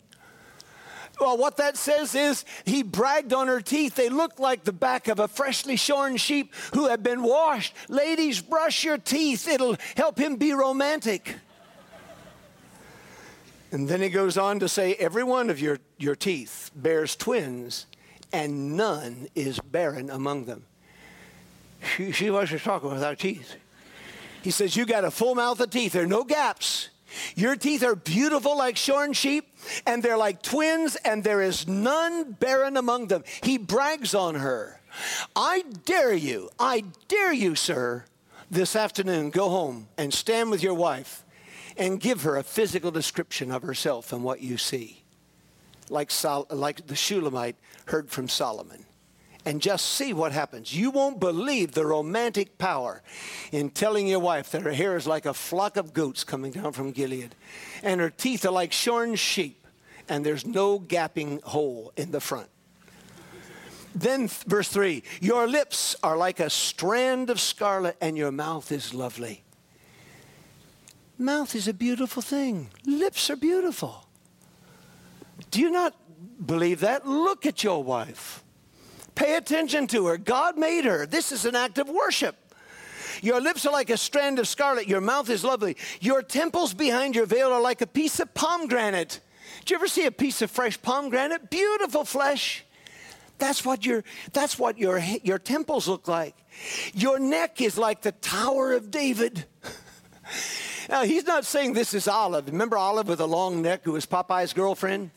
Well, 1.19 1.37
what 1.37 1.57
that 1.57 1.75
says 1.75 2.15
is 2.15 2.45
he 2.63 2.81
bragged 2.81 3.33
on 3.33 3.47
her 3.47 3.59
teeth. 3.59 3.95
They 3.95 4.07
looked 4.07 4.39
like 4.39 4.63
the 4.63 4.71
back 4.71 5.09
of 5.09 5.19
a 5.19 5.27
freshly 5.27 5.75
shorn 5.75 6.15
sheep 6.15 6.53
who 6.73 6.87
have 6.87 7.03
been 7.03 7.21
washed. 7.21 7.75
Ladies, 7.89 8.39
brush 8.39 8.85
your 8.85 8.97
teeth, 8.97 9.47
it'll 9.47 9.75
help 9.97 10.17
him 10.17 10.37
be 10.37 10.53
romantic. 10.53 11.35
And 13.71 13.87
then 13.87 14.01
he 14.01 14.09
goes 14.09 14.37
on 14.37 14.59
to 14.61 14.69
say, 14.69 14.95
Every 14.95 15.23
one 15.23 15.49
of 15.49 15.59
your, 15.59 15.79
your 15.97 16.15
teeth 16.15 16.71
bears 16.73 17.15
twins 17.15 17.85
and 18.31 18.77
none 18.77 19.27
is 19.35 19.59
barren 19.59 20.09
among 20.09 20.45
them. 20.45 20.65
She, 21.95 22.11
she 22.11 22.29
was 22.29 22.49
just 22.49 22.65
talking 22.65 22.91
without 22.91 23.19
teeth. 23.19 23.55
He 24.41 24.51
says, 24.51 24.75
You 24.75 24.85
got 24.85 25.05
a 25.05 25.11
full 25.11 25.35
mouth 25.35 25.59
of 25.59 25.69
teeth, 25.69 25.93
there 25.93 26.03
are 26.03 26.07
no 26.07 26.23
gaps. 26.23 26.89
Your 27.35 27.55
teeth 27.55 27.83
are 27.83 27.95
beautiful 27.95 28.55
like 28.57 28.77
shorn 28.77 29.13
sheep, 29.13 29.47
and 29.85 30.03
they're 30.03 30.17
like 30.17 30.43
twins, 30.43 30.95
and 30.97 31.23
there 31.23 31.41
is 31.41 31.67
none 31.67 32.33
barren 32.33 32.77
among 32.77 33.07
them. 33.07 33.23
He 33.41 33.57
brags 33.57 34.13
on 34.13 34.35
her. 34.35 34.79
I 35.35 35.63
dare 35.85 36.13
you, 36.13 36.49
I 36.59 36.83
dare 37.07 37.33
you, 37.33 37.55
sir, 37.55 38.05
this 38.49 38.75
afternoon, 38.75 39.29
go 39.29 39.49
home 39.49 39.87
and 39.97 40.13
stand 40.13 40.51
with 40.51 40.63
your 40.63 40.73
wife 40.73 41.23
and 41.77 41.99
give 41.99 42.23
her 42.23 42.37
a 42.37 42.43
physical 42.43 42.91
description 42.91 43.51
of 43.51 43.61
herself 43.61 44.11
and 44.11 44.23
what 44.23 44.41
you 44.41 44.57
see, 44.57 44.98
like, 45.89 46.11
Sol- 46.11 46.47
like 46.49 46.87
the 46.87 46.95
Shulamite 46.95 47.55
heard 47.85 48.09
from 48.09 48.27
Solomon. 48.27 48.85
And 49.45 49.61
just 49.61 49.85
see 49.85 50.13
what 50.13 50.31
happens. 50.31 50.75
You 50.75 50.91
won't 50.91 51.19
believe 51.19 51.71
the 51.71 51.85
romantic 51.85 52.57
power 52.57 53.01
in 53.51 53.69
telling 53.69 54.07
your 54.07 54.19
wife 54.19 54.51
that 54.51 54.61
her 54.63 54.73
hair 54.73 54.95
is 54.97 55.07
like 55.07 55.25
a 55.25 55.33
flock 55.33 55.77
of 55.77 55.93
goats 55.93 56.23
coming 56.23 56.51
down 56.51 56.73
from 56.73 56.91
Gilead, 56.91 57.35
and 57.81 58.01
her 58.01 58.09
teeth 58.09 58.45
are 58.45 58.51
like 58.51 58.73
shorn 58.73 59.15
sheep, 59.15 59.65
and 60.07 60.25
there's 60.25 60.45
no 60.45 60.79
gapping 60.79 61.41
hole 61.43 61.93
in 61.95 62.11
the 62.11 62.19
front. 62.19 62.49
Then, 63.95 64.27
verse 64.27 64.69
3 64.69 65.03
Your 65.21 65.47
lips 65.47 65.95
are 66.03 66.17
like 66.17 66.39
a 66.39 66.49
strand 66.49 67.29
of 67.29 67.39
scarlet, 67.39 67.97
and 68.01 68.17
your 68.17 68.31
mouth 68.31 68.71
is 68.71 68.93
lovely. 68.93 69.43
Mouth 71.17 71.55
is 71.55 71.67
a 71.67 71.73
beautiful 71.73 72.21
thing, 72.21 72.69
lips 72.85 73.29
are 73.29 73.35
beautiful. 73.35 74.08
Do 75.51 75.61
you 75.61 75.69
not 75.69 75.95
believe 76.45 76.81
that? 76.81 77.07
Look 77.07 77.45
at 77.45 77.63
your 77.63 77.83
wife. 77.83 78.43
Pay 79.15 79.35
attention 79.35 79.87
to 79.87 80.07
her. 80.07 80.17
God 80.17 80.57
made 80.57 80.85
her. 80.85 81.05
This 81.05 81.31
is 81.31 81.45
an 81.45 81.55
act 81.55 81.77
of 81.77 81.89
worship. 81.89 82.35
Your 83.21 83.41
lips 83.41 83.65
are 83.65 83.73
like 83.73 83.89
a 83.89 83.97
strand 83.97 84.39
of 84.39 84.47
scarlet. 84.47 84.87
Your 84.87 85.01
mouth 85.01 85.29
is 85.29 85.43
lovely. 85.43 85.75
Your 85.99 86.21
temples 86.21 86.73
behind 86.73 87.15
your 87.15 87.25
veil 87.25 87.51
are 87.51 87.61
like 87.61 87.81
a 87.81 87.87
piece 87.87 88.19
of 88.19 88.33
pomegranate. 88.33 89.19
Did 89.59 89.71
you 89.71 89.75
ever 89.75 89.87
see 89.87 90.05
a 90.05 90.11
piece 90.11 90.41
of 90.41 90.49
fresh 90.49 90.81
pomegranate? 90.81 91.49
Beautiful 91.49 92.05
flesh. 92.05 92.63
That's 93.37 93.63
what 93.63 93.85
your 93.85 94.03
that's 94.33 94.59
what 94.59 94.77
your 94.77 94.99
your 95.23 95.39
temples 95.39 95.87
look 95.87 96.07
like. 96.07 96.35
Your 96.93 97.19
neck 97.19 97.61
is 97.61 97.77
like 97.77 98.01
the 98.01 98.11
Tower 98.11 98.73
of 98.73 98.91
David. 98.91 99.45
now 100.89 101.03
he's 101.03 101.25
not 101.25 101.45
saying 101.45 101.73
this 101.73 101.93
is 101.93 102.07
Olive. 102.07 102.47
Remember 102.47 102.77
Olive 102.77 103.07
with 103.07 103.21
a 103.21 103.25
long 103.25 103.61
neck 103.61 103.81
who 103.83 103.93
was 103.93 104.05
Popeye's 104.05 104.53
girlfriend? 104.53 105.11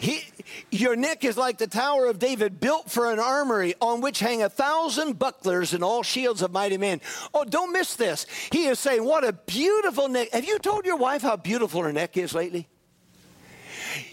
He, 0.00 0.24
your 0.70 0.96
neck 0.96 1.24
is 1.24 1.36
like 1.36 1.58
the 1.58 1.66
Tower 1.66 2.06
of 2.06 2.18
David, 2.18 2.60
built 2.60 2.90
for 2.90 3.10
an 3.12 3.18
armory 3.18 3.74
on 3.80 4.00
which 4.00 4.20
hang 4.20 4.42
a 4.42 4.48
thousand 4.48 5.18
bucklers 5.18 5.74
and 5.74 5.82
all 5.82 6.02
shields 6.02 6.42
of 6.42 6.52
mighty 6.52 6.78
men. 6.78 7.00
Oh, 7.34 7.44
don't 7.44 7.72
miss 7.72 7.96
this. 7.96 8.26
He 8.52 8.66
is 8.66 8.78
saying, 8.78 9.04
What 9.04 9.24
a 9.24 9.32
beautiful 9.32 10.08
neck. 10.08 10.30
Have 10.32 10.44
you 10.44 10.58
told 10.58 10.84
your 10.86 10.96
wife 10.96 11.22
how 11.22 11.36
beautiful 11.36 11.82
her 11.82 11.92
neck 11.92 12.16
is 12.16 12.34
lately? 12.34 12.68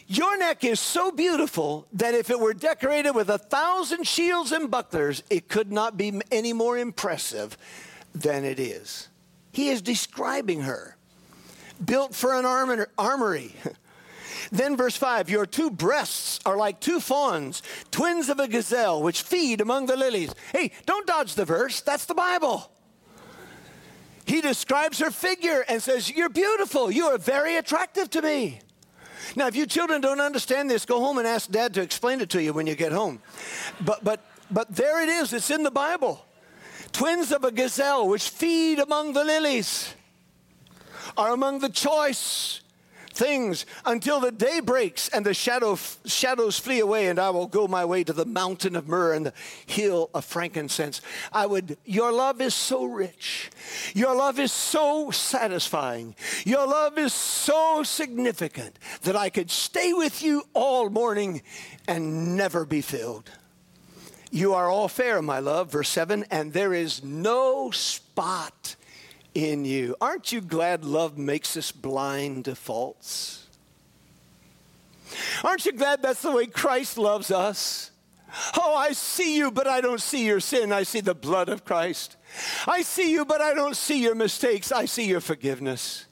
Your 0.07 0.37
neck 0.37 0.63
is 0.63 0.79
so 0.79 1.11
beautiful 1.11 1.87
that 1.93 2.13
if 2.13 2.29
it 2.29 2.39
were 2.39 2.53
decorated 2.53 3.11
with 3.11 3.29
a 3.29 3.37
thousand 3.37 4.05
shields 4.05 4.51
and 4.51 4.69
bucklers, 4.69 5.23
it 5.29 5.47
could 5.47 5.71
not 5.71 5.97
be 5.97 6.21
any 6.31 6.53
more 6.53 6.77
impressive 6.77 7.57
than 8.13 8.45
it 8.45 8.59
is. 8.59 9.09
He 9.51 9.69
is 9.69 9.81
describing 9.81 10.61
her, 10.61 10.95
built 11.83 12.13
for 12.13 12.33
an 12.33 12.45
armory. 12.97 13.55
Then, 14.51 14.77
verse 14.77 14.95
5 14.95 15.29
Your 15.29 15.45
two 15.45 15.69
breasts 15.69 16.39
are 16.45 16.57
like 16.57 16.79
two 16.79 16.99
fawns, 16.99 17.61
twins 17.91 18.29
of 18.29 18.39
a 18.39 18.47
gazelle, 18.47 19.01
which 19.01 19.21
feed 19.21 19.61
among 19.61 19.85
the 19.85 19.95
lilies. 19.95 20.33
Hey, 20.51 20.71
don't 20.85 21.07
dodge 21.07 21.35
the 21.35 21.45
verse, 21.45 21.81
that's 21.81 22.05
the 22.05 22.15
Bible. 22.15 22.71
He 24.25 24.41
describes 24.41 24.99
her 24.99 25.11
figure 25.11 25.63
and 25.67 25.81
says, 25.81 26.09
You're 26.09 26.29
beautiful, 26.29 26.91
you 26.91 27.05
are 27.05 27.17
very 27.17 27.57
attractive 27.57 28.09
to 28.11 28.21
me. 28.21 28.59
Now, 29.35 29.47
if 29.47 29.55
you 29.55 29.65
children 29.65 30.01
don't 30.01 30.19
understand 30.19 30.69
this, 30.69 30.85
go 30.85 30.99
home 30.99 31.17
and 31.17 31.27
ask 31.27 31.49
dad 31.49 31.73
to 31.75 31.81
explain 31.81 32.21
it 32.21 32.29
to 32.31 32.41
you 32.41 32.53
when 32.53 32.67
you 32.67 32.75
get 32.75 32.91
home. 32.91 33.21
But, 33.81 34.03
but, 34.03 34.23
but 34.51 34.75
there 34.75 35.01
it 35.01 35.09
is, 35.09 35.33
it's 35.33 35.49
in 35.49 35.63
the 35.63 35.71
Bible. 35.71 36.23
Twins 36.91 37.31
of 37.31 37.43
a 37.43 37.51
gazelle, 37.51 38.07
which 38.07 38.29
feed 38.29 38.79
among 38.79 39.13
the 39.13 39.23
lilies, 39.23 39.93
are 41.17 41.33
among 41.33 41.59
the 41.59 41.69
choice 41.69 42.61
things 43.15 43.65
until 43.85 44.19
the 44.19 44.31
day 44.31 44.59
breaks 44.59 45.07
and 45.09 45.25
the 45.25 45.33
shadow, 45.33 45.77
shadows 46.05 46.59
flee 46.59 46.79
away, 46.79 47.07
and 47.07 47.17
I 47.17 47.29
will 47.29 47.47
go 47.47 47.67
my 47.67 47.85
way 47.85 48.03
to 48.03 48.13
the 48.13 48.25
mountain 48.25 48.75
of 48.75 48.87
myrrh 48.87 49.13
and 49.13 49.25
the 49.25 49.33
hill 49.65 50.09
of 50.13 50.25
frankincense. 50.25 51.01
I 51.31 51.45
would, 51.45 51.77
your 51.85 52.11
love 52.11 52.41
is 52.41 52.53
so 52.53 52.85
rich. 52.85 53.49
Your 53.93 54.15
love 54.15 54.39
is 54.39 54.51
so 54.51 55.11
satisfying. 55.11 56.15
Your 56.45 56.67
love 56.67 56.97
is 56.97 57.13
so 57.13 57.83
significant 57.83 58.77
that 59.03 59.15
I 59.15 59.29
could 59.29 59.49
stay 59.49 59.93
with 59.93 60.21
you 60.21 60.43
all 60.53 60.89
morning 60.89 61.41
and 61.87 62.35
never 62.35 62.65
be 62.65 62.81
filled. 62.81 63.31
You 64.31 64.53
are 64.53 64.69
all 64.69 64.89
fair, 64.89 65.21
my 65.21 65.39
love, 65.39 65.71
verse 65.71 65.87
7, 65.89 66.25
and 66.29 66.51
there 66.51 66.73
is 66.73 67.03
no 67.03 67.71
spot 67.71 68.75
in 69.35 69.65
you. 69.65 69.95
Aren't 70.01 70.31
you 70.31 70.41
glad 70.41 70.83
love 70.83 71.17
makes 71.17 71.55
us 71.55 71.71
blind 71.71 72.45
to 72.45 72.55
faults? 72.55 73.45
Aren't 75.43 75.65
you 75.65 75.73
glad 75.73 76.01
that's 76.01 76.23
the 76.23 76.31
way 76.31 76.47
Christ 76.47 76.97
loves 76.97 77.29
us? 77.29 77.91
Oh, 78.57 78.75
I 78.75 78.93
see 78.93 79.37
you, 79.37 79.51
but 79.51 79.67
I 79.67 79.81
don't 79.81 80.01
see 80.01 80.25
your 80.25 80.39
sin. 80.39 80.71
I 80.71 80.83
see 80.83 80.99
the 80.99 81.15
blood 81.15 81.47
of 81.47 81.63
Christ. 81.63 82.17
I 82.67 82.81
see 82.81 83.11
you, 83.11 83.23
but 83.23 83.39
I 83.39 83.53
don't 83.53 83.77
see 83.77 84.01
your 84.01 84.15
mistakes. 84.15 84.71
I 84.71 84.85
see 84.85 85.05
your 85.05 85.21
forgiveness. 85.21 86.05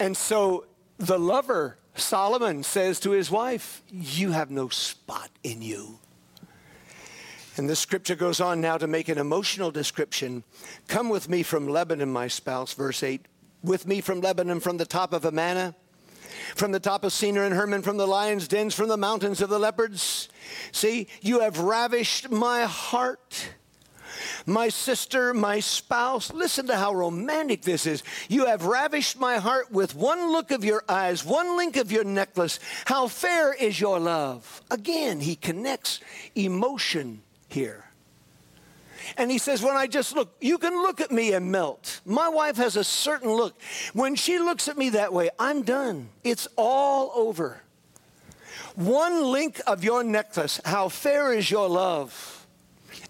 And 0.00 0.16
so 0.16 0.66
the 0.98 1.18
lover, 1.18 1.78
Solomon, 1.94 2.62
says 2.62 2.98
to 3.00 3.10
his 3.10 3.30
wife, 3.30 3.82
You 3.90 4.32
have 4.32 4.50
no 4.50 4.68
spot 4.68 5.30
in 5.42 5.62
you. 5.62 5.98
And 7.56 7.68
the 7.68 7.76
scripture 7.76 8.16
goes 8.16 8.40
on 8.40 8.60
now 8.60 8.78
to 8.78 8.86
make 8.86 9.08
an 9.08 9.18
emotional 9.18 9.70
description. 9.70 10.42
Come 10.88 11.08
with 11.08 11.28
me 11.28 11.42
from 11.44 11.68
Lebanon, 11.68 12.12
my 12.12 12.26
spouse, 12.26 12.72
verse 12.72 13.02
8. 13.02 13.26
With 13.62 13.86
me 13.86 14.00
from 14.00 14.20
Lebanon, 14.20 14.60
from 14.60 14.76
the 14.76 14.84
top 14.84 15.12
of 15.12 15.24
Amana, 15.24 15.74
from 16.56 16.72
the 16.72 16.80
top 16.80 17.04
of 17.04 17.12
Senir 17.12 17.46
and 17.46 17.54
Hermon, 17.54 17.82
from 17.82 17.96
the 17.96 18.06
lion's 18.06 18.48
dens, 18.48 18.74
from 18.74 18.88
the 18.88 18.96
mountains 18.96 19.40
of 19.40 19.50
the 19.50 19.58
leopards. 19.58 20.28
See, 20.72 21.06
you 21.22 21.40
have 21.40 21.60
ravished 21.60 22.30
my 22.30 22.62
heart. 22.62 23.48
My 24.46 24.68
sister, 24.68 25.32
my 25.32 25.60
spouse, 25.60 26.32
listen 26.32 26.66
to 26.66 26.76
how 26.76 26.92
romantic 26.94 27.62
this 27.62 27.86
is. 27.86 28.02
You 28.28 28.46
have 28.46 28.66
ravished 28.66 29.18
my 29.18 29.38
heart 29.38 29.72
with 29.72 29.94
one 29.94 30.32
look 30.32 30.50
of 30.50 30.64
your 30.64 30.84
eyes, 30.88 31.24
one 31.24 31.56
link 31.56 31.76
of 31.76 31.90
your 31.90 32.04
necklace. 32.04 32.58
How 32.84 33.08
fair 33.08 33.54
is 33.54 33.80
your 33.80 33.98
love. 33.98 34.62
Again, 34.70 35.20
he 35.20 35.36
connects 35.36 36.00
emotion 36.34 37.22
here. 37.54 37.84
And 39.16 39.30
he 39.30 39.38
says, 39.38 39.62
When 39.62 39.76
I 39.76 39.86
just 39.86 40.14
look, 40.14 40.34
you 40.40 40.58
can 40.58 40.74
look 40.74 41.00
at 41.00 41.10
me 41.10 41.32
and 41.32 41.50
melt. 41.50 42.00
My 42.04 42.28
wife 42.28 42.56
has 42.56 42.76
a 42.76 42.84
certain 42.84 43.30
look. 43.30 43.54
When 43.92 44.14
she 44.16 44.38
looks 44.38 44.68
at 44.68 44.76
me 44.76 44.90
that 44.90 45.12
way, 45.12 45.30
I'm 45.38 45.62
done. 45.62 46.08
It's 46.22 46.48
all 46.56 47.12
over. 47.14 47.62
One 48.74 49.30
link 49.30 49.60
of 49.66 49.84
your 49.84 50.02
necklace, 50.02 50.60
how 50.64 50.88
fair 50.88 51.32
is 51.32 51.50
your 51.50 51.68
love. 51.68 52.46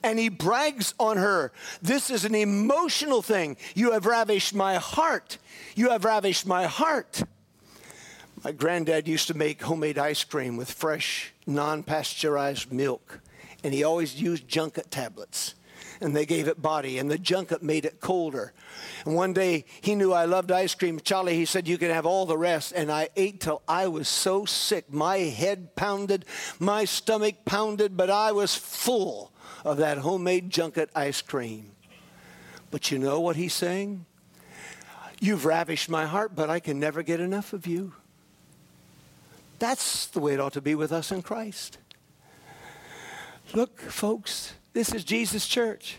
And 0.02 0.18
he 0.18 0.28
brags 0.28 0.92
on 1.00 1.16
her. 1.16 1.52
This 1.80 2.10
is 2.10 2.26
an 2.26 2.34
emotional 2.34 3.22
thing. 3.22 3.56
You 3.74 3.92
have 3.92 4.04
ravished 4.04 4.54
my 4.54 4.74
heart. 4.74 5.38
You 5.74 5.90
have 5.90 6.04
ravished 6.04 6.46
my 6.46 6.66
heart. 6.66 7.22
My 8.42 8.52
granddad 8.52 9.08
used 9.08 9.28
to 9.28 9.34
make 9.34 9.62
homemade 9.62 9.96
ice 9.96 10.22
cream 10.22 10.58
with 10.58 10.70
fresh, 10.70 11.32
non 11.46 11.82
pasteurized 11.82 12.70
milk 12.70 13.20
and 13.64 13.72
he 13.72 13.82
always 13.82 14.20
used 14.20 14.46
junket 14.46 14.90
tablets. 14.90 15.54
And 16.00 16.14
they 16.14 16.26
gave 16.26 16.48
it 16.48 16.60
body, 16.60 16.98
and 16.98 17.10
the 17.10 17.18
junket 17.18 17.62
made 17.62 17.84
it 17.84 18.00
colder. 18.00 18.52
And 19.06 19.14
one 19.14 19.32
day 19.32 19.64
he 19.80 19.94
knew 19.94 20.12
I 20.12 20.26
loved 20.26 20.52
ice 20.52 20.74
cream. 20.74 21.00
Charlie, 21.00 21.36
he 21.36 21.46
said, 21.46 21.66
You 21.66 21.78
can 21.78 21.90
have 21.90 22.04
all 22.04 22.26
the 22.26 22.36
rest. 22.36 22.72
And 22.72 22.92
I 22.92 23.08
ate 23.16 23.40
till 23.40 23.62
I 23.66 23.86
was 23.86 24.06
so 24.06 24.44
sick. 24.44 24.92
My 24.92 25.18
head 25.18 25.76
pounded, 25.76 26.26
my 26.58 26.84
stomach 26.84 27.44
pounded, 27.44 27.96
but 27.96 28.10
I 28.10 28.32
was 28.32 28.54
full 28.54 29.32
of 29.64 29.78
that 29.78 29.98
homemade 29.98 30.50
junket 30.50 30.90
ice 30.94 31.22
cream. 31.22 31.70
But 32.70 32.90
you 32.90 32.98
know 32.98 33.20
what 33.20 33.36
he's 33.36 33.54
saying? 33.54 34.04
You've 35.20 35.46
ravished 35.46 35.88
my 35.88 36.06
heart, 36.06 36.34
but 36.34 36.50
I 36.50 36.60
can 36.60 36.78
never 36.78 37.02
get 37.02 37.20
enough 37.20 37.52
of 37.52 37.66
you. 37.66 37.94
That's 39.58 40.06
the 40.06 40.20
way 40.20 40.34
it 40.34 40.40
ought 40.40 40.52
to 40.54 40.60
be 40.60 40.74
with 40.74 40.92
us 40.92 41.12
in 41.12 41.22
Christ. 41.22 41.78
Look, 43.54 43.80
folks, 43.80 44.54
this 44.72 44.92
is 44.92 45.04
Jesus' 45.04 45.46
church. 45.46 45.98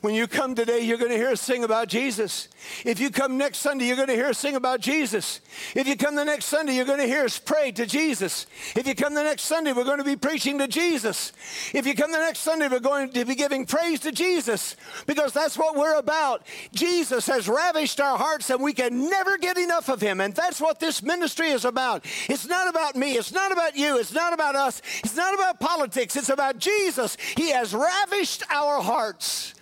When 0.00 0.14
you 0.14 0.26
come 0.26 0.54
today, 0.54 0.80
you're 0.80 0.98
going 0.98 1.10
to 1.10 1.16
hear 1.16 1.30
us 1.30 1.40
sing 1.40 1.64
about 1.64 1.88
Jesus. 1.88 2.48
If 2.84 3.00
you 3.00 3.10
come 3.10 3.36
next 3.36 3.58
Sunday, 3.58 3.86
you're 3.86 3.96
going 3.96 4.08
to 4.08 4.14
hear 4.14 4.26
us 4.26 4.38
sing 4.38 4.56
about 4.56 4.80
Jesus. 4.80 5.40
If 5.74 5.86
you 5.86 5.96
come 5.96 6.14
the 6.14 6.24
next 6.24 6.46
Sunday, 6.46 6.74
you're 6.74 6.84
going 6.84 7.00
to 7.00 7.06
hear 7.06 7.24
us 7.24 7.38
pray 7.38 7.72
to 7.72 7.86
Jesus. 7.86 8.46
If 8.74 8.86
you 8.86 8.94
come 8.94 9.14
the 9.14 9.22
next 9.22 9.42
Sunday, 9.42 9.72
we're 9.72 9.84
going 9.84 9.98
to 9.98 10.04
be 10.04 10.16
preaching 10.16 10.58
to 10.58 10.68
Jesus. 10.68 11.32
If 11.74 11.86
you 11.86 11.94
come 11.94 12.12
the 12.12 12.18
next 12.18 12.40
Sunday, 12.40 12.68
we're 12.68 12.80
going 12.80 13.10
to 13.12 13.24
be 13.24 13.34
giving 13.34 13.66
praise 13.66 14.00
to 14.00 14.12
Jesus 14.12 14.76
because 15.06 15.32
that's 15.32 15.58
what 15.58 15.76
we're 15.76 15.98
about. 15.98 16.46
Jesus 16.72 17.26
has 17.26 17.48
ravished 17.48 18.00
our 18.00 18.16
hearts 18.16 18.50
and 18.50 18.62
we 18.62 18.72
can 18.72 19.08
never 19.08 19.38
get 19.38 19.58
enough 19.58 19.88
of 19.88 20.00
him. 20.00 20.20
And 20.20 20.34
that's 20.34 20.60
what 20.60 20.80
this 20.80 21.02
ministry 21.02 21.48
is 21.48 21.64
about. 21.64 22.04
It's 22.28 22.46
not 22.46 22.68
about 22.68 22.96
me. 22.96 23.14
It's 23.14 23.32
not 23.32 23.52
about 23.52 23.76
you. 23.76 23.98
It's 23.98 24.12
not 24.12 24.32
about 24.32 24.56
us. 24.56 24.82
It's 25.04 25.16
not 25.16 25.34
about 25.34 25.60
politics. 25.60 26.16
It's 26.16 26.28
about 26.28 26.58
Jesus. 26.58 27.16
He 27.36 27.50
has 27.50 27.74
ravished 27.74 28.42
our 28.50 28.80
hearts 28.82 29.54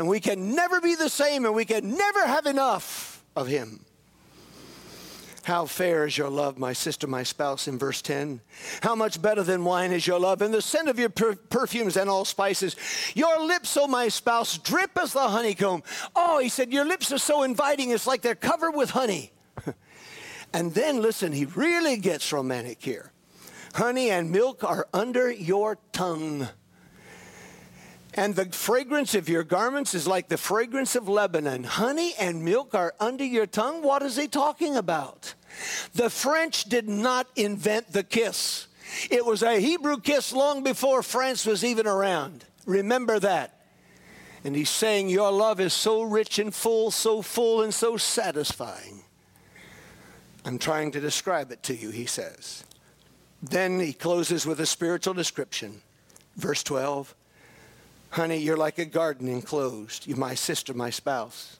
and 0.00 0.08
we 0.08 0.18
can 0.18 0.54
never 0.54 0.80
be 0.80 0.94
the 0.94 1.10
same 1.10 1.44
and 1.44 1.54
we 1.54 1.66
can 1.66 1.94
never 1.94 2.26
have 2.26 2.46
enough 2.46 3.22
of 3.36 3.46
him. 3.46 3.84
How 5.42 5.66
fair 5.66 6.06
is 6.06 6.16
your 6.16 6.30
love, 6.30 6.58
my 6.58 6.72
sister, 6.72 7.06
my 7.06 7.22
spouse, 7.22 7.68
in 7.68 7.78
verse 7.78 8.00
10. 8.00 8.40
How 8.80 8.94
much 8.94 9.20
better 9.20 9.42
than 9.42 9.62
wine 9.62 9.92
is 9.92 10.06
your 10.06 10.18
love, 10.18 10.40
and 10.40 10.54
the 10.54 10.62
scent 10.62 10.88
of 10.88 10.98
your 10.98 11.10
per- 11.10 11.34
perfumes 11.34 11.98
and 11.98 12.08
all 12.08 12.24
spices. 12.24 12.76
Your 13.14 13.44
lips, 13.46 13.76
O 13.76 13.86
my 13.86 14.08
spouse, 14.08 14.56
drip 14.56 14.96
as 14.98 15.12
the 15.12 15.28
honeycomb. 15.28 15.82
Oh, 16.16 16.38
he 16.38 16.48
said, 16.48 16.72
Your 16.72 16.86
lips 16.86 17.12
are 17.12 17.18
so 17.18 17.42
inviting, 17.42 17.90
it's 17.90 18.06
like 18.06 18.22
they're 18.22 18.34
covered 18.34 18.72
with 18.72 18.90
honey. 18.90 19.32
and 20.54 20.72
then, 20.72 21.02
listen, 21.02 21.30
he 21.30 21.44
really 21.44 21.98
gets 21.98 22.32
romantic 22.32 22.82
here. 22.82 23.12
Honey 23.74 24.10
and 24.10 24.30
milk 24.30 24.64
are 24.64 24.88
under 24.94 25.30
your 25.30 25.76
tongue. 25.92 26.48
And 28.14 28.34
the 28.34 28.46
fragrance 28.46 29.14
of 29.14 29.28
your 29.28 29.44
garments 29.44 29.94
is 29.94 30.06
like 30.06 30.28
the 30.28 30.36
fragrance 30.36 30.96
of 30.96 31.08
Lebanon. 31.08 31.64
Honey 31.64 32.12
and 32.18 32.44
milk 32.44 32.74
are 32.74 32.94
under 32.98 33.24
your 33.24 33.46
tongue. 33.46 33.82
What 33.82 34.02
is 34.02 34.16
he 34.16 34.26
talking 34.26 34.76
about? 34.76 35.34
The 35.94 36.10
French 36.10 36.64
did 36.64 36.88
not 36.88 37.28
invent 37.36 37.92
the 37.92 38.02
kiss. 38.02 38.66
It 39.10 39.24
was 39.24 39.42
a 39.42 39.60
Hebrew 39.60 40.00
kiss 40.00 40.32
long 40.32 40.64
before 40.64 41.02
France 41.02 41.46
was 41.46 41.64
even 41.64 41.86
around. 41.86 42.44
Remember 42.66 43.20
that. 43.20 43.60
And 44.42 44.56
he's 44.56 44.70
saying, 44.70 45.08
Your 45.08 45.30
love 45.30 45.60
is 45.60 45.72
so 45.72 46.02
rich 46.02 46.38
and 46.38 46.52
full, 46.52 46.90
so 46.90 47.22
full 47.22 47.62
and 47.62 47.72
so 47.72 47.96
satisfying. 47.96 49.02
I'm 50.44 50.58
trying 50.58 50.90
to 50.92 51.00
describe 51.00 51.52
it 51.52 51.62
to 51.64 51.76
you, 51.76 51.90
he 51.90 52.06
says. 52.06 52.64
Then 53.42 53.78
he 53.78 53.92
closes 53.92 54.46
with 54.46 54.58
a 54.60 54.66
spiritual 54.66 55.14
description. 55.14 55.82
Verse 56.36 56.62
12 56.62 57.14
Honey, 58.10 58.38
you're 58.38 58.56
like 58.56 58.78
a 58.78 58.84
garden 58.84 59.28
enclosed. 59.28 60.06
You're 60.08 60.18
my 60.18 60.34
sister, 60.34 60.74
my 60.74 60.90
spouse. 60.90 61.58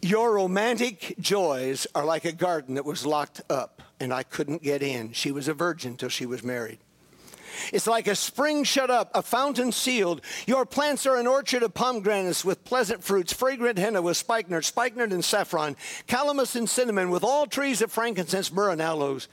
Your 0.00 0.34
romantic 0.34 1.16
joys 1.18 1.86
are 1.94 2.04
like 2.04 2.24
a 2.24 2.32
garden 2.32 2.76
that 2.76 2.84
was 2.86 3.04
locked 3.04 3.42
up 3.50 3.82
and 4.00 4.12
I 4.12 4.22
couldn't 4.22 4.62
get 4.62 4.82
in. 4.82 5.12
She 5.12 5.32
was 5.32 5.48
a 5.48 5.54
virgin 5.54 5.96
till 5.96 6.08
she 6.08 6.24
was 6.24 6.42
married. 6.42 6.78
It's 7.72 7.86
like 7.86 8.06
a 8.06 8.14
spring 8.14 8.64
shut 8.64 8.90
up, 8.90 9.10
a 9.14 9.22
fountain 9.22 9.72
sealed. 9.72 10.22
Your 10.46 10.64
plants 10.64 11.06
are 11.06 11.16
an 11.16 11.26
orchard 11.26 11.62
of 11.62 11.74
pomegranates 11.74 12.44
with 12.44 12.64
pleasant 12.64 13.04
fruits, 13.04 13.32
fragrant 13.32 13.78
henna 13.78 14.00
with 14.00 14.16
spikenard, 14.16 14.64
spikenard 14.64 15.12
and 15.12 15.24
saffron, 15.24 15.76
calamus 16.06 16.56
and 16.56 16.68
cinnamon, 16.68 17.10
with 17.10 17.24
all 17.24 17.46
trees 17.46 17.82
of 17.82 17.92
frankincense, 17.92 18.52
myrrh, 18.52 18.70
and 18.70 18.82
aloes. 18.82 19.28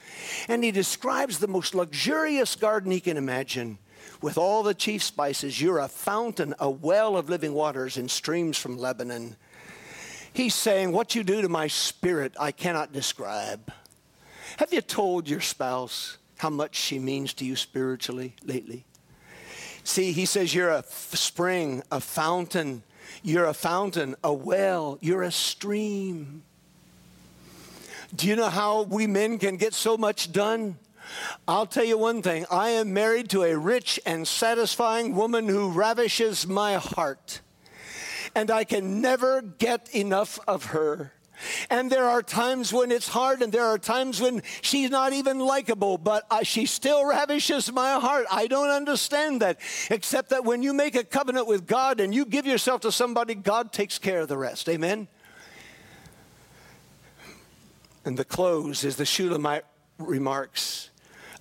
And 0.48 0.64
he 0.64 0.70
describes 0.70 1.38
the 1.38 1.48
most 1.48 1.74
luxurious 1.74 2.54
garden 2.54 2.90
he 2.90 3.00
can 3.00 3.16
imagine 3.16 3.78
with 4.20 4.38
all 4.38 4.62
the 4.62 4.74
chief 4.74 5.02
spices. 5.02 5.60
You're 5.60 5.78
a 5.78 5.88
fountain, 5.88 6.54
a 6.58 6.70
well 6.70 7.16
of 7.16 7.28
living 7.28 7.52
waters 7.52 7.96
and 7.96 8.10
streams 8.10 8.56
from 8.56 8.78
Lebanon. 8.78 9.36
He's 10.32 10.54
saying, 10.54 10.92
What 10.92 11.14
you 11.14 11.22
do 11.22 11.42
to 11.42 11.48
my 11.48 11.68
spirit, 11.68 12.34
I 12.38 12.50
cannot 12.50 12.92
describe. 12.92 13.72
Have 14.58 14.72
you 14.72 14.80
told 14.80 15.28
your 15.28 15.40
spouse 15.40 16.18
how 16.38 16.50
much 16.50 16.74
she 16.74 16.98
means 16.98 17.34
to 17.34 17.44
you 17.44 17.56
spiritually 17.56 18.34
lately? 18.44 18.84
See, 19.84 20.12
he 20.12 20.26
says, 20.26 20.54
You're 20.54 20.70
a 20.70 20.78
f- 20.78 21.14
spring, 21.14 21.82
a 21.92 22.00
fountain. 22.00 22.82
You're 23.22 23.46
a 23.46 23.54
fountain, 23.54 24.16
a 24.24 24.32
well. 24.32 24.98
You're 25.00 25.22
a 25.22 25.30
stream. 25.30 26.42
Do 28.16 28.26
you 28.26 28.36
know 28.36 28.48
how 28.48 28.82
we 28.82 29.06
men 29.06 29.38
can 29.38 29.56
get 29.56 29.74
so 29.74 29.96
much 29.96 30.32
done? 30.32 30.78
I'll 31.46 31.66
tell 31.66 31.84
you 31.84 31.98
one 31.98 32.22
thing 32.22 32.46
I 32.50 32.70
am 32.70 32.92
married 32.92 33.28
to 33.30 33.42
a 33.42 33.56
rich 33.56 34.00
and 34.06 34.26
satisfying 34.26 35.14
woman 35.14 35.48
who 35.48 35.70
ravishes 35.70 36.46
my 36.46 36.74
heart, 36.74 37.40
and 38.34 38.50
I 38.50 38.64
can 38.64 39.00
never 39.00 39.42
get 39.42 39.94
enough 39.94 40.38
of 40.46 40.66
her. 40.66 41.12
And 41.68 41.90
there 41.90 42.04
are 42.04 42.22
times 42.22 42.72
when 42.72 42.90
it's 42.92 43.08
hard, 43.08 43.42
and 43.42 43.52
there 43.52 43.64
are 43.64 43.78
times 43.78 44.20
when 44.20 44.42
she's 44.62 44.90
not 44.90 45.12
even 45.12 45.40
likable, 45.40 45.98
but 45.98 46.24
I, 46.30 46.42
she 46.44 46.64
still 46.66 47.04
ravishes 47.04 47.72
my 47.72 47.98
heart. 47.98 48.26
I 48.30 48.46
don't 48.46 48.70
understand 48.70 49.42
that, 49.42 49.58
except 49.90 50.30
that 50.30 50.44
when 50.44 50.62
you 50.62 50.72
make 50.72 50.94
a 50.94 51.04
covenant 51.04 51.46
with 51.46 51.66
God 51.66 52.00
and 52.00 52.14
you 52.14 52.24
give 52.24 52.46
yourself 52.46 52.82
to 52.82 52.92
somebody, 52.92 53.34
God 53.34 53.72
takes 53.72 53.98
care 53.98 54.20
of 54.20 54.28
the 54.28 54.38
rest. 54.38 54.68
Amen? 54.68 55.08
And 58.04 58.16
the 58.16 58.24
close 58.24 58.84
is 58.84 58.96
the 58.96 59.06
Shulamite 59.06 59.64
remarks 59.98 60.90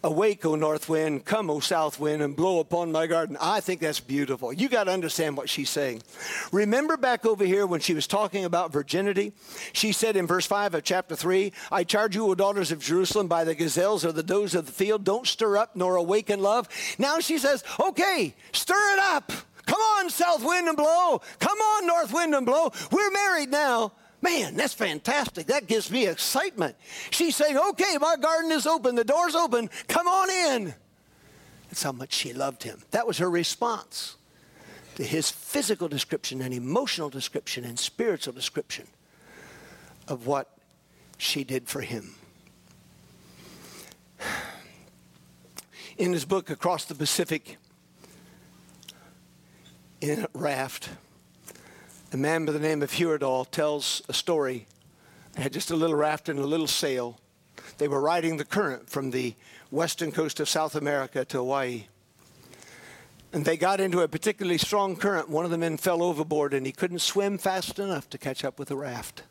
Awake, 0.05 0.45
O 0.45 0.55
north 0.55 0.89
wind, 0.89 1.23
come, 1.23 1.49
O 1.49 1.61
south 1.61 1.97
wind, 1.97 2.21
and 2.21 2.35
blow 2.35 2.59
upon 2.59 2.91
my 2.91 3.07
garden. 3.07 3.37
I 3.39 3.61
think 3.61 3.79
that's 3.79 4.01
beautiful. 4.01 4.51
You 4.51 4.67
got 4.67 4.83
to 4.85 4.91
understand 4.91 5.37
what 5.37 5.49
she's 5.49 5.69
saying. 5.69 6.03
Remember 6.51 6.97
back 6.97 7.25
over 7.25 7.45
here 7.45 7.65
when 7.65 7.79
she 7.79 7.93
was 7.93 8.05
talking 8.05 8.43
about 8.43 8.73
virginity? 8.73 9.31
She 9.71 9.93
said 9.93 10.17
in 10.17 10.27
verse 10.27 10.45
5 10.45 10.75
of 10.75 10.83
chapter 10.83 11.15
3 11.15 11.53
I 11.71 11.85
charge 11.85 12.15
you, 12.15 12.25
O 12.27 12.35
daughters 12.35 12.71
of 12.71 12.79
Jerusalem, 12.79 13.29
by 13.29 13.45
the 13.45 13.55
gazelles 13.55 14.03
or 14.03 14.11
the 14.11 14.23
does 14.23 14.55
of 14.55 14.65
the 14.65 14.73
field, 14.73 15.05
don't 15.05 15.25
stir 15.25 15.55
up 15.55 15.75
nor 15.75 15.95
awaken 15.95 16.41
love. 16.41 16.67
Now 16.97 17.19
she 17.19 17.37
says, 17.37 17.63
Okay, 17.79 18.35
stir 18.51 18.93
it 18.93 18.99
up. 18.99 19.31
Come 19.65 19.79
on, 19.79 20.09
south 20.09 20.43
wind 20.43 20.67
and 20.67 20.75
blow. 20.75 21.21
Come 21.39 21.57
on, 21.57 21.87
north 21.87 22.13
wind 22.13 22.35
and 22.35 22.45
blow. 22.45 22.71
We're 22.91 23.11
married 23.11 23.49
now. 23.49 23.93
Man, 24.23 24.55
that's 24.55 24.73
fantastic. 24.73 25.47
That 25.47 25.67
gives 25.67 25.91
me 25.91 26.07
excitement. 26.07 26.77
She's 27.11 27.35
saying, 27.35 27.57
okay, 27.57 27.97
my 27.99 28.15
garden 28.15 28.53
is 28.53 28.65
open, 28.65 28.95
the 28.95 29.03
door's 29.03 29.35
open, 29.35 29.69
come 29.89 30.07
on 30.07 30.29
in. 30.29 30.73
That's 31.67 31.83
how 31.83 31.91
much 31.91 32.13
she 32.13 32.31
loved 32.31 32.63
him. 32.63 32.81
That 32.91 33.05
was 33.05 33.17
her 33.17 33.29
response 33.29 34.15
to 34.95 35.03
his 35.03 35.29
physical 35.29 35.89
description 35.89 36.41
and 36.41 36.53
emotional 36.53 37.09
description 37.09 37.65
and 37.65 37.77
spiritual 37.77 38.31
description 38.31 38.87
of 40.07 40.25
what 40.25 40.57
she 41.17 41.43
did 41.43 41.67
for 41.67 41.81
him. 41.81 42.15
In 45.97 46.13
his 46.13 46.23
book, 46.23 46.49
Across 46.49 46.85
the 46.85 46.95
Pacific, 46.95 47.57
in 49.99 50.21
a 50.21 50.27
raft, 50.33 50.89
a 52.13 52.17
man 52.17 52.45
by 52.45 52.51
the 52.51 52.59
name 52.59 52.83
of 52.83 52.91
Heyerdahl 52.91 53.49
tells 53.49 54.03
a 54.07 54.13
story. 54.13 54.67
They 55.33 55.41
had 55.41 55.53
just 55.53 55.71
a 55.71 55.75
little 55.75 55.95
raft 55.95 56.29
and 56.29 56.37
a 56.37 56.45
little 56.45 56.67
sail. 56.67 57.19
They 57.79 57.87
were 57.87 57.99
riding 57.99 58.37
the 58.37 58.45
current 58.45 58.89
from 58.89 59.09
the 59.09 59.33
western 59.71 60.11
coast 60.11 60.39
of 60.39 60.47
South 60.47 60.75
America 60.75 61.25
to 61.25 61.37
Hawaii. 61.37 61.85
And 63.31 63.45
they 63.45 63.57
got 63.57 63.79
into 63.79 64.01
a 64.01 64.07
particularly 64.07 64.59
strong 64.59 64.95
current. 64.95 65.27
One 65.27 65.43
of 65.43 65.49
the 65.49 65.57
men 65.57 65.77
fell 65.77 66.03
overboard 66.03 66.53
and 66.53 66.67
he 66.67 66.71
couldn't 66.71 66.99
swim 66.99 67.39
fast 67.39 67.79
enough 67.79 68.07
to 68.11 68.19
catch 68.19 68.45
up 68.45 68.59
with 68.59 68.67
the 68.67 68.75
raft. 68.75 69.23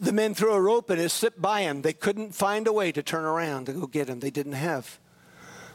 The 0.00 0.12
men 0.12 0.34
threw 0.34 0.54
a 0.54 0.60
rope 0.60 0.88
and 0.88 0.98
it 0.98 1.10
slipped 1.10 1.42
by 1.42 1.60
him. 1.60 1.82
They 1.82 1.92
couldn't 1.92 2.34
find 2.34 2.66
a 2.66 2.72
way 2.72 2.90
to 2.90 3.02
turn 3.02 3.24
around 3.24 3.66
to 3.66 3.74
go 3.74 3.86
get 3.86 4.08
him. 4.08 4.20
They 4.20 4.30
didn't 4.30 4.52
have 4.52 4.98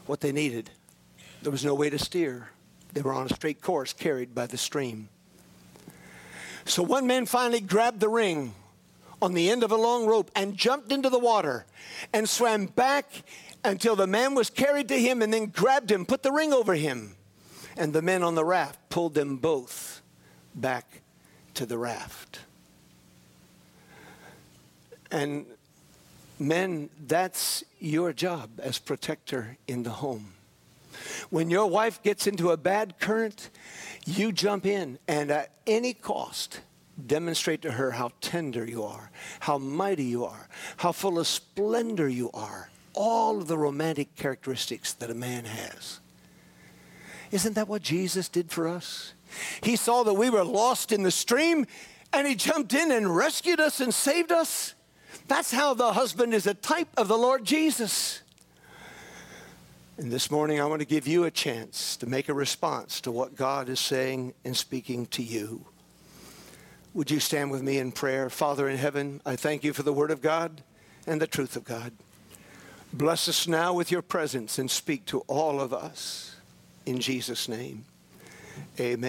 what 0.06 0.20
they 0.20 0.32
needed. 0.32 0.70
There 1.42 1.52
was 1.52 1.64
no 1.64 1.74
way 1.74 1.90
to 1.90 1.98
steer. 1.98 2.48
They 2.92 3.02
were 3.02 3.12
on 3.12 3.26
a 3.26 3.34
straight 3.34 3.60
course 3.60 3.92
carried 3.92 4.34
by 4.34 4.48
the 4.48 4.58
stream. 4.58 5.08
So 6.64 6.82
one 6.82 7.06
man 7.06 7.26
finally 7.26 7.60
grabbed 7.60 8.00
the 8.00 8.08
ring 8.08 8.54
on 9.20 9.34
the 9.34 9.50
end 9.50 9.62
of 9.62 9.70
a 9.70 9.76
long 9.76 10.06
rope 10.06 10.30
and 10.34 10.56
jumped 10.56 10.90
into 10.92 11.08
the 11.08 11.18
water 11.18 11.64
and 12.12 12.28
swam 12.28 12.66
back 12.66 13.22
until 13.64 13.94
the 13.96 14.06
man 14.06 14.34
was 14.34 14.50
carried 14.50 14.88
to 14.88 14.98
him 14.98 15.22
and 15.22 15.32
then 15.32 15.46
grabbed 15.46 15.90
him, 15.90 16.04
put 16.04 16.22
the 16.22 16.32
ring 16.32 16.52
over 16.52 16.74
him. 16.74 17.16
And 17.76 17.92
the 17.92 18.02
men 18.02 18.22
on 18.22 18.34
the 18.34 18.44
raft 18.44 18.78
pulled 18.90 19.14
them 19.14 19.36
both 19.36 20.02
back 20.54 21.00
to 21.54 21.64
the 21.64 21.78
raft. 21.78 22.40
And 25.10 25.46
men, 26.38 26.90
that's 27.06 27.64
your 27.78 28.12
job 28.12 28.50
as 28.58 28.78
protector 28.78 29.56
in 29.68 29.82
the 29.82 29.90
home. 29.90 30.34
When 31.30 31.50
your 31.50 31.66
wife 31.66 32.02
gets 32.02 32.26
into 32.26 32.50
a 32.50 32.56
bad 32.56 32.98
current, 32.98 33.50
you 34.06 34.32
jump 34.32 34.66
in 34.66 34.98
and 35.08 35.30
at 35.30 35.50
any 35.66 35.94
cost, 35.94 36.60
demonstrate 37.06 37.62
to 37.62 37.72
her 37.72 37.92
how 37.92 38.10
tender 38.20 38.64
you 38.64 38.84
are, 38.84 39.10
how 39.40 39.58
mighty 39.58 40.04
you 40.04 40.24
are, 40.24 40.48
how 40.78 40.92
full 40.92 41.18
of 41.18 41.26
splendor 41.26 42.08
you 42.08 42.30
are, 42.32 42.70
all 42.94 43.38
of 43.38 43.48
the 43.48 43.58
romantic 43.58 44.14
characteristics 44.16 44.92
that 44.94 45.10
a 45.10 45.14
man 45.14 45.44
has. 45.44 46.00
Isn't 47.30 47.54
that 47.54 47.68
what 47.68 47.82
Jesus 47.82 48.28
did 48.28 48.50
for 48.50 48.68
us? 48.68 49.14
He 49.62 49.76
saw 49.76 50.02
that 50.02 50.14
we 50.14 50.30
were 50.30 50.44
lost 50.44 50.92
in 50.92 51.02
the 51.02 51.10
stream 51.10 51.66
and 52.12 52.26
he 52.26 52.34
jumped 52.34 52.74
in 52.74 52.92
and 52.92 53.16
rescued 53.16 53.60
us 53.60 53.80
and 53.80 53.92
saved 53.92 54.30
us. 54.30 54.74
That's 55.28 55.52
how 55.52 55.74
the 55.74 55.92
husband 55.92 56.34
is 56.34 56.46
a 56.46 56.54
type 56.54 56.88
of 56.96 57.08
the 57.08 57.16
Lord 57.16 57.44
Jesus. 57.44 58.21
And 60.02 60.10
this 60.10 60.32
morning, 60.32 60.60
I 60.60 60.64
want 60.64 60.80
to 60.80 60.84
give 60.84 61.06
you 61.06 61.22
a 61.22 61.30
chance 61.30 61.96
to 61.98 62.08
make 62.08 62.28
a 62.28 62.34
response 62.34 63.00
to 63.02 63.12
what 63.12 63.36
God 63.36 63.68
is 63.68 63.78
saying 63.78 64.34
and 64.44 64.56
speaking 64.56 65.06
to 65.06 65.22
you. 65.22 65.64
Would 66.92 67.12
you 67.12 67.20
stand 67.20 67.52
with 67.52 67.62
me 67.62 67.78
in 67.78 67.92
prayer? 67.92 68.28
Father 68.28 68.68
in 68.68 68.78
heaven, 68.78 69.20
I 69.24 69.36
thank 69.36 69.62
you 69.62 69.72
for 69.72 69.84
the 69.84 69.92
word 69.92 70.10
of 70.10 70.20
God 70.20 70.64
and 71.06 71.22
the 71.22 71.28
truth 71.28 71.54
of 71.54 71.62
God. 71.62 71.92
Bless 72.92 73.28
us 73.28 73.46
now 73.46 73.72
with 73.74 73.92
your 73.92 74.02
presence 74.02 74.58
and 74.58 74.68
speak 74.68 75.06
to 75.06 75.20
all 75.28 75.60
of 75.60 75.72
us. 75.72 76.34
In 76.84 76.98
Jesus' 76.98 77.48
name, 77.48 77.84
amen. 78.80 79.08